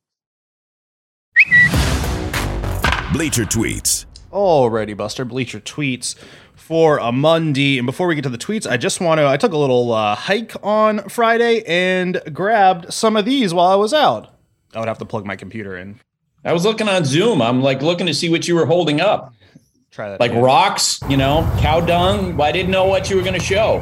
Bleacher 3.14 3.46
Tweets. 3.46 4.06
Alrighty, 4.32 4.98
Buster. 4.98 5.24
Bleacher 5.24 5.60
tweets 5.60 6.16
for 6.56 6.98
a 6.98 7.12
Monday. 7.12 7.78
And 7.78 7.86
before 7.86 8.08
we 8.08 8.16
get 8.16 8.24
to 8.24 8.30
the 8.30 8.38
tweets, 8.38 8.70
I 8.70 8.76
just 8.76 9.00
want 9.00 9.20
to. 9.20 9.28
I 9.28 9.38
took 9.38 9.54
a 9.54 9.58
little 9.58 9.94
uh, 9.94 10.16
hike 10.16 10.54
on 10.64 11.08
Friday 11.08 11.64
and 11.66 12.22
grabbed 12.34 12.92
some 12.92 13.16
of 13.16 13.24
these 13.24 13.54
while 13.54 13.68
I 13.68 13.76
was 13.76 13.94
out. 13.94 14.36
I 14.74 14.80
would 14.80 14.90
have 14.90 14.98
to 14.98 15.06
plug 15.06 15.26
my 15.26 15.36
computer 15.38 15.78
in. 15.78 16.00
I 16.44 16.52
was 16.52 16.66
looking 16.66 16.90
on 16.90 17.06
Zoom. 17.06 17.42
I'm 17.42 17.62
like 17.62 17.82
looking 17.82 18.06
to 18.08 18.14
see 18.14 18.30
what 18.30 18.48
you 18.48 18.56
were 18.56 18.66
holding 18.66 19.00
up. 19.00 19.34
Try 19.92 20.10
that. 20.10 20.20
Like 20.20 20.32
again. 20.32 20.44
rocks, 20.44 21.00
you 21.08 21.18
know, 21.18 21.50
cow 21.60 21.80
dung. 21.80 22.40
I 22.42 22.52
didn't 22.52 22.72
know 22.72 22.86
what 22.86 23.10
you 23.10 23.16
were 23.16 23.24
going 23.24 23.40
to 23.40 23.46
show. 23.46 23.80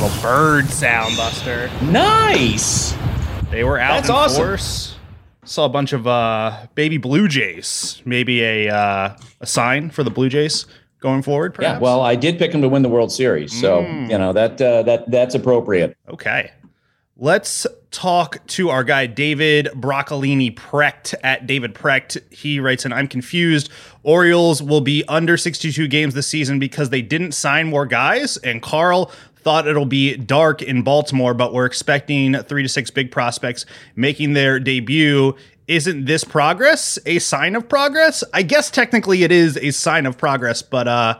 Little 0.00 0.22
bird 0.22 0.66
sound, 0.70 1.16
Buster. 1.16 1.70
Nice. 1.82 2.94
They 3.50 3.64
were 3.64 3.78
out 3.78 3.96
That's 3.96 4.08
in 4.08 4.14
awesome. 4.14 4.44
force 4.44 4.96
saw 5.50 5.64
a 5.64 5.68
bunch 5.68 5.92
of 5.92 6.06
uh, 6.06 6.66
baby 6.74 6.96
Blue 6.96 7.28
Jays. 7.28 8.00
Maybe 8.04 8.42
a 8.42 8.68
uh, 8.74 9.16
a 9.40 9.46
sign 9.46 9.90
for 9.90 10.02
the 10.02 10.10
Blue 10.10 10.28
Jays 10.28 10.66
going 11.00 11.22
forward. 11.22 11.54
Perhaps? 11.54 11.76
Yeah. 11.76 11.80
Well, 11.80 12.00
I 12.00 12.14
did 12.14 12.38
pick 12.38 12.52
them 12.52 12.62
to 12.62 12.68
win 12.68 12.82
the 12.82 12.88
World 12.88 13.12
Series, 13.12 13.58
so 13.58 13.82
mm. 13.82 14.10
you 14.10 14.16
know 14.16 14.32
that 14.32 14.60
uh, 14.60 14.82
that 14.84 15.10
that's 15.10 15.34
appropriate. 15.34 15.96
Okay. 16.08 16.52
Let's 17.22 17.66
talk 17.90 18.46
to 18.46 18.70
our 18.70 18.82
guy 18.82 19.06
David 19.06 19.66
Broccolini 19.74 20.54
Precht 20.54 21.14
at 21.22 21.46
David 21.46 21.74
Precht. 21.74 22.16
He 22.32 22.60
writes 22.60 22.86
in 22.86 22.94
I'm 22.94 23.08
confused. 23.08 23.68
Orioles 24.02 24.62
will 24.62 24.80
be 24.80 25.04
under 25.06 25.36
62 25.36 25.86
games 25.88 26.14
this 26.14 26.26
season 26.26 26.58
because 26.58 26.88
they 26.88 27.02
didn't 27.02 27.32
sign 27.32 27.66
more 27.66 27.84
guys. 27.84 28.38
And 28.38 28.62
Carl, 28.62 29.12
thought 29.42 29.66
it'll 29.66 29.86
be 29.86 30.16
dark 30.16 30.62
in 30.62 30.82
Baltimore, 30.82 31.34
but 31.34 31.52
we're 31.52 31.66
expecting 31.66 32.34
three 32.42 32.62
to 32.62 32.68
six 32.68 32.90
big 32.90 33.10
prospects 33.10 33.66
making 33.96 34.34
their 34.34 34.60
debut. 34.60 35.34
Isn't 35.66 36.06
this 36.06 36.24
progress 36.24 36.98
a 37.06 37.18
sign 37.20 37.54
of 37.54 37.68
progress? 37.68 38.24
I 38.34 38.42
guess 38.42 38.70
technically 38.70 39.22
it 39.22 39.30
is 39.32 39.56
a 39.58 39.70
sign 39.70 40.06
of 40.06 40.18
progress, 40.18 40.62
but 40.62 40.88
uh, 40.88 41.18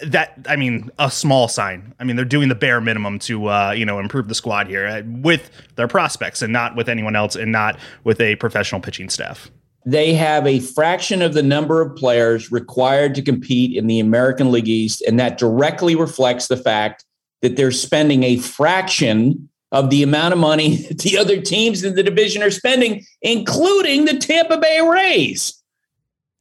that 0.00 0.46
I 0.48 0.56
mean 0.56 0.90
a 0.98 1.10
small 1.10 1.48
sign. 1.48 1.94
I 1.98 2.04
mean 2.04 2.16
they're 2.16 2.24
doing 2.24 2.48
the 2.48 2.54
bare 2.54 2.80
minimum 2.80 3.18
to 3.20 3.48
uh, 3.48 3.70
you 3.72 3.84
know 3.84 3.98
improve 3.98 4.28
the 4.28 4.34
squad 4.34 4.68
here 4.68 4.86
uh, 4.86 5.02
with 5.06 5.50
their 5.76 5.88
prospects 5.88 6.42
and 6.42 6.52
not 6.52 6.76
with 6.76 6.88
anyone 6.88 7.16
else 7.16 7.36
and 7.36 7.52
not 7.52 7.78
with 8.04 8.20
a 8.20 8.36
professional 8.36 8.80
pitching 8.80 9.08
staff. 9.08 9.50
They 9.86 10.12
have 10.14 10.46
a 10.46 10.60
fraction 10.60 11.22
of 11.22 11.34
the 11.34 11.42
number 11.42 11.80
of 11.80 11.96
players 11.96 12.52
required 12.52 13.14
to 13.14 13.22
compete 13.22 13.76
in 13.76 13.86
the 13.86 14.00
American 14.00 14.52
League 14.52 14.68
East, 14.68 15.02
and 15.02 15.18
that 15.18 15.38
directly 15.38 15.94
reflects 15.94 16.48
the 16.48 16.56
fact 16.56 17.04
that 17.42 17.56
they're 17.56 17.72
spending 17.72 18.22
a 18.22 18.38
fraction 18.38 19.48
of 19.70 19.90
the 19.90 20.02
amount 20.02 20.32
of 20.32 20.38
money 20.38 20.76
the 21.02 21.18
other 21.18 21.40
teams 21.40 21.84
in 21.84 21.94
the 21.94 22.02
division 22.02 22.42
are 22.42 22.50
spending, 22.50 23.04
including 23.22 24.04
the 24.04 24.16
Tampa 24.18 24.58
Bay 24.58 24.80
Rays. 24.80 25.54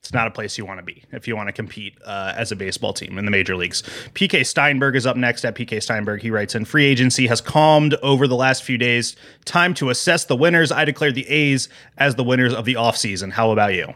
It's 0.08 0.14
not 0.14 0.28
a 0.28 0.32
place 0.32 0.58
you 0.58 0.66
want 0.66 0.80
to 0.80 0.86
be 0.86 1.04
if 1.12 1.28
you 1.28 1.36
want 1.36 1.50
to 1.50 1.52
compete 1.54 1.98
uh, 2.06 2.34
as 2.38 2.54
a 2.54 2.56
baseball 2.56 2.94
team 2.94 3.18
in 3.18 3.26
the 3.26 3.32
major 3.32 3.58
leagues. 3.58 3.84
PK 4.14 4.46
Steinberg 4.46 4.96
is 4.96 5.06
up 5.06 5.18
next 5.18 5.44
at 5.44 5.54
PK 5.54 5.84
Steinberg. 5.84 6.22
He 6.22 6.32
writes 6.32 6.56
in 6.56 6.64
Free 6.64 6.86
agency 6.86 7.28
has 7.28 7.42
calmed 7.42 7.94
over 7.96 8.26
the 8.26 8.36
last 8.36 8.64
few 8.64 8.78
days. 8.78 9.18
Time 9.44 9.74
to 9.74 9.90
assess 9.90 10.24
the 10.24 10.38
winners. 10.38 10.72
I 10.72 10.86
declared 10.86 11.16
the 11.16 11.28
A's 11.28 11.68
as 11.98 12.16
the 12.16 12.24
winners 12.24 12.54
of 12.54 12.64
the 12.64 12.76
offseason. 12.76 13.34
How 13.34 13.52
about 13.52 13.74
you? 13.74 13.94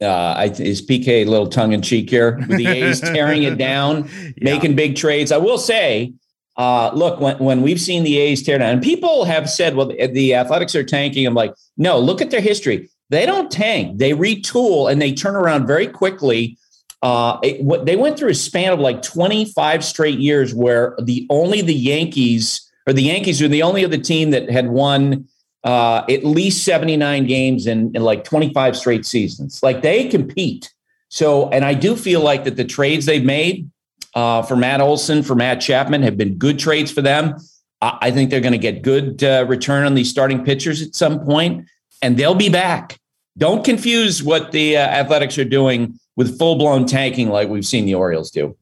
Uh, 0.00 0.34
I, 0.36 0.44
is 0.46 0.80
PK 0.80 1.06
a 1.08 1.24
little 1.26 1.48
tongue 1.48 1.72
in 1.72 1.82
cheek 1.82 2.08
here 2.08 2.38
with 2.48 2.56
the 2.56 2.66
A's 2.66 3.00
tearing 3.12 3.42
it 3.42 3.58
down, 3.58 4.08
yeah. 4.22 4.32
making 4.40 4.74
big 4.74 4.96
trades? 4.96 5.32
I 5.32 5.36
will 5.36 5.58
say 5.58 6.14
uh, 6.56 6.90
look, 6.94 7.20
when, 7.20 7.38
when 7.38 7.62
we've 7.62 7.80
seen 7.80 8.04
the 8.04 8.18
A's 8.18 8.42
tear 8.42 8.58
down, 8.58 8.70
and 8.70 8.82
people 8.82 9.24
have 9.24 9.48
said, 9.48 9.74
well, 9.74 9.86
the, 9.86 10.06
the 10.08 10.34
Athletics 10.34 10.74
are 10.74 10.84
tanking. 10.84 11.26
I'm 11.26 11.34
like, 11.34 11.54
no, 11.76 11.98
look 11.98 12.20
at 12.20 12.30
their 12.30 12.40
history. 12.40 12.90
They 13.08 13.26
don't 13.26 13.50
tank. 13.50 13.98
They 13.98 14.12
retool 14.12 14.90
and 14.90 15.00
they 15.00 15.12
turn 15.12 15.34
around 15.34 15.66
very 15.66 15.86
quickly. 15.86 16.56
Uh, 17.02 17.38
it, 17.42 17.62
what 17.62 17.84
they 17.84 17.96
went 17.96 18.18
through 18.18 18.30
a 18.30 18.34
span 18.34 18.72
of 18.72 18.80
like 18.80 19.02
25 19.02 19.84
straight 19.84 20.18
years 20.18 20.54
where 20.54 20.94
the 21.02 21.26
only 21.30 21.60
the 21.60 21.74
Yankees 21.74 22.70
or 22.86 22.92
the 22.92 23.02
Yankees 23.02 23.40
were 23.40 23.48
the 23.48 23.62
only 23.62 23.84
other 23.84 23.98
team 23.98 24.30
that 24.30 24.50
had 24.50 24.68
won 24.68 25.28
uh, 25.64 26.04
at 26.08 26.24
least 26.24 26.64
79 26.64 27.26
games 27.26 27.66
in, 27.66 27.94
in 27.94 28.02
like 28.02 28.24
25 28.24 28.76
straight 28.76 29.06
seasons. 29.06 29.62
Like 29.62 29.82
they 29.82 30.08
compete. 30.08 30.72
So, 31.08 31.48
and 31.50 31.64
I 31.64 31.74
do 31.74 31.94
feel 31.94 32.20
like 32.20 32.44
that 32.44 32.56
the 32.56 32.64
trades 32.64 33.06
they've 33.06 33.24
made, 33.24 33.70
uh, 34.14 34.42
for 34.42 34.56
Matt 34.56 34.80
Olson, 34.80 35.22
for 35.22 35.34
Matt 35.34 35.60
Chapman 35.60 36.02
have 36.02 36.16
been 36.16 36.36
good 36.36 36.58
trades 36.58 36.90
for 36.90 37.02
them. 37.02 37.36
I, 37.80 38.12
think 38.12 38.30
they're 38.30 38.40
going 38.40 38.52
to 38.52 38.58
get 38.58 38.82
good 38.82 39.24
uh, 39.24 39.44
return 39.48 39.84
on 39.84 39.94
these 39.94 40.08
starting 40.08 40.44
pitchers 40.44 40.82
at 40.82 40.94
some 40.94 41.24
point, 41.24 41.66
and 42.00 42.16
they'll 42.16 42.34
be 42.36 42.48
back. 42.48 43.00
Don't 43.36 43.64
confuse 43.64 44.22
what 44.22 44.52
the 44.52 44.76
uh, 44.76 44.80
Athletics 44.80 45.36
are 45.38 45.44
doing 45.44 45.98
with 46.14 46.38
full 46.38 46.56
blown 46.56 46.86
tanking 46.86 47.28
like 47.28 47.48
we've 47.48 47.66
seen 47.66 47.84
the 47.84 47.94
Orioles 47.96 48.30
do. 48.30 48.56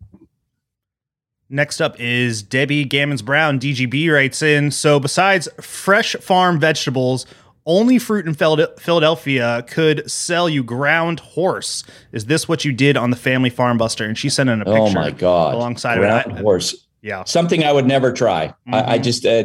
Next 1.51 1.81
up 1.81 1.99
is 1.99 2.43
Debbie 2.43 2.87
Gammons 2.87 3.25
Brown. 3.25 3.59
DGB 3.59 4.11
writes 4.11 4.41
in 4.41 4.71
So, 4.71 5.01
besides 5.01 5.49
fresh 5.61 6.15
farm 6.17 6.61
vegetables, 6.61 7.27
only 7.67 7.99
fruit 7.99 8.27
in 8.27 8.35
Philadelphia 8.35 9.65
could 9.69 10.11
sell 10.11 10.49
you 10.49 10.63
ground 10.63 11.21
horse. 11.21 11.85
Is 12.13 12.27
this 12.27 12.49
what 12.49 12.65
you 12.65 12.73
did 12.73 12.97
on 12.97 13.11
the 13.11 13.17
family 13.17 13.51
farm 13.51 13.79
buster? 13.79 14.05
And 14.05 14.17
she 14.17 14.29
sent 14.29 14.49
in 14.49 14.61
a 14.61 14.65
picture. 14.65 14.81
Oh 14.81 14.91
my 14.91 15.11
god! 15.11 15.55
Alongside 15.55 15.99
ground 15.99 16.33
of 16.33 16.39
it. 16.39 16.43
horse. 16.43 16.87
Yeah, 17.03 17.25
something 17.25 17.65
I 17.65 17.73
would 17.73 17.87
never 17.87 18.13
try. 18.13 18.49
Mm-hmm. 18.49 18.75
I, 18.75 18.79
I, 18.79 18.95
mm-hmm. 18.95 19.03
just 19.03 19.27
uh, 19.27 19.45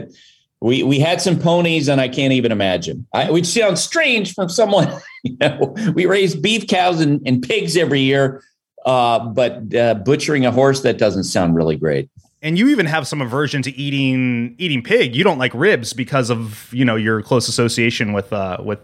we 0.62 0.84
we 0.84 1.00
had 1.00 1.22
some 1.22 1.40
ponies, 1.40 1.88
and 1.88 2.02
I 2.02 2.08
can't 2.08 2.34
even 2.34 2.52
imagine. 2.52 3.06
I, 3.14 3.32
which 3.32 3.46
sounds 3.46 3.82
strange 3.82 4.34
from 4.34 4.50
someone. 4.50 4.92
You 5.26 5.38
know, 5.40 5.76
we 5.96 6.06
raise 6.06 6.36
beef 6.36 6.68
cows 6.68 7.02
and, 7.02 7.20
and 7.26 7.42
pigs 7.42 7.76
every 7.76 8.02
year, 8.02 8.44
uh, 8.86 9.18
but 9.30 9.74
uh, 9.74 9.96
butchering 9.96 10.46
a 10.46 10.52
horse 10.52 10.82
that 10.82 11.00
doesn't 11.00 11.24
sound 11.24 11.56
really 11.56 11.76
great 11.78 12.12
and 12.46 12.60
you 12.60 12.70
even 12.70 12.86
have 12.86 13.08
some 13.08 13.22
aversion 13.22 13.64
to 13.64 13.76
eating 13.76 14.56
eating 14.60 14.84
pig. 14.84 15.16
You 15.16 15.24
don't 15.24 15.40
like 15.40 15.52
ribs 15.56 15.94
because 15.94 16.30
of 16.30 16.72
you 16.72 16.86
know 16.86 16.96
your 16.96 17.22
close 17.24 17.48
association 17.48 18.14
with 18.14 18.32
uh 18.32 18.58
with 18.64 18.80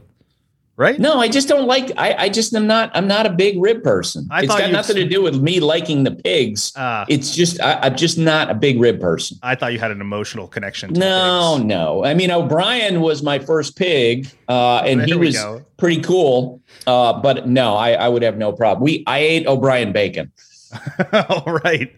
right? 0.77 0.99
No, 0.99 1.19
I 1.19 1.27
just 1.27 1.47
don't 1.47 1.67
like. 1.67 1.91
I, 1.95 2.15
I 2.25 2.29
just 2.29 2.55
am 2.55 2.65
not. 2.65 2.89
I'm 2.95 3.07
not 3.07 3.27
a 3.27 3.29
big 3.29 3.61
rib 3.61 3.83
person. 3.83 4.27
I 4.31 4.39
it's 4.39 4.47
got 4.47 4.71
nothing 4.71 4.95
to 4.95 5.07
do 5.07 5.21
with 5.21 5.39
me 5.39 5.59
liking 5.59 6.03
the 6.03 6.11
pigs. 6.11 6.75
Uh, 6.75 7.05
it's 7.07 7.35
just 7.35 7.61
I, 7.61 7.85
am 7.85 7.95
just 7.95 8.17
not 8.17 8.49
a 8.49 8.55
big 8.55 8.81
rib 8.81 8.99
person. 8.99 9.37
I 9.43 9.53
thought 9.53 9.73
you 9.73 9.79
had 9.79 9.91
an 9.91 10.01
emotional 10.01 10.47
connection. 10.47 10.93
no, 10.93 11.57
pigs. 11.57 11.65
no. 11.65 12.03
I 12.03 12.15
mean, 12.15 12.31
O'Brien 12.31 12.99
was 12.99 13.21
my 13.21 13.37
first 13.37 13.77
pig, 13.77 14.27
uh, 14.49 14.77
and 14.77 15.03
he 15.03 15.13
was 15.13 15.35
go. 15.35 15.63
pretty 15.77 16.01
cool. 16.01 16.61
Uh, 16.87 17.13
but 17.13 17.47
no, 17.47 17.75
I, 17.75 17.91
I 17.91 18.09
would 18.09 18.23
have 18.23 18.37
no 18.37 18.51
problem. 18.51 18.83
We 18.83 19.03
I 19.05 19.19
ate 19.19 19.45
O'Brien 19.45 19.91
bacon. 19.91 20.31
All 21.29 21.59
right. 21.63 21.91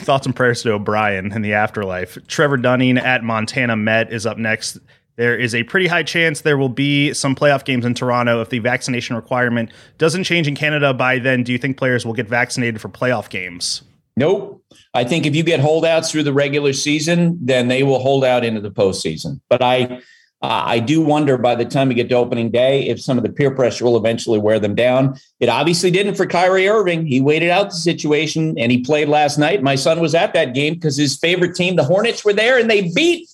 Thoughts 0.00 0.26
and 0.26 0.34
prayers 0.34 0.62
to 0.62 0.72
O'Brien 0.72 1.32
in 1.32 1.42
the 1.42 1.54
afterlife. 1.54 2.18
Trevor 2.26 2.56
Dunning 2.56 2.98
at 2.98 3.24
Montana 3.24 3.76
Met 3.76 4.12
is 4.12 4.26
up 4.26 4.38
next. 4.38 4.78
There 5.16 5.36
is 5.36 5.54
a 5.54 5.64
pretty 5.64 5.88
high 5.88 6.04
chance 6.04 6.42
there 6.42 6.56
will 6.56 6.68
be 6.68 7.12
some 7.12 7.34
playoff 7.34 7.64
games 7.64 7.84
in 7.84 7.94
Toronto 7.94 8.40
if 8.40 8.50
the 8.50 8.60
vaccination 8.60 9.16
requirement 9.16 9.72
doesn't 9.98 10.24
change 10.24 10.46
in 10.46 10.54
Canada 10.54 10.94
by 10.94 11.18
then. 11.18 11.42
Do 11.42 11.52
you 11.52 11.58
think 11.58 11.76
players 11.76 12.06
will 12.06 12.12
get 12.12 12.28
vaccinated 12.28 12.80
for 12.80 12.88
playoff 12.88 13.28
games? 13.28 13.82
Nope. 14.16 14.64
I 14.94 15.04
think 15.04 15.26
if 15.26 15.36
you 15.36 15.42
get 15.42 15.60
holdouts 15.60 16.10
through 16.10 16.24
the 16.24 16.32
regular 16.32 16.72
season, 16.72 17.38
then 17.40 17.68
they 17.68 17.82
will 17.82 17.98
hold 18.00 18.24
out 18.24 18.44
into 18.44 18.60
the 18.60 18.70
postseason. 18.70 19.40
But 19.48 19.62
I, 19.62 20.00
uh, 20.40 20.62
I 20.66 20.78
do 20.78 21.00
wonder 21.00 21.36
by 21.36 21.56
the 21.56 21.64
time 21.64 21.88
we 21.88 21.94
get 21.94 22.08
to 22.10 22.14
opening 22.14 22.50
day 22.50 22.86
if 22.86 23.00
some 23.00 23.16
of 23.16 23.24
the 23.24 23.30
peer 23.30 23.50
pressure 23.50 23.84
will 23.84 23.96
eventually 23.96 24.38
wear 24.38 24.60
them 24.60 24.76
down. 24.76 25.18
It 25.40 25.48
obviously 25.48 25.90
didn't 25.90 26.14
for 26.14 26.26
Kyrie 26.26 26.68
Irving. 26.68 27.06
He 27.06 27.20
waited 27.20 27.50
out 27.50 27.70
the 27.70 27.76
situation 27.76 28.56
and 28.56 28.70
he 28.70 28.82
played 28.82 29.08
last 29.08 29.36
night. 29.36 29.64
My 29.64 29.74
son 29.74 29.98
was 29.98 30.14
at 30.14 30.34
that 30.34 30.54
game 30.54 30.74
because 30.74 30.96
his 30.96 31.18
favorite 31.18 31.56
team, 31.56 31.74
the 31.74 31.82
Hornets, 31.82 32.24
were 32.24 32.32
there 32.32 32.56
and 32.56 32.70
they 32.70 32.92
beat 32.92 33.28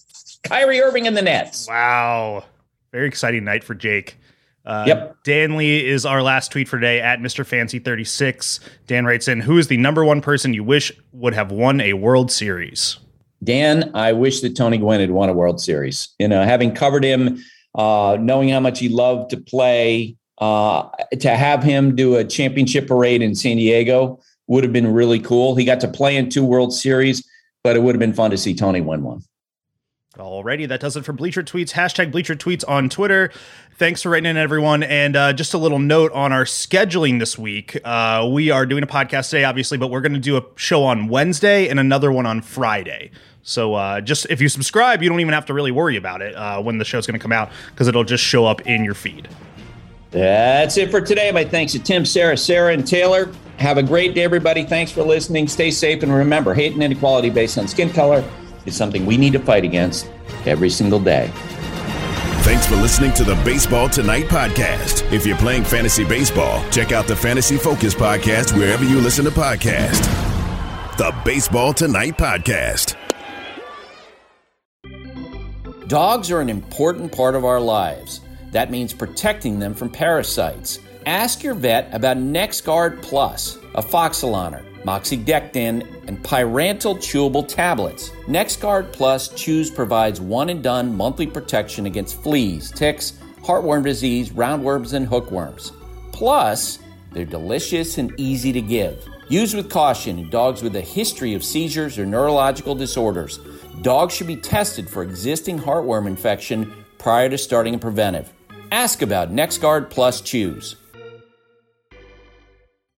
Kyrie 0.44 0.80
Irving 0.80 1.06
and 1.06 1.14
the 1.14 1.22
Nets. 1.22 1.68
Wow. 1.68 2.44
Very 2.90 3.06
exciting 3.06 3.44
night 3.44 3.64
for 3.64 3.74
Jake. 3.74 4.16
Uh, 4.64 4.84
yep. 4.86 5.16
Dan 5.24 5.58
Lee 5.58 5.86
is 5.86 6.06
our 6.06 6.22
last 6.22 6.52
tweet 6.52 6.68
for 6.68 6.78
today 6.78 7.00
at 7.02 7.18
Mr. 7.18 7.44
Fancy 7.44 7.78
36. 7.78 8.60
Dan 8.86 9.04
writes 9.04 9.28
in, 9.28 9.40
Who 9.40 9.58
is 9.58 9.68
the 9.68 9.76
number 9.76 10.06
one 10.06 10.22
person 10.22 10.54
you 10.54 10.64
wish 10.64 10.90
would 11.12 11.34
have 11.34 11.50
won 11.50 11.82
a 11.82 11.92
World 11.92 12.32
Series? 12.32 12.96
Dan, 13.44 13.90
I 13.94 14.12
wish 14.12 14.40
that 14.40 14.56
Tony 14.56 14.78
Gwynn 14.78 15.00
had 15.00 15.10
won 15.10 15.28
a 15.28 15.32
World 15.32 15.60
Series. 15.60 16.08
You 16.18 16.28
know, 16.28 16.42
having 16.42 16.74
covered 16.74 17.04
him, 17.04 17.42
uh, 17.74 18.16
knowing 18.20 18.48
how 18.48 18.60
much 18.60 18.78
he 18.78 18.88
loved 18.88 19.30
to 19.30 19.36
play, 19.36 20.16
uh, 20.38 20.88
to 21.20 21.30
have 21.30 21.62
him 21.62 21.94
do 21.94 22.16
a 22.16 22.24
championship 22.24 22.88
parade 22.88 23.22
in 23.22 23.34
San 23.34 23.56
Diego 23.56 24.20
would 24.46 24.64
have 24.64 24.72
been 24.72 24.92
really 24.92 25.20
cool. 25.20 25.54
He 25.54 25.64
got 25.64 25.80
to 25.80 25.88
play 25.88 26.16
in 26.16 26.28
two 26.28 26.44
World 26.44 26.72
Series, 26.72 27.26
but 27.62 27.76
it 27.76 27.82
would 27.82 27.94
have 27.94 28.00
been 28.00 28.14
fun 28.14 28.30
to 28.30 28.38
see 28.38 28.54
Tony 28.54 28.80
win 28.80 29.02
one. 29.02 29.22
Alrighty, 30.16 30.68
that 30.68 30.80
does 30.80 30.96
it 30.96 31.04
for 31.04 31.12
Bleacher 31.12 31.42
Tweets. 31.42 31.72
Hashtag 31.72 32.12
Bleacher 32.12 32.36
Tweets 32.36 32.62
on 32.68 32.88
Twitter. 32.88 33.32
Thanks 33.76 34.02
for 34.02 34.10
writing 34.10 34.30
in, 34.30 34.36
everyone. 34.36 34.84
And 34.84 35.16
uh, 35.16 35.32
just 35.32 35.52
a 35.52 35.58
little 35.58 35.80
note 35.80 36.12
on 36.12 36.32
our 36.32 36.44
scheduling 36.44 37.18
this 37.18 37.36
week. 37.36 37.76
Uh, 37.84 38.28
we 38.32 38.50
are 38.52 38.66
doing 38.66 38.84
a 38.84 38.86
podcast 38.86 39.30
today, 39.30 39.42
obviously, 39.42 39.78
but 39.78 39.88
we're 39.88 40.00
going 40.00 40.12
to 40.12 40.20
do 40.20 40.36
a 40.36 40.44
show 40.54 40.84
on 40.84 41.08
Wednesday 41.08 41.68
and 41.68 41.80
another 41.80 42.12
one 42.12 42.24
on 42.24 42.40
Friday. 42.40 43.10
So 43.42 43.74
uh, 43.74 44.00
just 44.00 44.26
if 44.30 44.40
you 44.40 44.48
subscribe, 44.48 45.02
you 45.02 45.08
don't 45.08 45.18
even 45.18 45.34
have 45.34 45.46
to 45.46 45.54
really 45.54 45.72
worry 45.72 45.96
about 45.96 46.22
it 46.22 46.36
uh, 46.36 46.62
when 46.62 46.78
the 46.78 46.84
show's 46.84 47.04
going 47.04 47.18
to 47.18 47.22
come 47.22 47.32
out 47.32 47.50
because 47.72 47.88
it'll 47.88 48.04
just 48.04 48.22
show 48.22 48.46
up 48.46 48.60
in 48.60 48.84
your 48.84 48.94
feed. 48.94 49.28
That's 50.12 50.76
it 50.76 50.92
for 50.92 51.00
today. 51.00 51.32
My 51.32 51.44
thanks 51.44 51.72
to 51.72 51.80
Tim, 51.80 52.06
Sarah, 52.06 52.36
Sarah, 52.36 52.72
and 52.72 52.86
Taylor. 52.86 53.32
Have 53.58 53.76
a 53.76 53.82
great 53.82 54.14
day, 54.14 54.22
everybody. 54.22 54.62
Thanks 54.62 54.92
for 54.92 55.02
listening. 55.02 55.48
Stay 55.48 55.72
safe. 55.72 56.04
And 56.04 56.14
remember, 56.14 56.54
hate 56.54 56.74
and 56.74 56.82
inequality 56.82 57.28
based 57.28 57.58
on 57.58 57.66
skin 57.66 57.90
color 57.90 58.22
is 58.66 58.76
something 58.76 59.04
we 59.04 59.16
need 59.16 59.32
to 59.32 59.40
fight 59.40 59.64
against 59.64 60.08
every 60.46 60.70
single 60.70 61.00
day. 61.00 61.32
Thanks 62.44 62.66
for 62.66 62.76
listening 62.76 63.14
to 63.14 63.24
the 63.24 63.36
Baseball 63.36 63.88
Tonight 63.88 64.24
podcast. 64.24 65.10
If 65.10 65.24
you're 65.24 65.38
playing 65.38 65.64
fantasy 65.64 66.04
baseball, 66.04 66.62
check 66.70 66.92
out 66.92 67.06
the 67.06 67.16
Fantasy 67.16 67.56
Focus 67.56 67.94
podcast 67.94 68.54
wherever 68.54 68.84
you 68.84 69.00
listen 69.00 69.24
to 69.24 69.30
podcasts. 69.30 70.04
The 70.98 71.14
Baseball 71.24 71.72
Tonight 71.72 72.18
podcast. 72.18 72.96
Dogs 75.88 76.30
are 76.30 76.42
an 76.42 76.50
important 76.50 77.12
part 77.12 77.34
of 77.34 77.46
our 77.46 77.60
lives. 77.60 78.20
That 78.52 78.70
means 78.70 78.92
protecting 78.92 79.58
them 79.58 79.72
from 79.72 79.88
parasites. 79.88 80.78
Ask 81.06 81.42
your 81.42 81.54
vet 81.54 81.88
about 81.94 82.18
NexGard 82.18 83.00
Plus, 83.00 83.56
a 83.74 83.82
afoxolaner, 83.82 84.62
moxidectin, 84.84 85.86
and 86.06 86.22
pyrantel 86.22 86.96
chewable 86.96 87.46
tablets. 87.46 88.10
NexGard 88.26 88.92
Plus 88.92 89.28
Chews 89.28 89.70
provides 89.70 90.20
one 90.20 90.50
and 90.50 90.62
done 90.62 90.96
monthly 90.96 91.26
protection 91.26 91.86
against 91.86 92.22
fleas, 92.22 92.70
ticks, 92.70 93.14
heartworm 93.42 93.82
disease, 93.82 94.30
roundworms, 94.30 94.92
and 94.92 95.06
hookworms. 95.06 95.72
Plus, 96.12 96.78
they're 97.12 97.24
delicious 97.24 97.98
and 97.98 98.12
easy 98.18 98.52
to 98.52 98.60
give. 98.60 99.06
Use 99.28 99.54
with 99.54 99.70
caution 99.70 100.18
in 100.18 100.30
dogs 100.30 100.62
with 100.62 100.76
a 100.76 100.80
history 100.80 101.34
of 101.34 101.42
seizures 101.42 101.98
or 101.98 102.04
neurological 102.04 102.74
disorders. 102.74 103.38
Dogs 103.82 104.14
should 104.14 104.26
be 104.26 104.36
tested 104.36 104.88
for 104.88 105.02
existing 105.02 105.58
heartworm 105.58 106.06
infection 106.06 106.84
prior 106.98 107.28
to 107.28 107.38
starting 107.38 107.74
a 107.74 107.78
preventive. 107.78 108.32
Ask 108.70 109.02
about 109.02 109.32
NexGard 109.32 109.88
Plus 109.90 110.20
Chews. 110.20 110.76